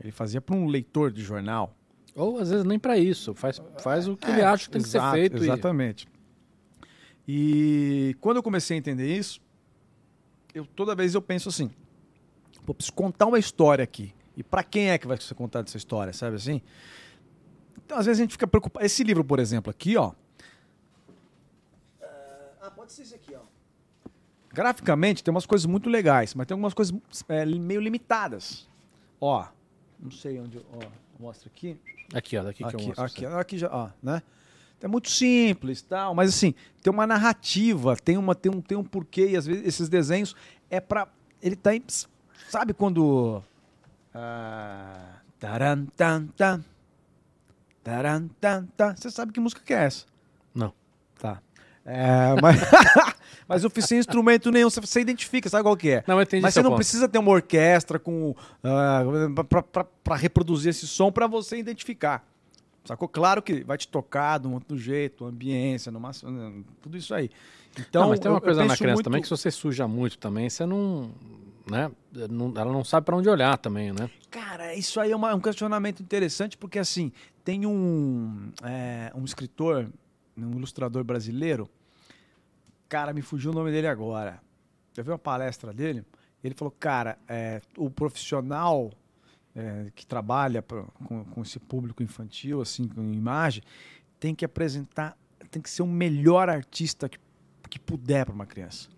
[0.00, 1.72] ele fazia para um leitor de jornal.
[2.16, 4.82] Ou às vezes nem pra isso, faz, faz o que ele É, acha que tem
[4.82, 5.36] que ser exato, feito.
[5.36, 6.08] e- Exatamente.
[7.26, 9.43] E quando eu comecei a entender isso,
[10.54, 11.70] eu toda vez eu penso assim,
[12.64, 14.14] pô, preciso contar uma história aqui.
[14.36, 16.62] E para quem é que vai ser contada essa história, sabe assim?
[17.84, 18.84] Então, às vezes a gente fica preocupado.
[18.84, 20.12] Esse livro, por exemplo, aqui, ó.
[22.60, 23.40] Ah, pode ser esse aqui, ó.
[24.52, 26.94] Graficamente tem umas coisas muito legais, mas tem algumas coisas
[27.28, 28.68] é, meio limitadas.
[29.20, 29.46] Ó,
[30.00, 30.58] não sei onde.
[30.58, 30.80] Ó,
[31.18, 31.78] mostra aqui
[32.12, 33.04] Aqui, ó, daqui que eu aqui, mostro.
[33.04, 34.22] aqui, aqui já, ó, né?
[34.84, 36.52] É muito simples, tal, mas assim,
[36.82, 40.36] tem uma narrativa, tem uma tem um tem um porquê e às vezes esses desenhos
[40.68, 41.08] é pra
[41.40, 41.82] ele tá em,
[42.50, 43.42] sabe quando
[44.14, 46.62] ah, taran, tan, tan,
[47.82, 48.94] taran, tan, tan.
[48.94, 50.04] você sabe que música que é essa?
[50.54, 50.70] Não.
[51.18, 51.40] Tá.
[51.86, 52.60] É, mas
[53.48, 56.04] mas eu fiz sem instrumento nenhum, você, você identifica, sabe qual que é?
[56.06, 56.76] Não, entendi Mas você não ponto.
[56.80, 59.00] precisa ter uma orquestra com ah,
[59.48, 62.22] pra- pra pra reproduzir esse som para você identificar.
[62.84, 63.08] Sacou?
[63.08, 66.10] Claro que vai te tocar de um outro jeito, ambiência, numa,
[66.82, 67.30] tudo isso aí.
[67.78, 69.30] Então, não, mas tem uma eu- eu coisa na penso criança muito- também que se
[69.36, 71.10] você suja muito também, você não.
[71.70, 71.90] Né?
[72.28, 74.10] não- ela não sabe pra onde olhar também, né?
[74.30, 77.10] Cara, isso aí é uma- um questionamento interessante, porque assim,
[77.42, 79.88] tem um, é, um escritor,
[80.36, 81.66] um ilustrador brasileiro,
[82.86, 84.40] cara, me fugiu o nome dele agora.
[84.94, 86.04] Eu vi uma palestra dele,
[86.42, 88.90] ele falou, cara, é, o profissional
[89.54, 93.62] é, que trabalha pra- com, com esse público infantil, assim, com imagem,
[94.18, 95.16] tem que apresentar,
[95.50, 97.18] tem que ser o melhor artista que,
[97.70, 98.88] que puder para uma criança.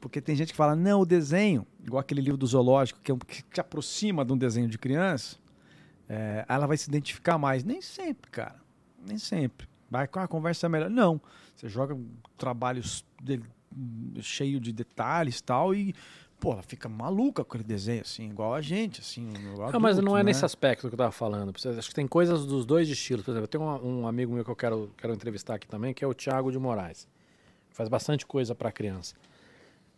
[0.00, 3.14] Porque tem gente que fala, não, o desenho, igual aquele livro do zoológico, que, é
[3.14, 5.36] um, que se aproxima de um desenho de criança,
[6.08, 7.62] é, ela vai se identificar mais.
[7.62, 8.60] Nem sempre, cara.
[9.06, 9.68] Nem sempre.
[9.88, 10.90] Vai com a conversa melhor.
[10.90, 11.20] Não.
[11.54, 11.96] Você joga
[12.36, 13.40] trabalhos de,
[14.20, 15.94] cheio de detalhes tal e
[16.42, 19.32] pô, ela fica maluca com aquele desenho, assim, igual a gente, assim.
[19.52, 20.30] igual Não, mas não é né?
[20.30, 21.54] nesse aspecto que eu tava falando.
[21.54, 23.24] Acho que tem coisas dos dois estilos.
[23.24, 26.04] Por exemplo, tenho um, um amigo meu que eu quero, quero entrevistar aqui também, que
[26.04, 27.06] é o Thiago de Moraes.
[27.70, 29.14] Faz bastante coisa pra criança.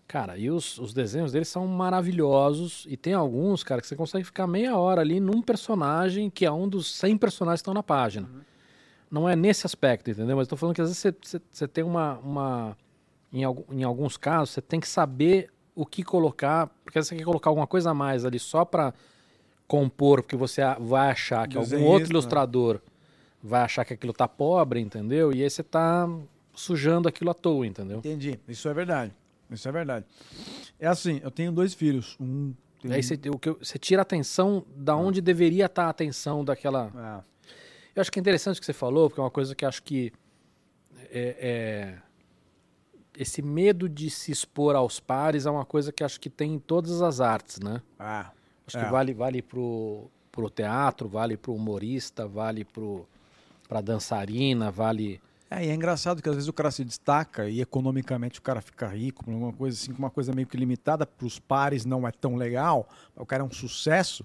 [0.07, 2.87] Cara, e os, os desenhos dele são maravilhosos.
[2.91, 6.53] E tem alguns, cara, que você consegue ficar meia hora ali num personagem que é
[6.53, 8.29] um dos 100 personagens que estão na página.
[9.11, 10.37] Não é nesse aspecto, entendeu?
[10.37, 12.19] Mas eu tô falando que às vezes você, você, você tem uma.
[12.19, 12.77] uma
[13.33, 16.69] em, em alguns casos, você tem que saber o que colocar.
[16.85, 18.93] Porque você quer colocar alguma coisa a mais ali só pra
[19.67, 22.81] compor, porque você vai achar que algum outro ilustrador
[23.43, 25.33] vai achar que aquilo tá pobre, entendeu?
[25.33, 26.09] E aí você tá
[26.55, 27.99] sujando aquilo à toa, entendeu?
[27.99, 28.39] Entendi.
[28.49, 29.13] Isso é verdade.
[29.51, 30.07] Isso é verdade.
[30.79, 32.17] É assim, eu tenho dois filhos.
[32.21, 32.55] Um.
[32.83, 35.91] E tem- aí você, o que você tira a atenção da onde deveria estar a
[35.91, 36.91] atenção daquela.
[36.95, 37.23] Ah,
[37.97, 39.69] Eu acho que é interessante o que você falou, porque é uma coisa que eu
[39.69, 40.13] acho que
[41.11, 41.99] é, é-
[43.17, 46.59] esse medo de se expor aos pares é uma coisa que acho que tem em
[46.59, 47.81] todas as artes, né?
[47.99, 48.31] ah,
[48.67, 48.85] Acho É.
[48.85, 53.07] que vale, vale pro, pro teatro, vale pro humorista, vale pro,
[53.69, 55.21] pra dançarina, vale.
[55.51, 58.63] É, e é engraçado que às vezes o cara se destaca e economicamente o cara
[58.63, 62.09] fica rico, alguma coisa assim, com uma coisa meio que limitada para os pares não
[62.09, 64.25] é tão legal, o cara é um sucesso.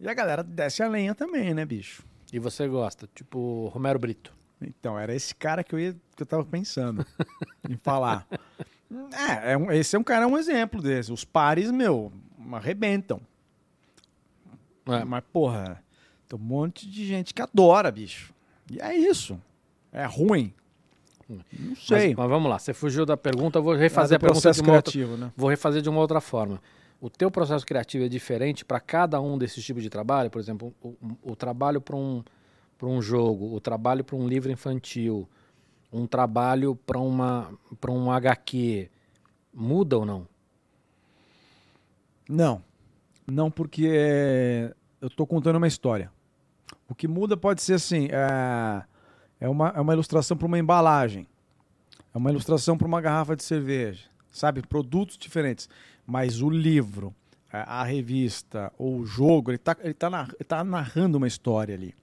[0.00, 2.02] E a galera desce a lenha também, né, bicho?
[2.32, 4.32] E você gosta, tipo Romero Brito.
[4.62, 7.04] Então, era esse cara que eu, ia, que eu tava pensando
[7.68, 8.26] em falar.
[9.12, 11.12] É, é um- esse é um cara, é um exemplo desse.
[11.12, 12.12] Os pares, meu,
[12.52, 13.20] arrebentam.
[14.86, 15.82] É, Mas, porra,
[16.28, 18.32] tem um monte de gente que adora, bicho.
[18.70, 19.40] E é isso.
[19.92, 20.52] É ruim.
[21.28, 21.38] Não
[21.70, 22.14] mas, sei.
[22.14, 24.42] mas vamos lá, você fugiu da pergunta, eu vou refazer Mas é a pergunta de
[24.42, 25.32] processo uma outra, criativo, né?
[25.36, 26.60] Vou refazer de uma outra forma.
[27.00, 30.28] O teu processo criativo é diferente para cada um desses tipos de trabalho?
[30.28, 30.96] Por exemplo, o, o-
[31.32, 32.22] o trabalho para um,
[32.80, 35.28] pra um jogo, o trabalho para um livro infantil,
[35.92, 38.88] um trabalho para uma para um HQ,
[39.52, 40.26] muda ou não?
[42.26, 42.64] Não.
[43.26, 46.10] Não, porque é, eu tô contando uma história.
[46.88, 48.82] O que muda pode ser assim: é,
[49.38, 51.26] é, uma, é uma ilustração para uma embalagem,
[52.14, 54.62] é uma ilustração para uma garrafa de cerveja, sabe?
[54.62, 55.68] Produtos diferentes.
[56.06, 57.14] Mas o livro,
[57.52, 61.94] a, revista ou o jogo, ele tá, ele, tá ele tá narrando uma história ali.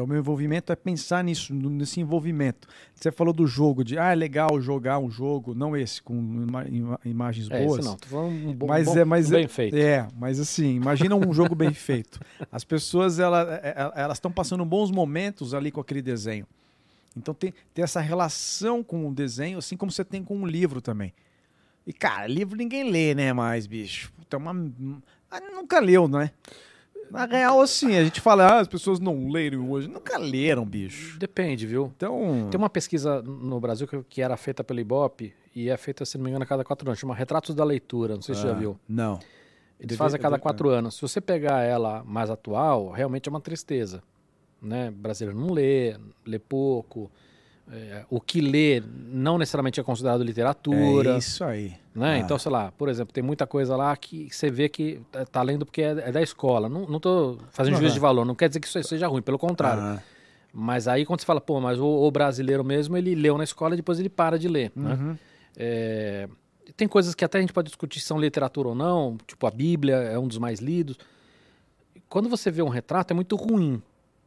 [0.00, 2.66] Então, meu envolvimento é pensar nisso, nesse envolvimento.
[2.94, 6.66] Você falou do jogo, de ah, é legal jogar um jogo, não esse, com ima-
[6.66, 7.80] ima- imagens É, boas.
[7.80, 9.76] esse não, tô falando um bom, Mas bom- é, mas um bem é, feito.
[9.76, 12.18] É, mas assim, imagina um jogo bem feito.
[12.50, 16.46] As pessoas ela, é- é- elas estão passando bons momentos ali com aquele desenho.
[17.14, 20.80] Então tem, tem essa relação com o desenho, assim como você tem com um livro
[20.80, 21.12] também.
[21.86, 24.10] E cara, livro ninguém lê, né, mais bicho.
[24.30, 24.52] É uma
[25.30, 26.30] ah, nunca leu, né?
[27.10, 29.88] Na real, assim, a gente fala, ah, as pessoas não leram hoje.
[29.88, 31.18] Nunca leram, bicho.
[31.18, 31.92] Depende, viu?
[31.96, 32.48] Então.
[32.50, 36.16] Tem uma pesquisa no Brasil que, que era feita pelo Ibope e é feita, se
[36.16, 36.98] não me engano, a cada quatro anos.
[37.00, 38.78] Chama Retratos da Leitura, não sei se você já Ah, viu.
[38.88, 39.18] Não.
[39.78, 40.94] Eles fazem a cada quatro anos.
[40.94, 44.02] Se você pegar ela mais atual, realmente é uma tristeza.
[44.60, 44.90] Né?
[44.90, 47.10] O brasileiro não lê, lê pouco.
[47.72, 48.82] É, o que lê
[49.12, 51.14] não necessariamente é considerado literatura.
[51.14, 51.74] É isso aí.
[51.94, 52.14] né?
[52.14, 52.18] Ah.
[52.18, 55.42] Então, sei lá, por exemplo, tem muita coisa lá que você vê que tá- tá
[55.42, 56.68] lendo porque é, é da escola.
[56.68, 57.82] Não, não tô fazendo Aham.
[57.82, 59.82] juízo de valor, não quer dizer que isso seja ruim, pelo contrário.
[59.82, 60.02] Ah,
[60.52, 63.74] Mas aí quando você fala, pô, mas o, o brasileiro mesmo, ele leu na escola
[63.74, 64.94] e depois ele para de ler, né?
[65.00, 65.16] uhum.
[65.56, 66.28] É,
[66.76, 69.50] tem coisas que até a gente pode discutir se são literatura ou não, tipo a
[69.50, 70.98] Bíblia é um dos mais lidos.
[72.08, 73.80] Quando você vê um retrato é muito ruim,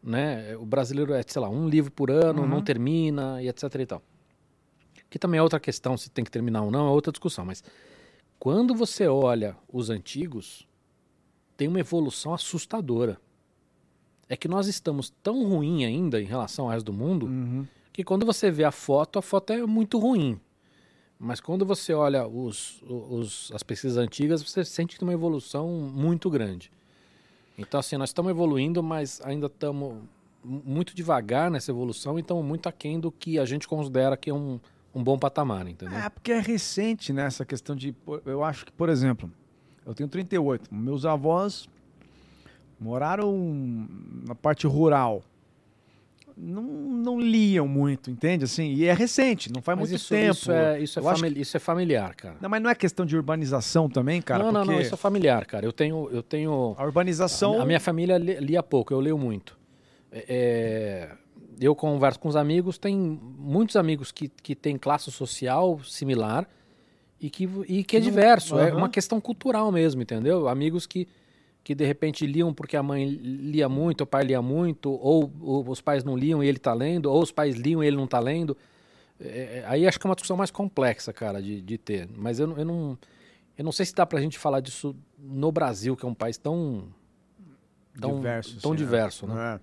[0.03, 0.55] né?
[0.57, 2.47] O brasileiro é, sei lá, um livro por ano, Uhum.
[2.47, 4.01] não termina e etc e tal.
[5.09, 7.63] Que também é outra questão, se tem que terminar ou não, é outra discussão, mas
[8.39, 10.67] quando você olha os antigos,
[11.55, 13.17] tem uma evolução assustadora.
[14.27, 17.67] É que nós estamos tão ruim ainda em relação ao resto do mundo, Uhum.
[17.91, 20.39] que quando você vê a foto, a foto é muito ruim.
[21.19, 25.69] Mas quando você olha os, os- as pesquisas antigas, você sente que tem uma evolução
[25.69, 26.71] muito grande.
[27.57, 29.95] Então, assim, nós estamos evoluindo, mas ainda estamos
[30.43, 34.29] mu- muito devagar nessa evolução e estamos muito aquém do que a gente considera que
[34.29, 34.59] é um,
[34.93, 35.97] um bom patamar, entendeu?
[35.97, 37.95] É, porque é recente, né, essa questão de...
[38.25, 39.31] Eu acho que, por exemplo,
[39.85, 40.73] eu tenho 38.
[40.73, 41.67] Meus avós
[42.79, 43.87] moraram
[44.25, 45.23] na parte rural.
[46.35, 48.45] Não, não liam muito, entende?
[48.45, 50.31] Assim, e é recente, não faz mas muito isso, tempo.
[50.33, 52.35] Isso é, isso, é famili- isso é familiar, cara.
[52.41, 54.43] Não, mas não é questão de urbanização também, cara?
[54.43, 55.65] não, não, não, porque isso é familiar, cara.
[55.65, 57.61] Eu tenho, eu tenho A urbanização...
[57.61, 59.57] A minha família li- lia pouco, eu leio muito.
[60.11, 61.11] É, é,
[61.59, 66.47] eu converso com os amigos, tem muitos amigos que, que têm classe social similar
[67.21, 68.57] e que, e que é Não- diverso.
[68.57, 68.77] É Aham.
[68.77, 70.47] uma questão cultural mesmo, entendeu?
[70.47, 71.07] Amigos que,
[71.63, 75.69] que de repente liam porque a mãe lia muito, o pai lia muito, ou, ou
[75.69, 78.05] os pais não liam e ele tá lendo, ou os pais liam e ele não
[78.07, 78.57] tá lendo.
[79.19, 82.09] É, é, aí acho que é uma discussão mais complexa, cara, de, de ter.
[82.15, 82.97] Mas eu, não- eu não.
[83.57, 86.37] Eu não sei se dá pra gente falar disso no Brasil, que é um país
[86.37, 86.85] tão.
[87.99, 88.59] tão diverso.
[88.59, 89.59] Tão assim, diverso, né?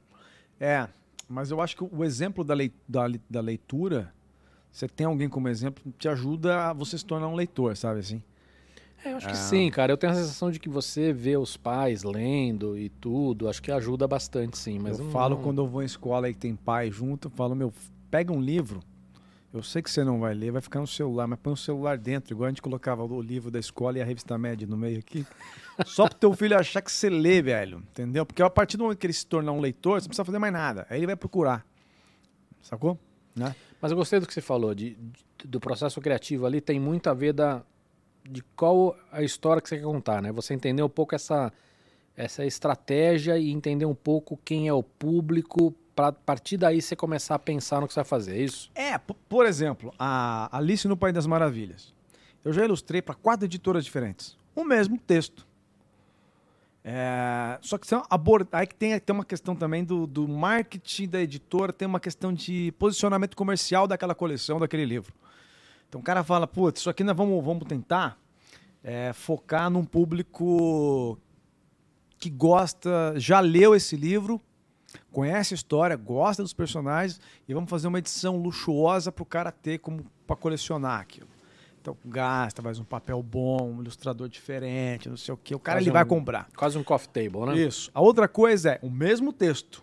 [0.61, 0.65] É.
[0.65, 0.89] É,
[1.29, 4.13] mas eu acho que o exemplo da, lei- da, da leitura,
[4.71, 8.23] você tem alguém como exemplo, te ajuda a você se tornar um leitor, sabe assim?
[9.05, 9.93] É, eu acho que sim, cara.
[9.93, 13.73] Eu tenho a sensação de que você vê os pais lendo e tudo, acho que
[13.73, 14.79] ajuda bastante, sim.
[14.79, 17.55] Mas eu falo não- quando eu vou em escola e tem pai junto, eu falo,
[17.55, 17.73] meu,
[18.11, 18.81] pega um livro.
[19.53, 21.99] Eu sei que você não vai ler, vai ficar no celular, mas põe o celular
[21.99, 24.99] dentro, igual a gente colocava o livro da escola e a revista média no meio
[25.01, 25.27] aqui.
[25.87, 27.79] Só pro teu filho achar que você lê, velho.
[27.91, 28.25] Entendeu?
[28.25, 30.39] Porque a partir do momento que ele se tornar um leitor, você não precisa fazer
[30.39, 30.87] mais nada.
[30.89, 31.67] Aí ele vai procurar.
[32.63, 32.97] Sacou?
[33.35, 33.55] Né?
[33.81, 37.09] Mas eu gostei do que você falou, de, de- do processo criativo ali, tem muito
[37.09, 37.63] a ver da,
[38.29, 40.33] de qual a história que você quer contar, né?
[40.33, 41.53] Você entender um pouco essa,
[42.17, 47.35] essa estratégia e entender um pouco quem é o público, para partir daí você começar
[47.35, 48.71] a pensar no que você vai fazer, é isso?
[48.75, 51.93] É, por exemplo, a Alice no País das Maravilhas.
[52.45, 54.37] Eu já ilustrei para quatro editoras diferentes.
[54.55, 55.47] O mesmo texto.
[56.83, 58.49] É, só que são abord...
[58.53, 62.33] aí que tem, tem uma questão também do, do marketing da editora, tem uma questão
[62.33, 65.13] de posicionamento comercial daquela coleção, daquele livro.
[65.91, 68.17] Então o cara fala, putz, isso aqui nós vamos, vamos tentar
[68.83, 71.19] é, focar num público
[72.17, 74.41] que gosta, já leu esse livro,
[75.11, 79.51] conhece a história, gosta dos personagens e vamos fazer uma edição luxuosa para o cara
[79.51, 81.27] ter como para colecionar aquilo.
[81.81, 85.57] Então gasta, faz um papel bom, um ilustrador diferente, não sei o que.
[85.57, 86.47] O cara ele vai um- comprar.
[86.55, 87.59] Quase um coffee table, né?
[87.59, 87.91] Isso.
[87.93, 89.83] A outra coisa é o mesmo texto.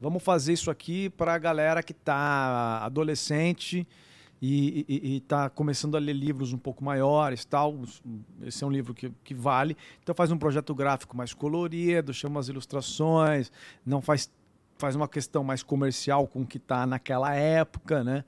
[0.00, 3.84] Vamos fazer isso aqui para a galera que está adolescente
[4.40, 7.74] e está começando a ler livros um pouco maiores, tal.
[8.42, 9.76] Esse é um livro que, que vale.
[10.02, 13.50] Então faz um projeto gráfico mais colorido, chama as ilustrações,
[13.84, 14.30] não faz
[14.78, 18.24] faz uma questão mais comercial com o que está naquela época, né?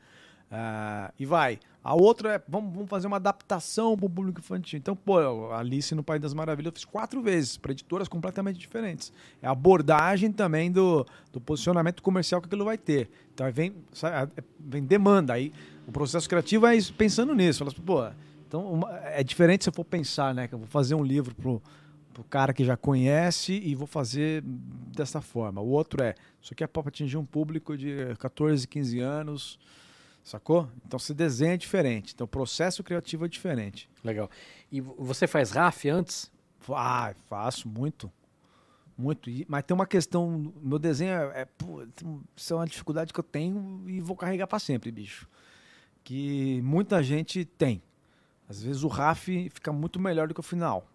[0.51, 1.61] Ah, e vai.
[1.82, 4.78] A outra é, vamos, vamos fazer uma adaptação para o público infantil.
[4.78, 9.11] Então, pô, Alice no País das Maravilhas eu fiz quatro vezes, para editoras completamente diferentes.
[9.40, 13.09] É a abordagem também do, do posicionamento comercial que aquilo vai ter.
[13.32, 13.74] Então, vem,
[14.05, 15.32] é- vem demanda.
[15.32, 15.52] Aí
[15.86, 17.61] o processo criativo é isso, pensando nisso.
[17.61, 18.07] Fala assim, pô,
[18.47, 20.47] então uma- é diferente se eu for pensar, né?
[20.47, 21.62] Que eu vou fazer um livro pro,
[22.12, 24.43] pro cara que já conhece e vou fazer
[24.94, 25.62] dessa forma.
[25.62, 29.59] O outro é, isso aqui é para atingir um público de 14, 15 anos,
[30.22, 30.68] sacou?
[30.86, 32.12] Então se desenha diferente.
[32.14, 33.88] Então o processo criativo é diferente.
[34.05, 34.30] Legal.
[34.70, 36.30] E vo- você faz RAF antes?
[36.70, 38.10] Ah, faço muito.
[38.97, 39.30] Muito.
[39.48, 40.52] Mas tem uma questão.
[40.62, 41.40] Meu desenho é.
[41.42, 41.84] é pô,
[42.36, 45.26] isso é uma dificuldade que eu tenho e vou carregar para sempre, bicho.
[46.05, 47.82] Que muita gente tem.
[48.48, 50.86] Às vezes o RAF fica muito melhor do que o final.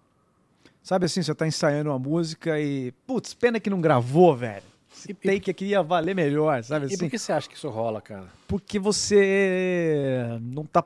[0.83, 2.91] Sabe assim, você tá ensaiando uma música e.
[3.07, 4.63] Putz, pena que não gravou, velho.
[4.95, 6.97] Esse E- take aqui ia valer melhor, sabe E assim?
[6.97, 8.27] por que você acha que isso rola, cara?
[8.47, 10.83] porque você não tá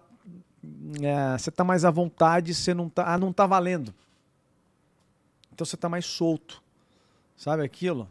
[1.01, 3.93] é, você tá mais à vontade, você não tá, ah, não tá valendo.
[5.53, 6.61] Então você tá mais solto.
[7.37, 8.09] Sabe aquilo?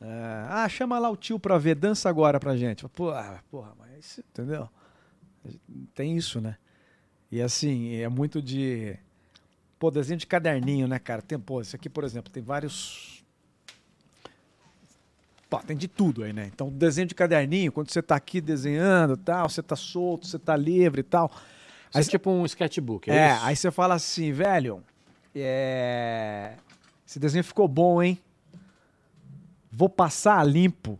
[0.00, 2.84] É, ah, chama lá o tio pra ver, dança agora pra gente.
[3.14, 4.68] Ah, porra, mas entendeu?
[5.94, 6.56] Tem isso, né?
[7.30, 8.96] E assim, é muito de
[9.78, 11.22] pô, desenho de caderninho, né, cara?
[11.22, 13.15] Tem, pô, esse aqui, por exemplo, tem vários
[15.60, 16.50] Pô, tem de tudo aí, né?
[16.52, 20.56] Então, desenho de caderninho, quando você tá aqui desenhando tal, você tá solto, você tá
[20.56, 21.30] livre e tal.
[21.94, 23.44] Aí, Aí, tipo um sketchbook, é, é, isso?
[23.44, 24.82] aí você fala assim, velho,
[25.34, 26.54] é...
[27.06, 28.18] esse desenho ficou bom, hein?
[29.70, 30.98] Vou passar a limpo.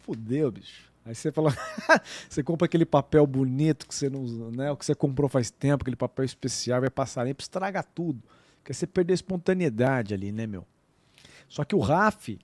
[0.00, 0.88] Fudeu, bicho.
[1.04, 1.54] Aí você fala,
[2.28, 4.70] você compra aquele papel bonito que você não usa, né?
[4.70, 8.22] O que você comprou faz tempo, aquele papel especial, vai passar limpo, estraga tudo.
[8.58, 10.66] Porque você perdeu a espontaneidade ali, né, meu?
[11.48, 12.38] Só que o RAF,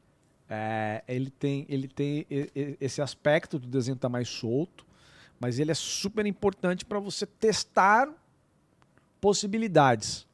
[0.48, 2.26] é, ele tem, ele tem
[2.80, 4.84] esse aspecto do desenho estar mais solto,
[5.40, 8.08] mas ele é super importante para você testar
[9.20, 10.26] possibilidades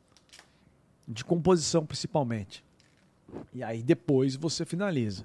[1.06, 2.64] de composição, principalmente.
[3.54, 5.24] E aí depois você finaliza.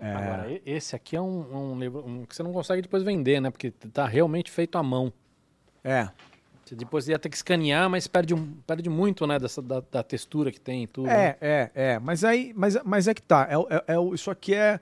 [0.00, 3.40] É, Agora, esse aqui é um, um livro um que você não consegue depois vender,
[3.40, 3.50] né?
[3.50, 5.12] Porque tá realmente feito à mão.
[5.84, 6.08] é,
[6.66, 9.38] Você depois ia ter que escanear, mas perde, um- perde muito, né?
[9.38, 11.06] Dessa, da, da textura que tem e tudo.
[11.06, 11.28] né?
[11.30, 11.98] é, é, é.
[12.00, 13.46] Mas aí, mas, mas é que tá.
[13.48, 14.80] É, o- é, é o- isso aqui é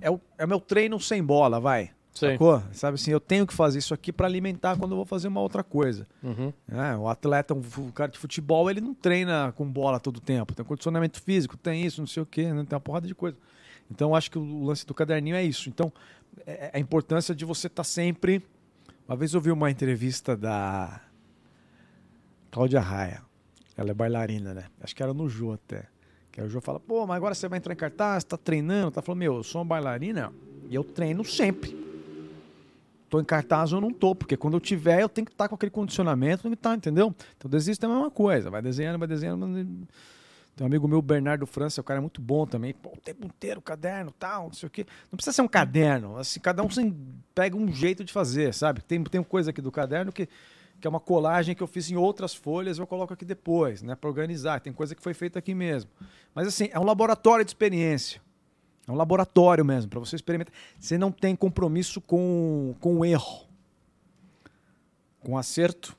[0.00, 1.90] é o é o meu treino sem bola, vai.
[2.12, 2.30] Sim.
[2.32, 2.62] Sacou?
[2.72, 5.40] Sabe assim, eu tenho que fazer isso aqui para alimentar quando eu vou fazer uma
[5.40, 6.06] outra coisa.
[6.22, 6.52] Uhum.
[6.68, 10.20] É, o atleta, um fu- cara de futebol, ele não treina com bola todo o
[10.20, 10.54] tempo.
[10.54, 12.64] Tem condicionamento físico, tem isso, não sei o quê, né?
[12.68, 13.36] tem uma porrada de coisa.
[13.90, 15.68] Então, eu acho que o lance do caderninho é isso.
[15.68, 15.92] Então,
[16.46, 18.42] é, é a importância de você estar sempre.
[19.06, 21.00] Uma vez eu vi uma entrevista da
[22.50, 23.22] Cláudia Raia.
[23.76, 24.64] Ela é bailarina, né?
[24.80, 25.86] Acho que era no Jô até.
[26.32, 28.90] Que aí o Jô fala, pô, mas agora você vai entrar em cartaz, tá treinando,
[28.92, 30.32] tá falando, meu, eu sou uma bailarina
[30.68, 31.76] e eu treino sempre.
[33.10, 35.54] Tô em cartaz ou não tô, porque quando eu tiver, eu tenho que estar com
[35.54, 37.14] aquele condicionamento, tem que estar, entendeu?
[37.36, 39.46] Então desiste é a mesma coisa, vai desenhando, vai desenhando.
[39.46, 39.66] mas-
[40.56, 42.72] Tem um amigo meu, Bernardo França, o cara é muito bom também.
[42.72, 44.86] Pô, o tempo inteiro, caderno, tal, não sei o quê.
[45.10, 46.68] Não precisa ser um caderno, assim, cada um
[47.34, 48.80] pega um jeito de fazer, sabe?
[48.82, 50.28] Tem, tem coisa aqui do caderno que,
[50.80, 53.96] que é uma colagem que eu fiz em outras folhas, eu coloco aqui depois, né,
[53.96, 54.60] para organizar.
[54.60, 55.90] Tem coisa que foi feita aqui mesmo.
[56.32, 58.22] Mas assim, é um laboratório de experiência.
[58.86, 60.54] É um laboratório mesmo, para você experimentar.
[60.78, 63.44] Você não tem compromisso com, com o erro.
[65.18, 65.96] Com acerto,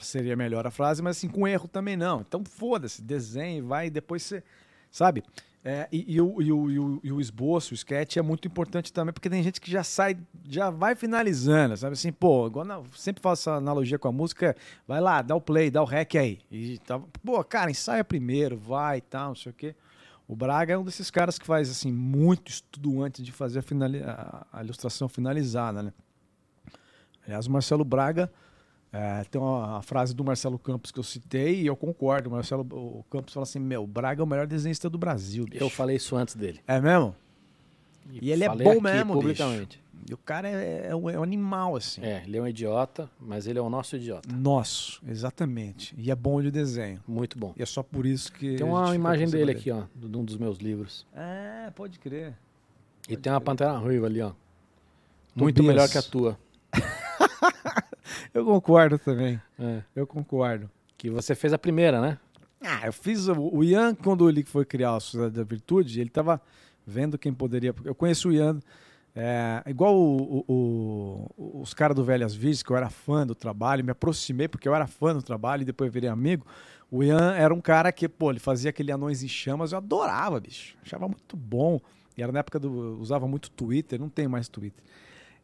[0.00, 2.20] seria melhor a frase, mas assim, com erro também não.
[2.20, 4.42] Então foda-se, desenhe, vai e depois você.
[4.90, 5.22] Sabe?
[5.62, 9.12] É, e, e o, e, o, e, o, esboço, o sketch é muito importante também,
[9.12, 10.16] porque tem gente que já sai,
[10.48, 14.56] já vai finalizando, sabe assim, pô, igual na- sempre faço essa analogia com a música,
[14.88, 16.38] vai lá, dá o play, dá o rec aí.
[16.50, 19.74] E tá, pô, cara, ensaia primeiro, vai e tal, não sei o quê.
[20.26, 24.10] O Braga é um desses caras que faz assim muito estudo antes de fazer a,
[24.10, 25.92] a- a ilustração finalizada, né?
[27.26, 28.32] Aliás, o Marcelo Braga
[28.92, 32.28] é, tem uma, a frase do Marcelo Campos que eu citei e eu concordo.
[32.28, 35.44] O Marcelo o Campos fala assim: Meu, o Braga é o melhor desenhista do Brasil.
[35.44, 36.60] bicho." Eu falei isso antes dele.
[36.66, 37.14] É mesmo?
[38.10, 39.80] E ele é bom mesmo, publicamente.
[40.08, 42.02] E o cara é, é um, é um animal, assim.
[42.02, 44.28] É, ele é um idiota, mas ele é o nosso idiota.
[44.34, 45.94] Nosso, exatamente.
[45.96, 47.00] E é bom de desenho.
[47.06, 47.54] Muito bom.
[47.56, 48.56] E é só por isso que.
[48.56, 51.06] Tem uma imagem dele aqui, ó, de um dos meus livros.
[51.14, 52.34] É, pode crer.
[53.08, 54.30] E tem uma pantera ruiva ali, ó.
[54.30, 54.38] Tobias.
[55.36, 56.38] Muito melhor que a tua.
[58.32, 59.40] Eu concordo também.
[59.58, 59.82] É.
[59.94, 60.70] Eu concordo.
[60.96, 62.18] Que você fez a primeira, né?
[62.62, 63.26] Ah, eu fiz.
[63.28, 66.40] O, Ian, quando ele foi criar a Sociedade da Virtude, ele tava
[66.86, 67.74] vendo quem poderia.
[67.84, 68.60] Eu conheço o Ian.
[69.12, 73.34] é, igual o- o- o- os caras do Velhas Virgens, que eu era fã do
[73.34, 76.46] trabalho, me aproximei porque eu era fã do trabalho e depois virei amigo.
[76.88, 80.38] O Ian era um cara que, pô, ele fazia aquele Anões em Chamas, eu adorava,
[80.38, 80.76] bicho.
[80.80, 81.80] Achava muito bom.
[82.16, 83.00] E era na época do.
[83.00, 84.82] Usava muito Twitter, não tem mais Twitter.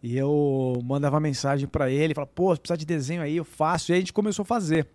[0.06, 3.90] E eu mandava mensagem pra ele, falava, pô, se precisar de desenho aí, eu faço.
[3.90, 4.86] E aí a gente começou a fazer.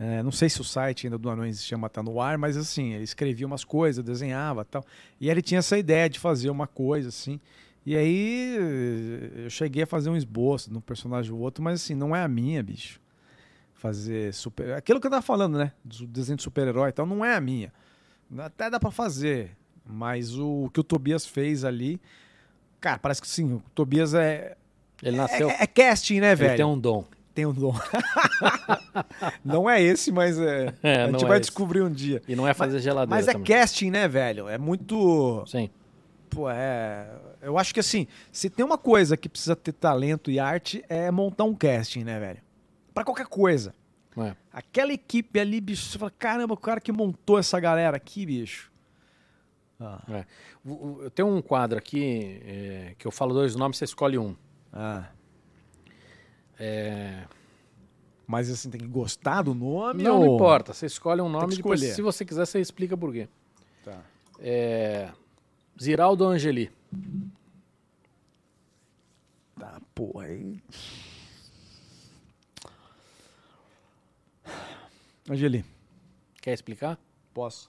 [0.00, 2.94] É, não sei se o site ainda do Anões chama tá no ar, mas assim,
[2.94, 4.84] ele escrevia umas coisas, desenhava tal.
[5.20, 7.38] E ele tinha essa ideia de fazer uma coisa, assim.
[7.86, 8.56] E aí
[9.44, 12.20] eu cheguei a fazer um esboço de um personagem ou outro, mas assim, não é
[12.20, 13.00] a minha, bicho.
[13.74, 14.72] Fazer super.
[14.72, 15.70] Aquilo que eu tava falando, né?
[15.84, 17.72] Do desenho de super-herói e tal, não é a minha.
[18.38, 19.56] Até dá pra fazer.
[19.88, 22.00] Mas o que o Tobias fez ali.
[22.80, 24.56] Cara, parece que sim, o Tobias é.
[25.02, 25.50] Ele nasceu.
[25.50, 26.50] É, é casting, né, velho?
[26.50, 27.04] ele tem um dom.
[27.34, 27.74] tem um dom.
[29.44, 30.74] não é esse, mas é.
[30.82, 31.50] É, a gente não vai é esse.
[31.50, 32.22] descobrir um dia.
[32.26, 33.14] E não é fazer geladeira.
[33.14, 33.46] Mas é também.
[33.46, 34.48] casting, né, velho?
[34.48, 35.44] É muito.
[35.46, 35.70] Sim.
[36.30, 37.06] Pô, é.
[37.42, 41.10] Eu acho que assim, se tem uma coisa que precisa ter talento e arte, é
[41.10, 42.38] montar um casting, né, velho?
[42.92, 43.74] Pra qualquer coisa.
[44.18, 44.34] É.
[44.52, 48.72] Aquela equipe ali, bicho, você fala, caramba, o cara que montou essa galera aqui, bicho.
[49.78, 50.24] Ah,
[50.64, 54.34] o- Eu tenho um quadro aqui é, que eu falo dois nomes, você escolhe um.
[54.72, 55.10] ah.
[56.58, 57.24] É,
[58.26, 60.24] Mas assim, tem que gostar do nome Não, ou...
[60.26, 60.72] não importa.
[60.72, 63.28] Você escolhe um nome e depois, se você quiser, você explica por quê.
[63.84, 64.02] Tá.
[64.38, 65.12] É,
[65.80, 66.72] Ziraldo Angeli.
[69.58, 70.62] Tá, porra, aí...
[75.28, 75.64] Angeli,
[76.40, 76.98] Quer explicar?
[77.34, 77.68] posso?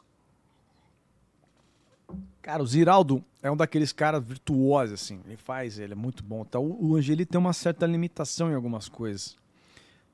[2.42, 5.20] Cara, o Ziraldo é um daqueles caras virtuosos, assim.
[5.26, 6.46] Ele faz, ele é muito bom.
[6.46, 6.60] Tá?
[6.60, 9.36] O, Angeli tem uma certa limitação em algumas coisas.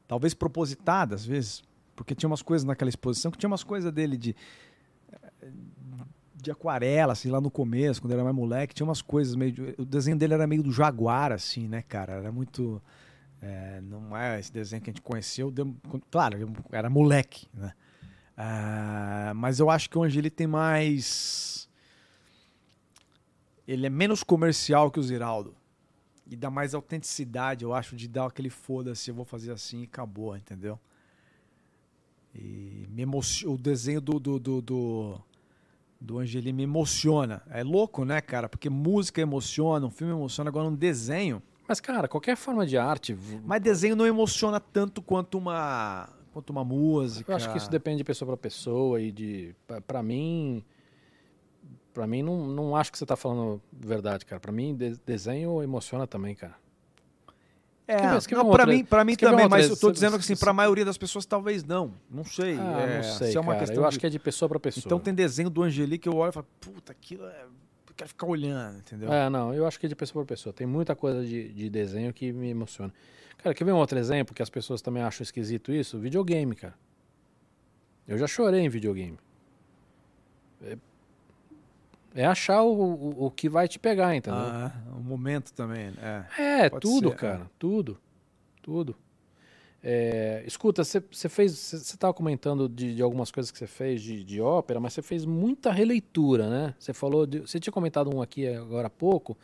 [0.07, 1.64] Talvez propositada, às vezes.
[1.95, 4.36] Porque tinha umas coisas naquela exposição que tinha umas coisas dele de.
[6.36, 9.52] de aquarela, assim, lá no começo, quando ele era mais moleque, tinha umas coisas meio.
[9.52, 12.14] de- o desenho dele era meio do Jaguar, assim, né, cara?
[12.14, 12.82] Era muito.
[13.41, 15.53] é, não é esse desenho que a gente conheceu.
[16.10, 17.74] claro, era moleque, né?
[18.36, 21.62] Ah, mas eu acho que o Angeli tem mais.
[23.68, 25.56] Ele é menos comercial que o Ziraldo.
[26.30, 29.84] E dá mais autenticidade, eu acho, de dar aquele foda-se, eu vou fazer assim e
[29.84, 30.80] acabou, entendeu?
[32.34, 35.22] E me o desenho do, do, do, do,
[36.02, 37.44] do Angeli me emociona.
[37.49, 38.49] É louco, né, cara?
[38.49, 41.41] Porque música emociona, um filme emociona, agora um desenho.
[41.68, 43.18] Mas, cara, qualquer forma de arte.
[43.45, 47.31] Mas desenho não emociona tanto quanto uma, quanto uma música.
[47.31, 49.56] Eu acho que isso depende de pessoa para pessoa e de.
[49.85, 50.64] Pra mim.
[51.94, 54.40] Pra mim, não, não acho que você tá falando verdade, cara.
[54.40, 56.56] Pra mim, de- desenho emociona também, cara.
[57.86, 58.18] É, não,
[58.48, 59.94] um pra mim, pra mim um também, mas eu tô exemplo?
[59.94, 61.94] dizendo que assim, pra maioria das pessoas talvez não.
[62.10, 62.57] Não sei.
[62.57, 63.60] Ah, é, não sei, se é uma cara.
[63.65, 64.84] questão Eu acho de- que é de pessoa para pessoa.
[64.86, 67.44] Então tem desenho do Angeli que eu olho e falo, puta, aquilo é...
[67.44, 69.11] Eu quero ficar olhando, entendeu?
[69.14, 70.52] É, não, eu acho que é de pessoa para pessoa.
[70.53, 72.91] Tem muita coisa de, de desenho que me emociona.
[73.38, 75.99] Cara, quer ver um outro exemplo que as pessoas também acham esquisito isso?
[75.99, 76.74] Videogame, cara.
[78.07, 79.20] Eu já chorei em videogame.
[82.14, 84.40] É, é achar o, o, o que vai te pegar, entendeu?
[84.40, 85.94] Ah, o momento também.
[86.02, 86.26] É.
[86.38, 87.52] É, Pode tudo, ser, cara.
[87.57, 87.98] Tudo.
[88.61, 88.95] Tudo.
[89.85, 91.52] É, escuta, você fez.
[91.52, 95.02] Você estava comentando de, de algumas coisas que você fez de, de ópera, mas você
[95.02, 96.73] fez muita releitura, né?
[96.80, 97.27] Você falou.
[97.27, 99.38] Você tinha comentado um aqui agora há pouco.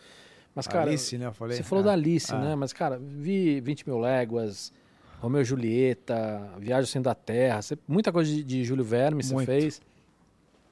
[0.56, 0.90] Mas, cara.
[0.90, 1.26] Alice, né?
[1.26, 1.58] Eu falei.
[1.58, 2.40] Você falou Ah, da Alice, ah.
[2.40, 2.56] né?
[2.56, 4.72] Mas, cara, vi 20 mil léguas,
[5.20, 9.82] Romeu e Julieta, Viagem Centro da Terra, muita coisa de, de Júlio Verme você fez.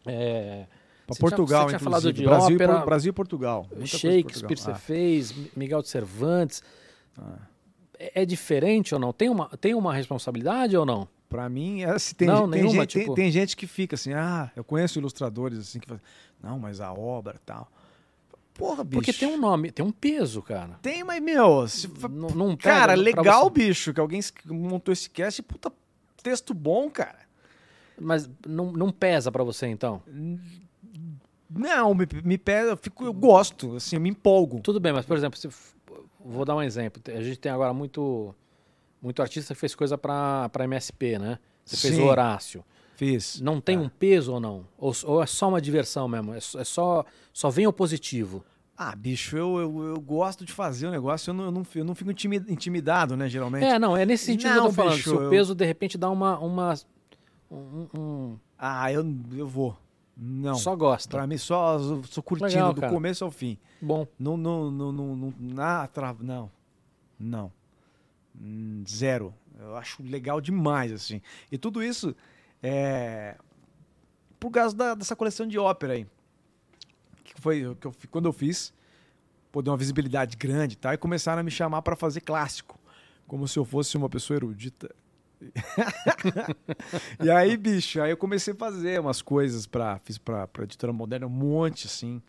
[0.06, 0.66] É,
[1.08, 3.66] Pra você tinha- Portugal, você tinha falado de Brasil, ópera, Por- Brasil e Portugal.
[3.86, 4.58] Shakespeare Portugal.
[4.58, 6.62] você fez, Mi- Miguel de Cervantes.
[7.18, 7.38] Ah.
[7.98, 9.14] É, é diferente ou não?
[9.14, 11.08] Tem uma, tem uma responsabilidade ou não?
[11.30, 13.96] Pra mim, é, assim, tem, Não, tem, nenhuma, gente, tem- tipo- tem gente que fica
[13.96, 16.02] assim, ah, eu conheço ilustradores assim que falam,
[16.44, 17.72] não, mas a obra e tal.
[18.54, 18.98] Porra, bicho.
[19.02, 20.78] Porque tem um nome, tem um peso, cara.
[20.82, 25.72] Tem, mas, meu, se Não, não cara, legal, bicho, que alguém montou esse cast, puta
[26.22, 27.20] texto bom, cara.
[28.00, 30.02] Mas não, não pesa pra você, então?
[31.50, 34.60] Não, me, me pega, eu fico, eu gosto, assim, eu me empolgo.
[34.62, 35.48] Tudo bem, mas, por exemplo, se,
[36.24, 37.02] vou dar um exemplo.
[37.08, 38.36] A gente tem agora muito,
[39.02, 41.40] muito artista que fez coisa pra, pra MSP, né?
[41.64, 42.02] Você fez Sim.
[42.02, 42.64] o Horácio.
[42.96, 43.40] Fiz.
[43.42, 43.80] Não tem É.
[43.80, 44.66] um peso ou não?
[44.78, 46.34] Ou, ou é só uma diversão mesmo?
[46.34, 48.44] É, só- é só, só vem o positivo?
[48.76, 51.84] Ah, bicho, eu, eu, eu gosto de fazer o negócio, eu não, eu não, eu
[51.86, 53.64] não fico intimi- intimidado, né, geralmente.
[53.66, 54.96] É, não, é nesse sentido Não, que eu tô falando.
[54.96, 56.38] bicho, Se o peso, de repente, dá uma...
[56.40, 56.74] uma
[57.50, 59.06] um, um- Ah, eu,
[59.36, 59.78] eu vou.
[60.20, 60.56] Não.
[60.56, 61.16] Só gosta.
[61.16, 62.92] Pra mim, só sou- curtindo Legal, do cara.
[62.94, 63.58] começo ao fim.
[63.80, 66.50] Bom, Não, não, não, não, não, na trava, não,
[67.20, 67.52] não,
[68.40, 69.34] Hum, zero.
[69.60, 71.22] Eu acho legal demais, assim.
[71.52, 72.16] E tudo isso
[72.62, 73.36] é
[74.40, 76.06] por causa da- dessa coleção de ópera aí.
[77.24, 78.72] Que foi que eu, quando eu fiz,
[79.52, 80.94] pô, deu uma visibilidade grande, tá?
[80.94, 82.80] E começaram a me chamar para fazer clássico,
[83.28, 84.94] como se eu fosse uma pessoa erudita.
[87.24, 91.28] e aí, bicho, aí eu comecei a fazer umas coisas para fiz para editora moderna,
[91.28, 92.22] um monte assim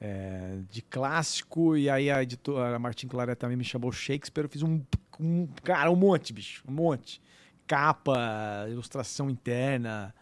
[0.00, 4.62] é, de clássico, e aí a editora Martin Claret também me chamou Shakespeare, eu fiz
[4.62, 4.80] um,
[5.20, 7.20] um- cara, um monte, bicho, um monte.
[7.66, 10.14] Capa, ilustração interna,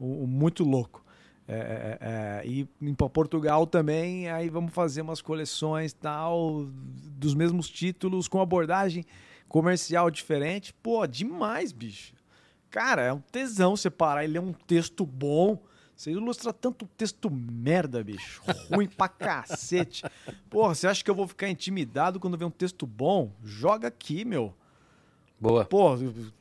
[0.00, 1.04] um, um muito louco.
[1.48, 6.66] É, é, é, e em P- Portugal também, aí vamos fazer umas coleções tal,
[7.18, 9.04] dos mesmos títulos, com abordagem
[9.50, 10.72] comercial diferente.
[10.72, 12.14] Pô, demais, bicho.
[12.70, 15.58] Cara, é um tesão você parar e ler um texto bom.
[15.94, 18.40] Você ilustra tanto texto merda, bicho.
[18.72, 20.02] Ruim pra cacete.
[20.48, 23.32] Porra, você acha que eu vou ficar intimidado quando ver um texto bom?
[23.44, 24.54] Joga aqui, meu.
[25.38, 25.64] boa.
[25.64, 25.96] Pô,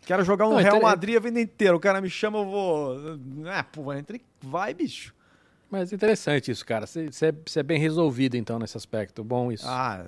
[0.05, 1.75] quero jogar um Não, Real Madrid a vida inteira.
[1.75, 2.95] O cara me chama, eu vou.
[3.47, 5.13] Ah, pô, entra e vai, bicho.
[5.69, 6.85] Mas interessante isso, cara.
[6.85, 9.23] É, você é bem resolvido, então, nesse aspecto.
[9.23, 9.67] Bom isso.
[9.67, 10.05] Ah,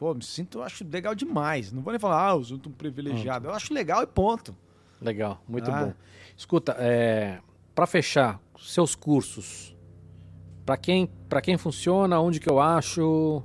[0.00, 1.70] pô, me sinto, eu acho legal demais.
[1.70, 3.46] Não vou nem falar, ah, eu sou um privilegiado.
[3.48, 4.56] Eu acho legal e ponto.
[4.98, 5.84] Legal, muito Ah.
[5.84, 5.92] bom.
[6.34, 7.38] Escuta, é,
[7.74, 9.76] para fechar, seus cursos,
[10.64, 13.42] para quem, para quem funciona, onde que eu acho?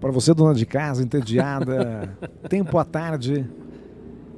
[0.00, 2.18] Pra você, dona de casa, entediada,
[2.50, 3.48] tempo à tarde,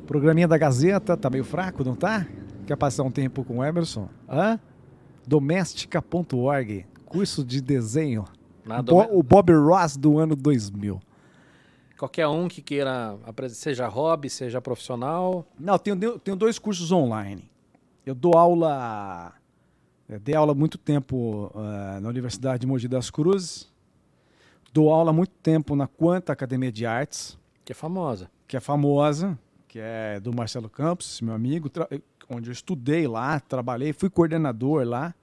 [0.06, 2.26] programinha da Gazeta, tá meio fraco, não tá?
[2.66, 4.06] Quer passar um tempo com o Emerson?
[4.28, 4.60] Hã?
[5.26, 8.26] Doméstica.org, curso de desenho.
[8.64, 11.00] Nada, Bo- o Bob Ross do ano 2000.
[11.98, 13.16] Qualquer um que queira,
[13.50, 15.46] seja hobby, seja profissional.
[15.58, 17.48] Não, tenho, tenho dois cursos online.
[18.04, 19.32] Eu dou aula.
[20.08, 23.72] Eu dei aula há muito tempo ah, na Universidade de Mogi das Cruzes.
[24.72, 28.28] Dou aula há muito tempo na Quanta Academia de Artes, Que é famosa.
[28.48, 29.38] que é famosa,
[29.68, 31.70] que é do Marcelo Campos, meu amigo,
[32.28, 35.14] onde eu estudei lá, trabalhei, fui coordenador lá.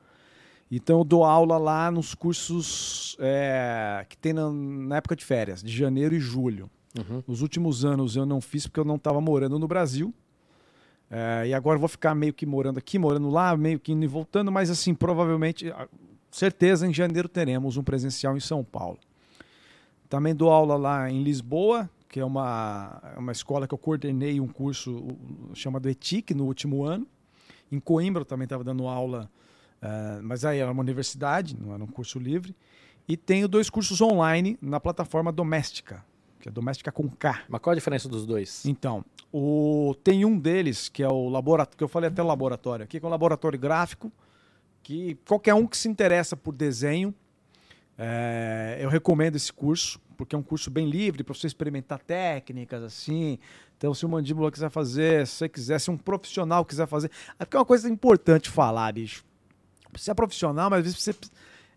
[0.72, 5.62] Então eu dou aula lá nos cursos é, que tem na, na época de férias,
[5.62, 6.70] de janeiro e julho.
[6.98, 7.22] Uhum.
[7.28, 10.14] Nos últimos anos eu não fiz porque eu não estava morando no Brasil.
[11.10, 14.08] É, e agora vou ficar meio que morando aqui, morando lá, meio que indo e
[14.08, 15.74] voltando, mas assim, provavelmente,
[16.32, 18.98] certeza, em janeiro teremos um presencial em São Paulo.
[20.08, 24.40] Também dou aula lá em Lisboa, que é uma, é uma escola que eu coordenei
[24.40, 25.06] um curso
[25.54, 27.06] chamado ETIC no último ano.
[27.70, 29.30] Em Coimbra eu também estava dando aula,
[29.82, 32.56] eh, mas aí era uma universidade, não era um curso livre.
[33.08, 36.04] E tenho dois cursos online na plataforma Doméstica,
[36.40, 37.44] que é Doméstica com K.
[37.50, 38.66] Mas qual a diferença dos dois?
[38.66, 39.04] Então,
[39.34, 43.00] o, tem um deles que é o laboratório, que eu falei até o laboratório aqui,
[43.00, 44.12] que é um laboratório gráfico,
[44.84, 47.14] que qualquer um que se interessa por desenho,
[47.98, 52.84] é, eu recomendo esse curso, porque é um curso bem livre para você experimentar técnicas
[52.84, 53.40] assim.
[53.78, 57.10] Então, se o mandíbula quiser fazer, se você quiser, se um profissional quiser fazer.
[57.40, 59.24] É porque é uma coisa importante falar, bicho.
[59.96, 61.16] Você é profissional, mas às vezes você.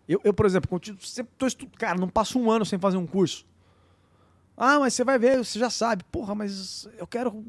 [0.07, 1.67] Eu, eu por exemplo, continuo, sempre tô estu...
[1.77, 3.45] cara, não passo um ano sem fazer um curso.
[4.57, 6.03] Ah, mas você vai ver, você já sabe.
[6.05, 7.43] Porra, mas eu quero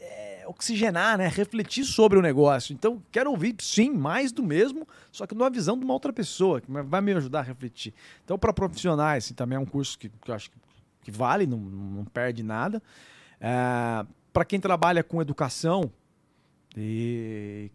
[0.00, 1.28] é, oxigenar, né?
[1.28, 2.72] Refletir sobre o negócio.
[2.72, 6.60] Então, quero ouvir, sim, mais do mesmo, só que numa visão de uma outra pessoa,
[6.60, 7.92] que vai me ajudar a refletir.
[8.24, 10.56] Então, para profissionais, assim, também é um curso que, que eu acho que,
[11.02, 12.82] que vale, não, não perde nada.
[13.40, 15.92] É, para quem trabalha com educação
[16.76, 17.70] e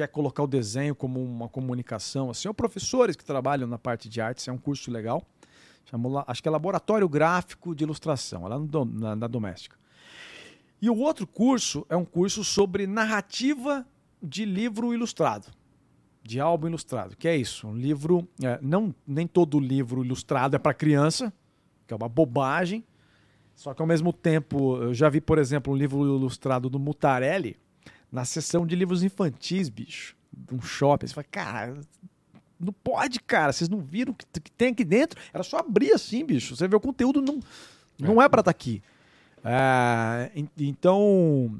[0.00, 4.18] quer colocar o desenho como uma comunicação, assim, ou professores que trabalham na parte de
[4.18, 5.22] artes, é um curso legal.
[5.84, 9.76] Chamou, acho que é Laboratório Gráfico de Ilustração, lá no, na, na Doméstica.
[10.80, 13.86] E o outro curso é um curso sobre narrativa
[14.22, 15.48] de livro ilustrado,
[16.22, 17.14] de álbum ilustrado.
[17.14, 17.68] Que é isso?
[17.68, 18.26] Um livro.
[18.42, 21.30] É, não, nem todo livro ilustrado é para criança,
[21.86, 22.82] que é uma bobagem.
[23.54, 27.58] Só que ao mesmo tempo, eu já vi, por exemplo, um livro ilustrado do Mutarelli
[28.10, 31.06] na seção de livros infantis, bicho, de um shopping.
[31.06, 31.80] Você fala, cara,
[32.58, 33.52] não pode, cara.
[33.52, 35.20] Vocês não viram o que, que tem aqui dentro?
[35.32, 36.54] Era só abrir assim, bicho.
[36.56, 37.40] Você vê o conteúdo, não,
[37.98, 38.82] não é, é para estar tá aqui.
[39.44, 41.58] É, então,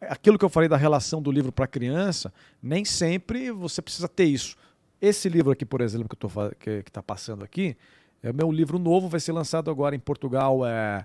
[0.00, 2.32] aquilo que eu falei da relação do livro para a criança,
[2.62, 4.56] nem sempre você precisa ter isso.
[5.00, 7.76] Esse livro aqui, por exemplo, que está que, que tá passando aqui,
[8.22, 11.04] é o meu livro novo, vai ser lançado agora em Portugal, é,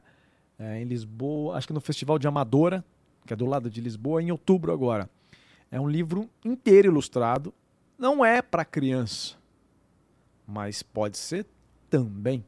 [0.60, 2.86] é, em Lisboa, acho que no Festival de Amadora,
[3.28, 5.08] que é do lado de Lisboa, em outubro agora.
[5.70, 7.54] É um livro inteiro ilustrado,
[8.00, 9.36] não é para criança,
[10.48, 11.46] mas pode ser
[11.90, 12.44] também.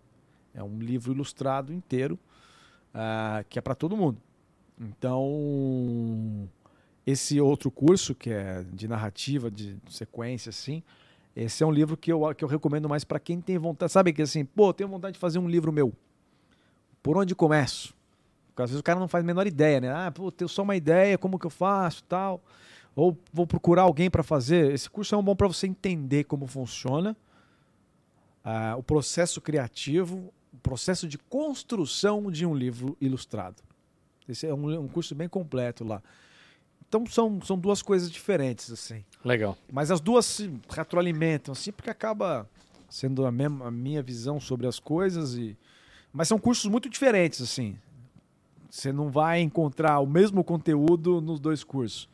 [0.53, 2.17] É um livro ilustrado inteiro
[2.93, 4.17] uh, que é para todo mundo.
[4.79, 6.49] Então,
[7.05, 10.81] esse outro curso, que é de narrativa, de sequência, assim,
[11.35, 13.91] esse é um livro que eu, que eu recomendo mais para quem tem vontade.
[13.91, 15.93] Sabe que assim, pô, tenho vontade de fazer um livro meu.
[17.03, 17.93] Por onde começo?
[18.59, 19.89] Porque às vezes o cara não faz a menor ideia, né?
[19.89, 22.43] Ah, pô, tenho só uma ideia, como que eu faço tal.
[22.93, 24.73] Ou vou procurar alguém para fazer.
[24.73, 27.15] Esse curso é um bom para você entender como funciona
[28.43, 33.63] uh, o processo criativo, o processo de construção de um livro ilustrado.
[34.27, 36.03] Esse é um, um curso bem completo lá.
[36.85, 39.05] Então são, são duas coisas diferentes, assim.
[39.23, 39.57] Legal.
[39.71, 42.49] Mas as duas se retroalimentam, assim, porque acaba
[42.89, 45.35] sendo a, mesma, a minha visão sobre as coisas.
[45.35, 45.57] e
[46.11, 47.77] Mas são cursos muito diferentes, assim.
[48.69, 52.07] Você não vai encontrar o mesmo conteúdo nos dois cursos.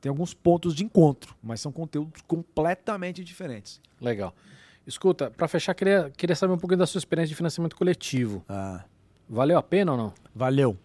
[0.00, 3.80] Tem alguns pontos de encontro, mas são conteúdos completamente diferentes.
[4.00, 4.32] Legal.
[4.86, 8.44] Escuta, para fechar, queria, queria saber um pouquinho da sua experiência de financiamento coletivo.
[8.48, 8.84] Ah.
[9.28, 10.14] Valeu a pena ou não?
[10.34, 10.78] Valeu.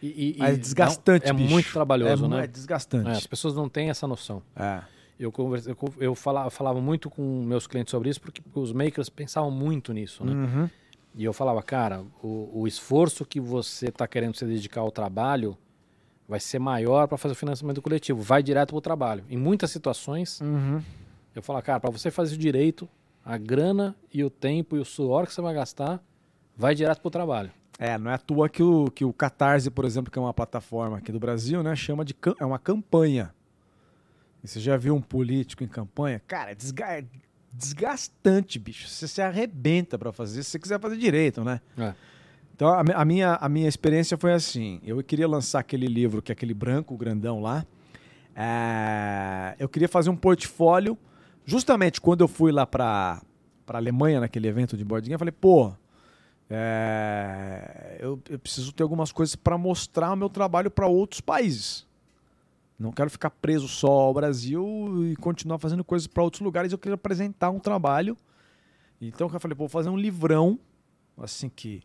[0.00, 1.50] E, e, é desgastante, não, É bicho.
[1.50, 2.44] muito trabalhoso, é, né?
[2.44, 3.08] É desgastante.
[3.08, 4.42] É, as pessoas não têm essa noção.
[4.54, 4.80] É.
[5.18, 9.08] Eu, conversa, eu, eu falava, falava, muito com meus clientes sobre isso, porque os makers
[9.08, 10.32] pensavam muito nisso, né?
[10.32, 10.70] Uhum.
[11.14, 15.56] E eu falava, cara, o, o esforço que você está querendo se dedicar ao trabalho
[16.28, 18.20] vai ser maior para fazer o financiamento coletivo.
[18.20, 19.24] Vai direto para o trabalho.
[19.28, 20.82] Em muitas situações, uhum.
[21.34, 22.88] eu falo, cara, para você fazer o direito,
[23.24, 26.02] a grana e o tempo e o suor que você vai gastar
[26.56, 27.50] vai direto para o trabalho.
[27.78, 30.34] É, não é à toa que o, que o Catarse, por exemplo, que é uma
[30.34, 33.32] plataforma aqui do Brasil, né, chama de é uma campanha.
[34.42, 36.20] E você já viu um político em campanha?
[36.26, 37.04] Cara, é desga
[37.52, 38.88] desgastante, bicho.
[38.88, 41.60] Você se arrebenta para fazer, se você quiser fazer direito, né?
[41.76, 41.94] É.
[42.54, 44.80] Então, a, a, minha, a minha experiência foi assim.
[44.84, 47.64] Eu queria lançar aquele livro, que é aquele branco grandão lá.
[48.34, 50.96] É, eu queria fazer um portfólio
[51.48, 53.22] justamente quando eu fui lá para
[53.66, 55.72] a Alemanha, naquele evento de board game, eu falei, pô,
[56.50, 61.86] é, eu, eu, preciso ter algumas coisas para mostrar o meu trabalho para outros países.
[62.78, 66.70] Não quero ficar preso só ao Brasil e continuar fazendo coisas para outros lugares.
[66.70, 68.16] Eu queria apresentar um trabalho.
[69.00, 70.58] Então eu falei, vou fazer um livrão,
[71.16, 71.82] assim que,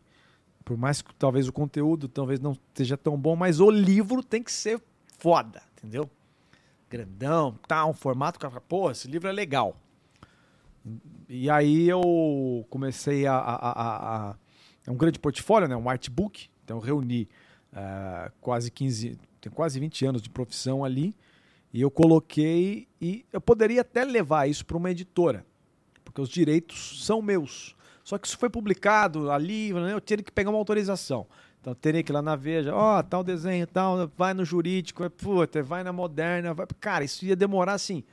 [0.64, 4.42] por mais que talvez o conteúdo talvez não esteja tão bom, mas o livro tem
[4.42, 4.80] que ser
[5.18, 6.08] foda, entendeu?
[6.94, 9.76] grandão, tá, um formato que pô, esse livro é legal.
[11.28, 14.36] E aí eu comecei a, a, a, a
[14.86, 17.28] é um grande portfólio, né, um artbook, então eu reuni
[17.72, 21.14] uh, quase 15, tem quase 20 anos de profissão ali,
[21.72, 25.44] e eu coloquei e eu poderia até levar isso para uma editora,
[26.04, 27.76] porque os direitos são meus.
[28.02, 31.26] Só que isso foi publicado ali, né, eu teria que pegar uma autorização.
[31.60, 35.08] Então teria que ir lá na Veja, ó, oh, tal desenho, tal, vai no jurídico,
[35.10, 36.66] puta, vai na moderna, vai...
[36.80, 38.04] cara, isso ia demorar assim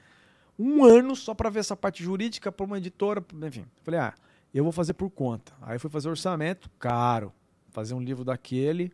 [0.62, 3.66] um ano só para ver essa parte jurídica para uma editora, enfim.
[3.84, 4.14] Falei, ah,
[4.54, 5.52] eu vou fazer por conta.
[5.62, 7.34] Aí fui fazer orçamento, caro,
[7.72, 8.94] fazer um livro daquele.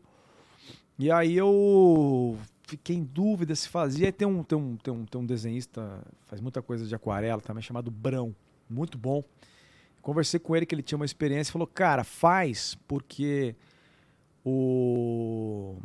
[0.98, 4.12] E aí eu fiquei em dúvida se fazia.
[4.12, 7.64] Tem um, tem um, tem um, tem um desenhista, faz muita coisa de aquarela também,
[7.64, 8.36] chamado Brão,
[8.70, 9.24] muito bom.
[10.02, 13.56] Conversei com ele que ele tinha uma experiência e falou, cara, faz, porque
[14.44, 15.78] o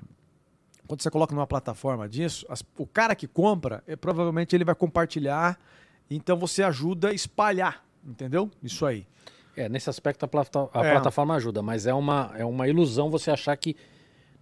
[0.87, 4.75] quando você coloca numa plataforma disso, as, o cara que compra, é, provavelmente ele vai
[4.75, 5.59] compartilhar,
[6.11, 8.51] então você ajuda a espalhar, entendeu?
[8.63, 9.07] Isso aí.
[9.57, 10.93] É, nesse aspecto a, plata a é.
[10.93, 13.75] plataforma ajuda, mas é uma, é uma ilusão você achar que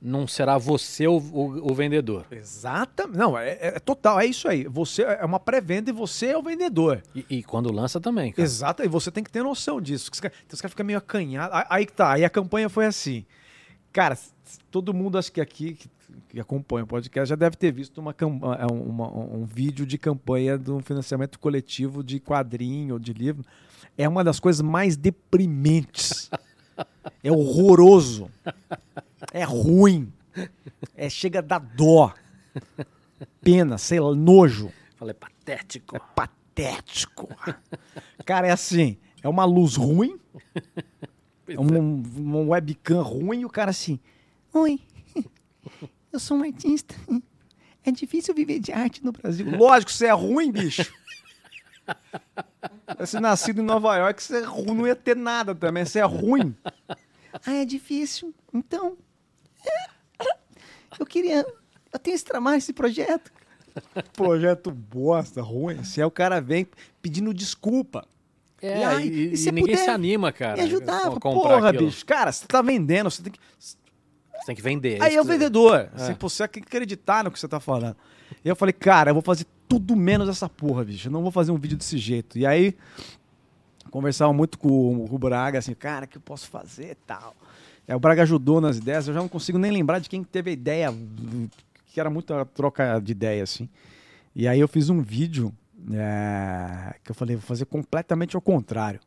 [0.03, 2.25] não será você o, o- o vendedor.
[2.31, 3.19] Exatamente.
[3.19, 4.65] Não, é, é total, é isso aí.
[4.65, 7.03] Você é uma pré-venda e você é o vendedor.
[7.15, 8.43] E, e quando lança também, cara.
[8.43, 10.11] Exato, e você tem que ter noção disso.
[10.15, 11.55] Então, os caras ficam meio acanhados.
[11.69, 13.25] Aí- que tá, aí a campanha foi assim.
[13.93, 14.17] Cara,
[14.71, 15.75] todo mundo acho que aqui
[16.29, 18.25] que, acompanha o podcast já deve ter visto uma, é,
[18.73, 23.45] uma- um vídeo de campanha de um financiamento coletivo de quadrinho ou de livro.
[23.99, 26.31] É uma das coisas mais deprimentes.
[27.23, 28.31] É horroroso.
[29.33, 30.13] É ruim.
[30.95, 32.15] É, chega a dar dó.
[33.41, 34.73] Pena, sei lá, nojo.
[34.97, 35.97] Falei, patético.
[35.97, 37.29] É patético.
[38.25, 40.19] Cara, é assim, é uma luz ruim,
[41.47, 43.99] é um, um webcam ruim e o cara assim,
[44.53, 44.81] oi,
[46.13, 46.95] eu sou um artista,
[47.85, 49.47] é difícil viver de arte no Brasil.
[49.57, 50.93] Lógico, você é ruim, bicho.
[53.07, 56.55] Se nascido em Nova York, você é não ia ter nada também, você é ruim.
[57.47, 58.97] Ah, é difícil, então,
[60.99, 61.47] eu queria,
[61.93, 63.31] eu tenho esse trabalho, esse projeto,
[64.15, 65.83] projeto bosta, ruim.
[65.85, 66.67] Se é o cara vem
[67.01, 68.07] pedindo desculpa.
[68.63, 70.57] É, E aí, e, e e se ninguém se anima, cara.
[70.57, 71.87] Me ajudava, porra, aquilo.
[71.87, 72.05] bicho.
[72.05, 73.39] Cara, você tá vendendo, você tem que.
[73.59, 73.77] Você
[74.47, 75.03] tem que vender.
[75.03, 75.91] Aí é o isso que- vendedor.
[75.95, 77.97] Assim, pô, você tem que acreditar no que você tá falando.
[78.45, 81.09] E eu falei, cara, eu vou fazer tudo menos essa porra, bicho.
[81.09, 82.39] Eu não vou fazer um vídeo desse jeito.
[82.39, 82.77] E aí,
[83.91, 87.35] conversava muito com o, o Braga, assim, cara, o que eu posso fazer e tal.
[87.91, 90.51] Aí o Braga ajudou nas ideias, eu já não consigo nem lembrar de quem teve
[90.51, 90.95] a ideia,
[91.87, 93.69] que era muita troca de ideia, assim.
[94.33, 95.53] E aí eu fiz um vídeo
[95.93, 99.01] é, que eu falei, vou fazer completamente ao contrário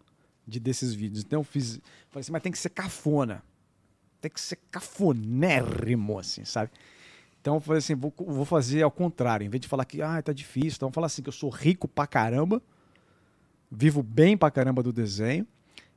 [0.45, 1.23] de desses vídeos.
[1.23, 1.79] Então eu fiz,
[2.09, 3.41] falei assim, mas tem que ser cafona.
[4.19, 6.69] Tem que ser cafonérrimo, assim, sabe?
[7.39, 9.45] Então eu falei assim, vou, vou fazer ao contrário.
[9.45, 11.49] Em vez de falar que, ah, tá difícil, então eu falar assim, que eu sou
[11.49, 12.61] rico pra caramba,
[13.71, 15.47] vivo bem pra caramba do desenho,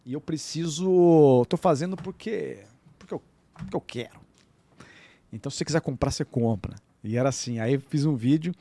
[0.05, 2.61] e eu preciso, tô fazendo porque,
[3.57, 4.21] porque, eu, quero.
[5.33, 6.77] Então se você quiser comprar, você compra.
[7.03, 8.53] E era assim, aí eu fiz um vídeo,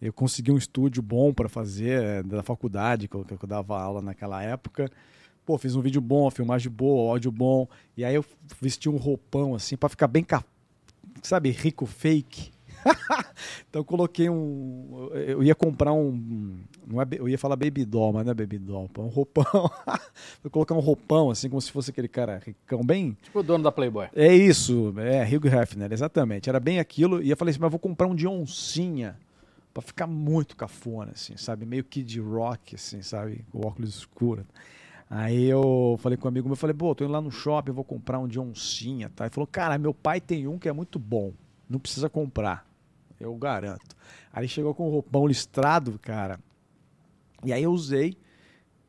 [0.00, 3.80] eu consegui um estúdio bom para fazer, eh, da faculdade, que eu, que eu dava
[3.80, 4.90] aula naquela época.
[5.44, 7.68] Pô, fiz um vídeo bom, filmagem boa, áudio bom.
[7.96, 8.24] E aí eu
[8.60, 10.26] vesti um roupão assim para ficar bem,
[11.22, 12.53] sabe, rico fake.
[13.68, 18.12] então eu coloquei um, eu ia comprar um, não é, eu ia falar baby doll,
[18.12, 19.70] mas não é baby doll, é um roupão.
[20.44, 23.64] eu colocar um roupão assim como se fosse aquele cara ricão bem Tipo o dono
[23.64, 24.08] da Playboy.
[24.14, 26.48] é isso, é Hugh Hefner, exatamente.
[26.48, 27.22] Era bem aquilo.
[27.22, 29.16] E eu falei assim, mas vou comprar um de oncinha
[29.72, 31.66] pra ficar muito cafona, assim, sabe?
[31.66, 33.44] Meio Kid Rock, assim, sabe?
[33.50, 34.44] Com óculos escuros.
[35.10, 37.72] Aí eu falei com um amigo meu, eu falei, pô, tô indo lá no shopping,
[37.72, 39.24] vou comprar um de oncinha, tá?
[39.24, 41.32] Ele falou, cara, meu pai tem um que é muito bom,
[41.68, 42.66] não precisa comprar,
[43.24, 43.96] eu garanto.
[44.32, 46.38] Aí chegou com um roupão listrado, cara,
[47.44, 48.16] e aí eu usei,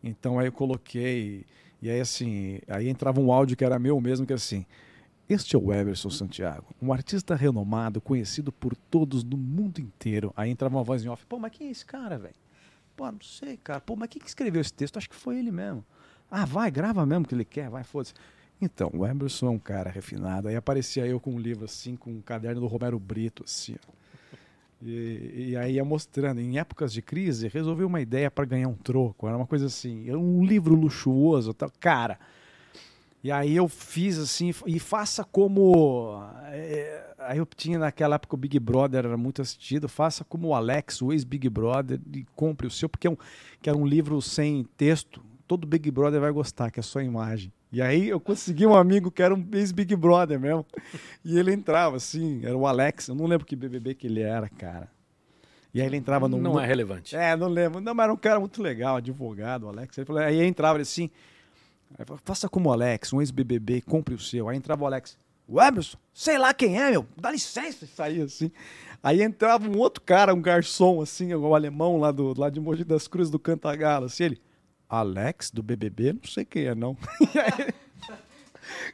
[0.03, 1.45] então aí eu coloquei,
[1.81, 4.65] e aí assim, aí entrava um áudio que era meu mesmo, que assim,
[5.27, 10.31] este é o Everson Santiago, um artista renomado, conhecido por todos no mundo inteiro.
[10.37, 12.35] Aí entrava uma voz em off, pô, mas quem é esse cara, velho?
[12.95, 13.81] Pô, não sei, cara.
[13.81, 14.97] Pô, mas quem que escreveu esse texto?
[14.97, 15.83] Acho que foi ele mesmo.
[16.29, 18.13] Ah, vai, grava mesmo que ele quer, vai, foda-se.
[18.61, 20.47] Então, o Emerson é um cara refinado.
[20.47, 23.91] Aí aparecia eu com um livro assim, com um caderno do Romero Brito, assim, ó.
[24.85, 28.75] E, e aí ia mostrando, em épocas de crise, resolvi uma ideia para ganhar um
[28.75, 29.27] troco.
[29.27, 31.71] Era uma coisa assim, um livro luxuoso, tal.
[31.79, 32.19] cara.
[33.23, 36.23] E aí eu fiz assim, e faça como.
[36.51, 40.53] é, aí eu tinha naquela época o Big Brother era muito assistido, faça como o
[40.53, 43.17] Alex, o ex-Big Brother, e compre o seu, porque é um,
[43.59, 45.23] que era um livro sem texto.
[45.47, 47.51] Todo Big Brother vai gostar, que é só imagem.
[47.75, 50.65] E aí eu consegui um amigo que era um ex-Big Brother mesmo.
[51.25, 54.47] E ele entrava assim, era o Alex, eu não lembro que BBB que ele era,
[54.47, 54.89] cara.
[55.73, 56.37] E aí ele entrava no.
[56.37, 57.17] Não no- é relevante.
[57.17, 57.81] é, não lembro.
[57.81, 59.97] Não, mas era um cara muito legal, advogado, o Alex.
[59.97, 61.09] Ele falou, aí entrava ele assim,
[61.91, 64.47] aí eu falava, faça como o Alex, um ex-BBB, compre o seu.
[64.47, 68.23] Aí entrava o Alex, o Emerson, sei lá quem é, meu, dá licença, e saía
[68.23, 68.49] assim.
[69.03, 72.85] Aí entrava um outro cara, um garçom, assim, o alemão lá, do, lá de Mogi
[72.85, 74.41] das Cruzes, do Cantagalo, assim, ele,
[74.89, 76.97] Alex, do BBB, não sei quem é, não.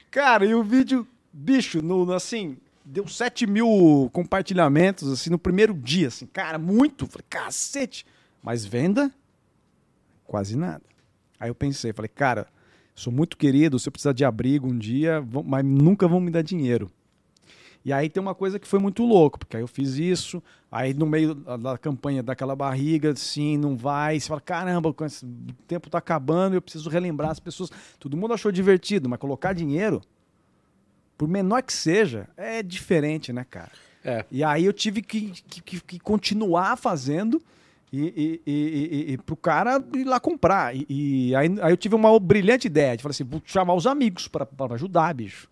[0.10, 6.08] Cara, e o vídeo, bicho, no, assim, deu 7 mil compartilhamentos, assim, no primeiro dia,
[6.08, 7.08] assim, cara, muito.
[7.08, 8.06] Falei, cacete.
[8.44, 9.12] Mas venda,
[10.26, 10.82] quase nada.
[11.40, 12.48] Aí eu pensei, falei, cara,
[12.96, 16.32] sou muito querido, se eu precisar de abrigo um dia, vão- mas nunca vão me
[16.32, 16.92] dar dinheiro.
[17.84, 20.42] E aí tem uma coisa que foi muito louco, porque aí eu fiz isso,
[20.72, 24.96] aí no meio da, campanha daquela barriga, assim, não vai, você fala, caramba, o
[25.68, 27.72] tempo tá acabando, eu preciso relembrar as pessoas.
[28.00, 30.02] Todo mundo achou divertido, mas colocar dinheiro,
[31.18, 33.72] por menor que seja, é diferente, né, cara?
[34.04, 34.26] É.
[34.32, 37.42] E aí eu tive que, que, que- continuar fazendo
[37.94, 40.76] e, e, e, e, pro cara ir lá comprar.
[40.76, 43.86] E, e aí, aí eu tive uma brilhante ideia de falar assim, vou chamar os
[43.86, 45.51] amigos para ajudar, bicho.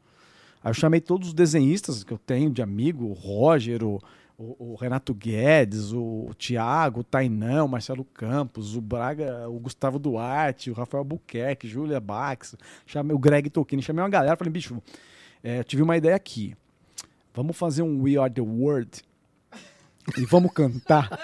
[0.64, 4.02] Aí eu chamei todos os desenhistas que eu tenho de amigo, o Roger, o,
[4.38, 9.60] o, o Renato Guedes, o, o Thiago, o Tainão, o Marcelo Campos, o Braga, o
[9.60, 12.56] Gustavo Duarte, o Rafael Buquerque, Júlia Bax,
[12.86, 14.82] chamei o Greg Tolkien, chamei uma galera, falei, bicho,
[15.44, 16.56] é, tive uma ideia aqui.
[17.34, 19.04] Vamos fazer um We Are the World
[20.18, 21.10] e vamos cantar.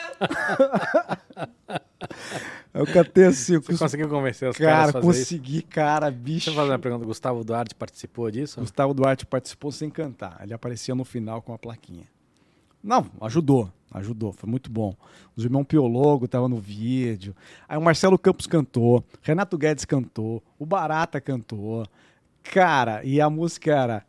[2.76, 5.20] eu cantei assim, Você conseguiu convencer os caras cara, fazer isso?
[5.20, 6.46] consegui, cara, bicho.
[6.46, 7.06] Deixa eu fazer uma pergunta.
[7.06, 8.60] Gustavo Duarte participou disso?
[8.60, 10.40] Gustavo Duarte participou sem cantar.
[10.42, 12.06] Ele aparecia no final com a plaquinha.
[12.84, 14.96] Não, ajudou, ajudou, foi muito bom.
[15.36, 17.36] Os irmãos Piologo estavam no vídeo.
[17.68, 21.88] Aí o Marcelo Campos cantou, Renato Guedes cantou, o Barata cantou.
[22.44, 24.06] Cara, e a música era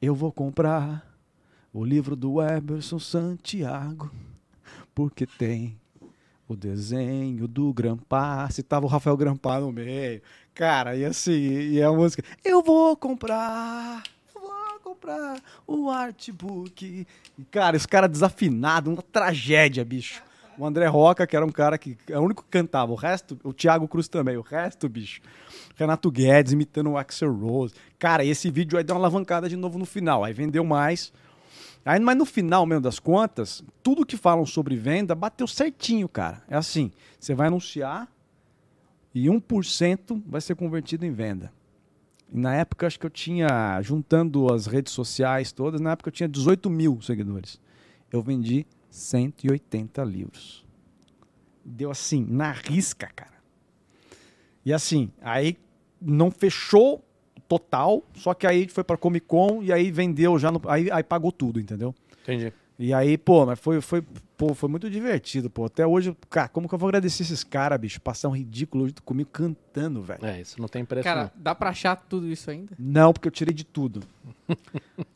[0.00, 1.04] Eu vou comprar
[1.72, 4.10] o livro do Emerson Santiago,
[4.94, 5.76] porque tem
[6.52, 8.50] o desenho do Grampar.
[8.52, 10.20] Se tava o Rafael Grampar no meio.
[10.54, 14.02] Cara, e assim, e a música Eu vou comprar
[14.34, 17.06] eu vou comprar o artbook.
[17.38, 20.22] E, cara, os caras desafinados, uma tragédia, bicho.
[20.58, 23.38] O André Roca, que era um cara que é o único que cantava, o resto,
[23.42, 25.22] o Thiago Cruz também, o resto, bicho.
[25.74, 27.74] Renato Guedes imitando o Axel Rose.
[27.98, 30.22] Cara, esse vídeo aí deu uma alavancada de novo no final.
[30.22, 31.10] Aí vendeu mais.
[31.84, 36.42] Aí, mas no final mesmo das contas, tudo que falam sobre venda bateu certinho, cara.
[36.48, 38.08] É assim: você vai anunciar
[39.14, 41.52] e 1% vai ser convertido em venda.
[42.32, 46.12] E na época, acho que eu tinha, juntando as redes sociais todas, na época eu
[46.12, 47.60] tinha 18 mil seguidores.
[48.12, 50.64] Eu vendi 180 livros.
[51.64, 53.40] Deu assim, na risca, cara.
[54.64, 55.56] E assim, aí
[56.00, 57.04] não fechou
[57.50, 61.02] total, só que aí foi pra Comic Con e aí vendeu já, no, aí, aí
[61.02, 61.92] pagou tudo, entendeu?
[62.22, 62.52] Entendi.
[62.78, 64.02] E aí, pô, mas foi, foi,
[64.38, 65.64] pô, foi muito divertido, pô.
[65.64, 68.00] Até hoje, cara, como que eu vou agradecer esses caras, bicho?
[68.00, 70.24] Passar um ridículo hoje comigo cantando, velho.
[70.24, 72.72] É, isso não tem preço Cara, dá pra achar tudo isso ainda?
[72.78, 74.00] Não, porque eu tirei de tudo.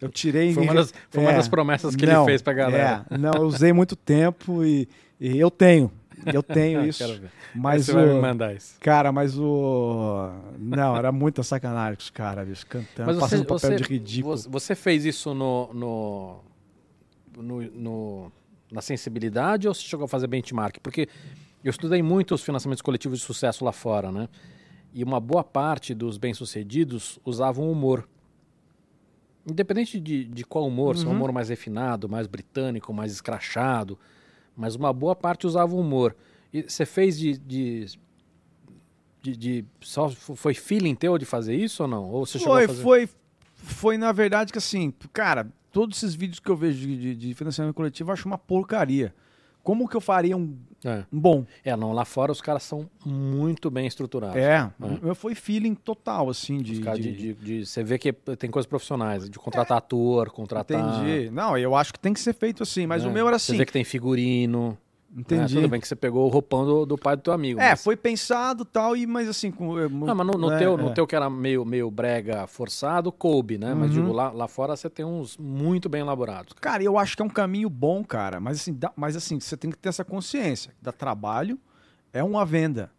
[0.01, 0.48] Eu tirei.
[0.48, 0.55] não.
[0.55, 3.06] Foi uma das, foi uma É, das promessas que não, ele fez pra galera.
[3.11, 4.86] É, não, eu usei muito tempo e,
[5.19, 5.90] e eu tenho.
[6.32, 6.98] Eu tenho Ah, isso.
[6.98, 7.30] quero ver.
[7.55, 7.94] Mas Você o.
[7.94, 8.76] vai me mandar isso.
[8.80, 10.28] Cara, mas o.
[10.59, 13.82] Não, era muita sacanagem com os caras, bicho, cantando, Mas você, passando papel você, de
[13.84, 14.36] ridículo.
[14.48, 16.40] você- fez isso no, no,
[17.36, 18.32] no- no-
[18.72, 20.78] na sensibilidade ou você chegou a fazer benchmark?
[20.82, 21.09] Porque
[21.62, 24.28] eu estudei muito os financiamentos coletivos de sucesso lá fora, né?
[24.92, 28.09] E uma boa parte dos bem-sucedidos usavam humor.
[29.48, 31.16] Independente de, de qual humor, se é um Uhum.
[31.16, 33.98] humor mais refinado, mais britânico, mais escrachado,
[34.56, 36.14] mas uma boa parte usava humor.
[36.52, 37.86] E você fez de, de,
[39.22, 42.05] de, de- Só foi feeling teu de fazer isso ou não?
[42.10, 43.09] Ou você Foi, foi,
[43.55, 47.35] foi, na verdade, que assim, cara, todos esses vídeos que eu vejo de, de- de
[47.35, 49.14] financiamento coletivo eu acho uma porcaria.
[49.62, 51.05] Como que eu faria um, É.
[51.11, 51.44] bom?
[51.65, 54.36] É, não, lá fora os caras são muito bem estruturados.
[54.36, 54.70] É,
[55.02, 56.78] eu foi feeling total, assim, de.
[56.78, 60.78] De, de- de- de- você vê que tem coisas profissionais, de contratar ator, contratar.
[61.02, 61.31] Entendi.
[61.31, 63.09] Não, eu acho que tem que ser feito assim, mas né?
[63.09, 63.59] o meu era Você assim.
[63.59, 64.77] vê que tem figurino.
[65.15, 65.20] Né?
[65.20, 65.55] Entendi.
[65.55, 67.61] Tudo bem que você pegou o roupão do, do pai do teu amigo.
[67.61, 67.85] É, mas...
[67.85, 69.51] foi pensado tal, e, mas assim.
[69.51, 70.93] Com, é, Não, mas no, no né, teu, no é.
[70.93, 73.73] teu que era meio, meio brega forçado, coube, né?
[73.74, 74.03] Mas Uhum.
[74.03, 76.53] digo, lá, lá fora você tem uns muito bem elaborados.
[76.61, 78.41] Cara, eu acho que é um caminho bom, cara.
[78.41, 80.74] Mas assim, dá- mas assim, você tem que ter essa consciência.
[80.82, 81.59] Dá trabalho,
[82.12, 82.91] é uma venda.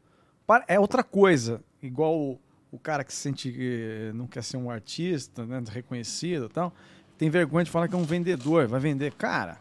[0.68, 1.62] É outra coisa.
[1.82, 2.40] Igual o,
[2.72, 5.62] o cara que se sente que não quer ser um artista, né?
[5.70, 6.74] Reconhecido e tal.
[7.18, 9.14] Tem vergonha de falar que é um vendedor, vai vender.
[9.14, 9.58] Cara,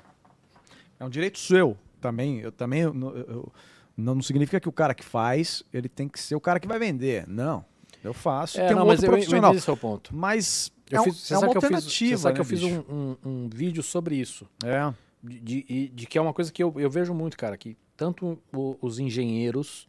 [1.01, 1.77] é um direito seu
[2.09, 2.41] também.
[2.41, 2.81] Eu também.
[2.83, 3.53] Eu, eu-
[3.97, 6.67] não, não significa que o cara que faz, ele tem que ser o cara que
[6.69, 7.27] vai vender.
[7.29, 7.65] Não.
[8.03, 8.61] Eu faço.
[8.61, 9.51] É, tem um não, outro eu, eu profissional.
[9.53, 10.15] entendi seu ponto.
[10.15, 12.11] Mas Eu é, um- fiz, é uma fiz, alternativa.
[12.11, 12.85] você sabe que eu né, fiz bicho?
[12.91, 14.47] um, um- um vídeo sobre isso.
[14.65, 14.93] É.
[15.23, 18.39] De, de- de que é uma coisa que eu, eu vejo muito, cara, que tanto
[18.53, 19.89] o- os engenheiros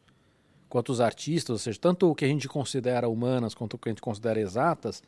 [0.69, 3.89] quanto os artistas, ou seja, tanto o que a gente considera humanas quanto o que
[3.89, 5.01] a gente considera exatas,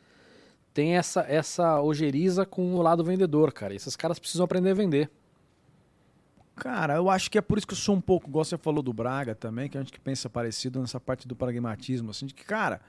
[0.74, 3.72] tem essa, essa ojeriza com o lado vendedor, cara.
[3.72, 5.10] E esses caras precisam aprender a vender.
[6.58, 8.82] Cara, eu acho que é por isso que eu sou um pouco, igual você falou
[8.82, 12.34] do Braga também, que a gente que pensa parecido nessa parte do pragmatismo, assim, de
[12.34, 12.80] que, cara,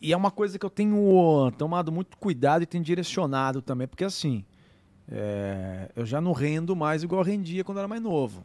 [0.00, 4.04] e é uma coisa que eu tenho tomado muito cuidado e tenho direcionado também, porque
[4.04, 4.44] assim,
[5.08, 8.44] é, eu já não rendo mais igual eu rendia quando era mais novo.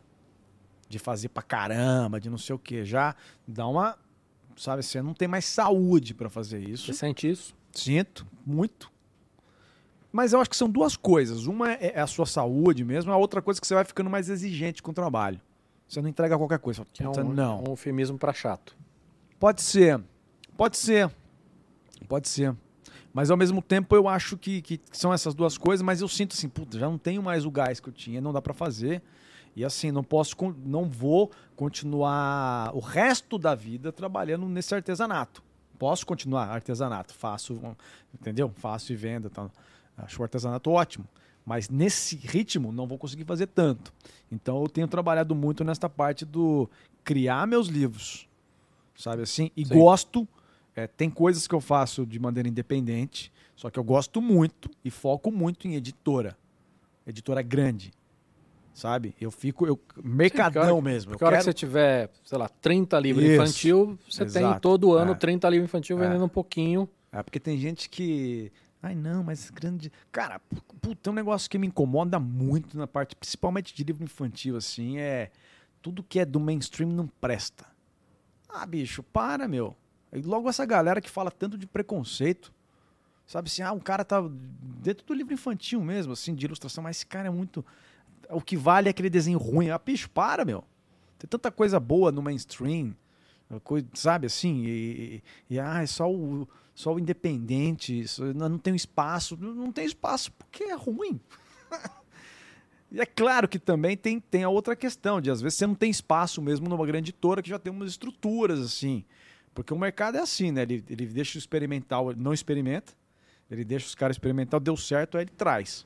[0.89, 3.15] De fazer pra caramba, de não sei o que, já
[3.47, 3.97] dá uma,
[4.55, 6.85] sabe, você não tem mais saúde pra fazer isso.
[6.85, 7.55] Você sente isso?
[7.73, 8.91] Sinto, muito.
[10.11, 11.45] Mas eu acho que são duas coisas.
[11.45, 14.09] Uma é é a sua saúde mesmo, a outra coisa é que você vai ficando
[14.09, 15.39] mais exigente com o trabalho.
[15.87, 16.85] Você não entrega qualquer coisa.
[16.91, 17.61] Que é um, não.
[17.61, 18.75] um eufemismo pra chato.
[19.39, 20.01] Pode ser.
[20.57, 21.09] Pode ser.
[22.07, 22.55] Pode ser.
[23.13, 26.33] Mas ao mesmo tempo eu acho que, que são essas duas coisas, mas eu sinto
[26.33, 29.01] assim, puta, já não tenho mais o gás que eu tinha, não dá pra fazer.
[29.55, 35.41] E assim, não posso, não vou continuar o resto da vida trabalhando nesse artesanato.
[35.79, 37.59] Posso continuar artesanato, faço,
[38.13, 38.51] entendeu?
[38.55, 39.51] Faço e vendo, tal.
[39.97, 41.05] Acho o artesanato ótimo.
[41.45, 43.91] Mas nesse ritmo não vou conseguir fazer tanto.
[44.31, 46.69] Então eu tenho trabalhado muito nesta parte do
[47.03, 48.27] criar meus livros,
[48.95, 49.49] sabe assim?
[49.55, 49.73] E Sim.
[49.73, 50.27] gosto.
[50.75, 54.91] é, tem coisas que eu faço de maneira independente, só que eu gosto muito e
[54.91, 56.37] foco muito em editora,
[57.07, 57.91] editora grande,
[58.73, 59.15] sabe?
[59.19, 61.11] Eu fico eu mercadão Sim, porque mesmo.
[61.11, 63.33] Porque a hora quero- que você tiver, sei lá, 30 livros Isso.
[63.41, 64.61] infantil, você tem Exato.
[64.61, 65.15] todo ano É.
[65.15, 66.07] 30 livros infantil É.
[66.07, 66.87] vendendo um pouquinho.
[67.11, 68.51] É porque tem gente que.
[68.81, 69.91] Ai, não, mas grande.
[70.11, 74.03] Cara, pu- puta, é um negócio que me incomoda muito na parte, principalmente de livro
[74.03, 75.31] infantil, assim, é.
[75.81, 77.65] Tudo que é do mainstream não presta.
[78.49, 79.75] Ah, bicho, para, meu.
[80.13, 82.53] E logo essa galera que fala tanto de preconceito.
[83.27, 84.21] Sabe assim, ah, um cara tá
[84.83, 87.65] dentro do livro infantil mesmo, assim, de ilustração, mas esse cara é muito.
[88.29, 89.69] O que vale é aquele desenho ruim.
[89.69, 90.63] Ah, bicho, para, meu.
[91.19, 92.95] Tem tanta coisa boa no mainstream,
[93.63, 94.63] coi- sabe assim?
[94.65, 96.47] E, e, e, ah, é só o,
[96.77, 98.05] só o independente,
[98.35, 99.35] não, tem espaço.
[99.35, 101.19] Não tem espaço porque é ruim.
[102.91, 105.73] e é claro que também tem, tem a outra questão, de às vezes você não
[105.73, 109.03] tem espaço mesmo numa grande editora que já tem umas estruturas assim.
[109.55, 110.61] Porque o mercado é assim, né?
[110.61, 112.93] Ele, ele deixa o experimental, não experimenta,
[113.49, 115.83] ele deixa os caras experimentar, deu certo, aí ele traz.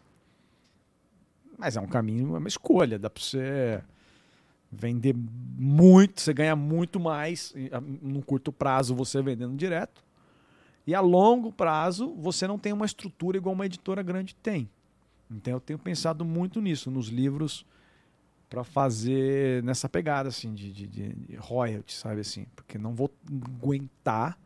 [1.58, 3.82] Mas é um caminho, é uma escolha, dá pra você
[4.70, 7.54] vender muito, você ganha muito mais
[8.02, 10.11] num curto prazo você vendendo direto.
[10.86, 14.70] E a longo prazo você não tem uma estrutura igual uma editora grande tem.
[15.30, 17.66] Então eu tenho pensado muito nisso, nos livros
[18.50, 23.10] para fazer nessa pegada assim de, de, de, royalty, sabe assim, porque não vou
[23.58, 24.38] aguentar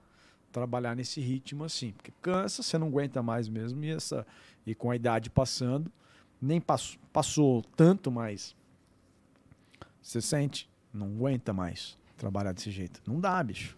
[0.51, 4.25] trabalhar nesse ritmo assim, porque cansa, você não aguenta mais mesmo e essa
[4.65, 5.91] e com a idade passando,
[6.39, 8.55] nem passou, passou tanto, mas
[10.01, 13.01] você sente, não aguenta mais trabalhar desse jeito.
[13.05, 13.75] Não dá, bicho.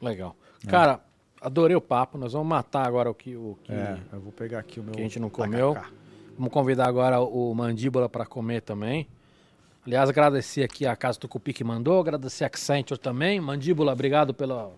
[0.00, 0.36] Legal.
[0.66, 0.70] É.
[0.70, 1.00] Cara,
[1.40, 2.18] adorei o papo.
[2.18, 4.92] Nós vamos matar agora o que, o que, É, eu vou pegar aqui o meu
[4.94, 5.74] que a gente não comeu.
[5.74, 5.92] tacacá.
[6.36, 9.08] Vamos convidar agora o Mandíbula para comer também.
[9.86, 13.40] Aliás, agradecer aqui a Casa Tucupi que mandou, agradecer a Accenture também.
[13.40, 14.72] Mandíbula, obrigado pela,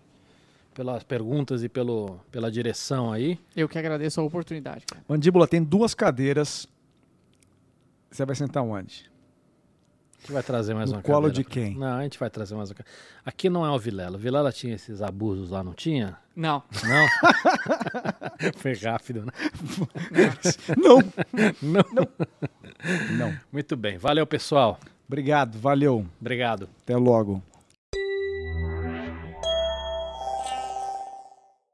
[0.73, 3.37] pelas perguntas e pelo, pela direção aí.
[3.55, 5.03] Eu que agradeço a oportunidade, cara.
[5.07, 6.67] Mandíbula tem duas cadeiras.
[8.11, 9.09] Você vai sentar onde?
[10.19, 11.75] A gente vai trazer mais No uma colo cadeira de quem?
[11.77, 12.75] Não, a gente vai trazer mais uma.
[13.25, 14.17] Aqui não é o Vilela.
[14.17, 16.17] O Vilela tinha esses abusos lá, não tinha?
[16.35, 16.61] Não.
[16.83, 17.07] Não?
[18.59, 19.31] Foi rápido, né?
[20.77, 20.99] Não,
[21.61, 22.07] Não.
[23.17, 23.37] não.
[23.51, 23.97] Muito bem.
[23.97, 24.79] Valeu, pessoal.
[25.07, 26.05] Obrigado, valeu.
[26.19, 26.69] Obrigado.
[26.83, 27.41] Até logo.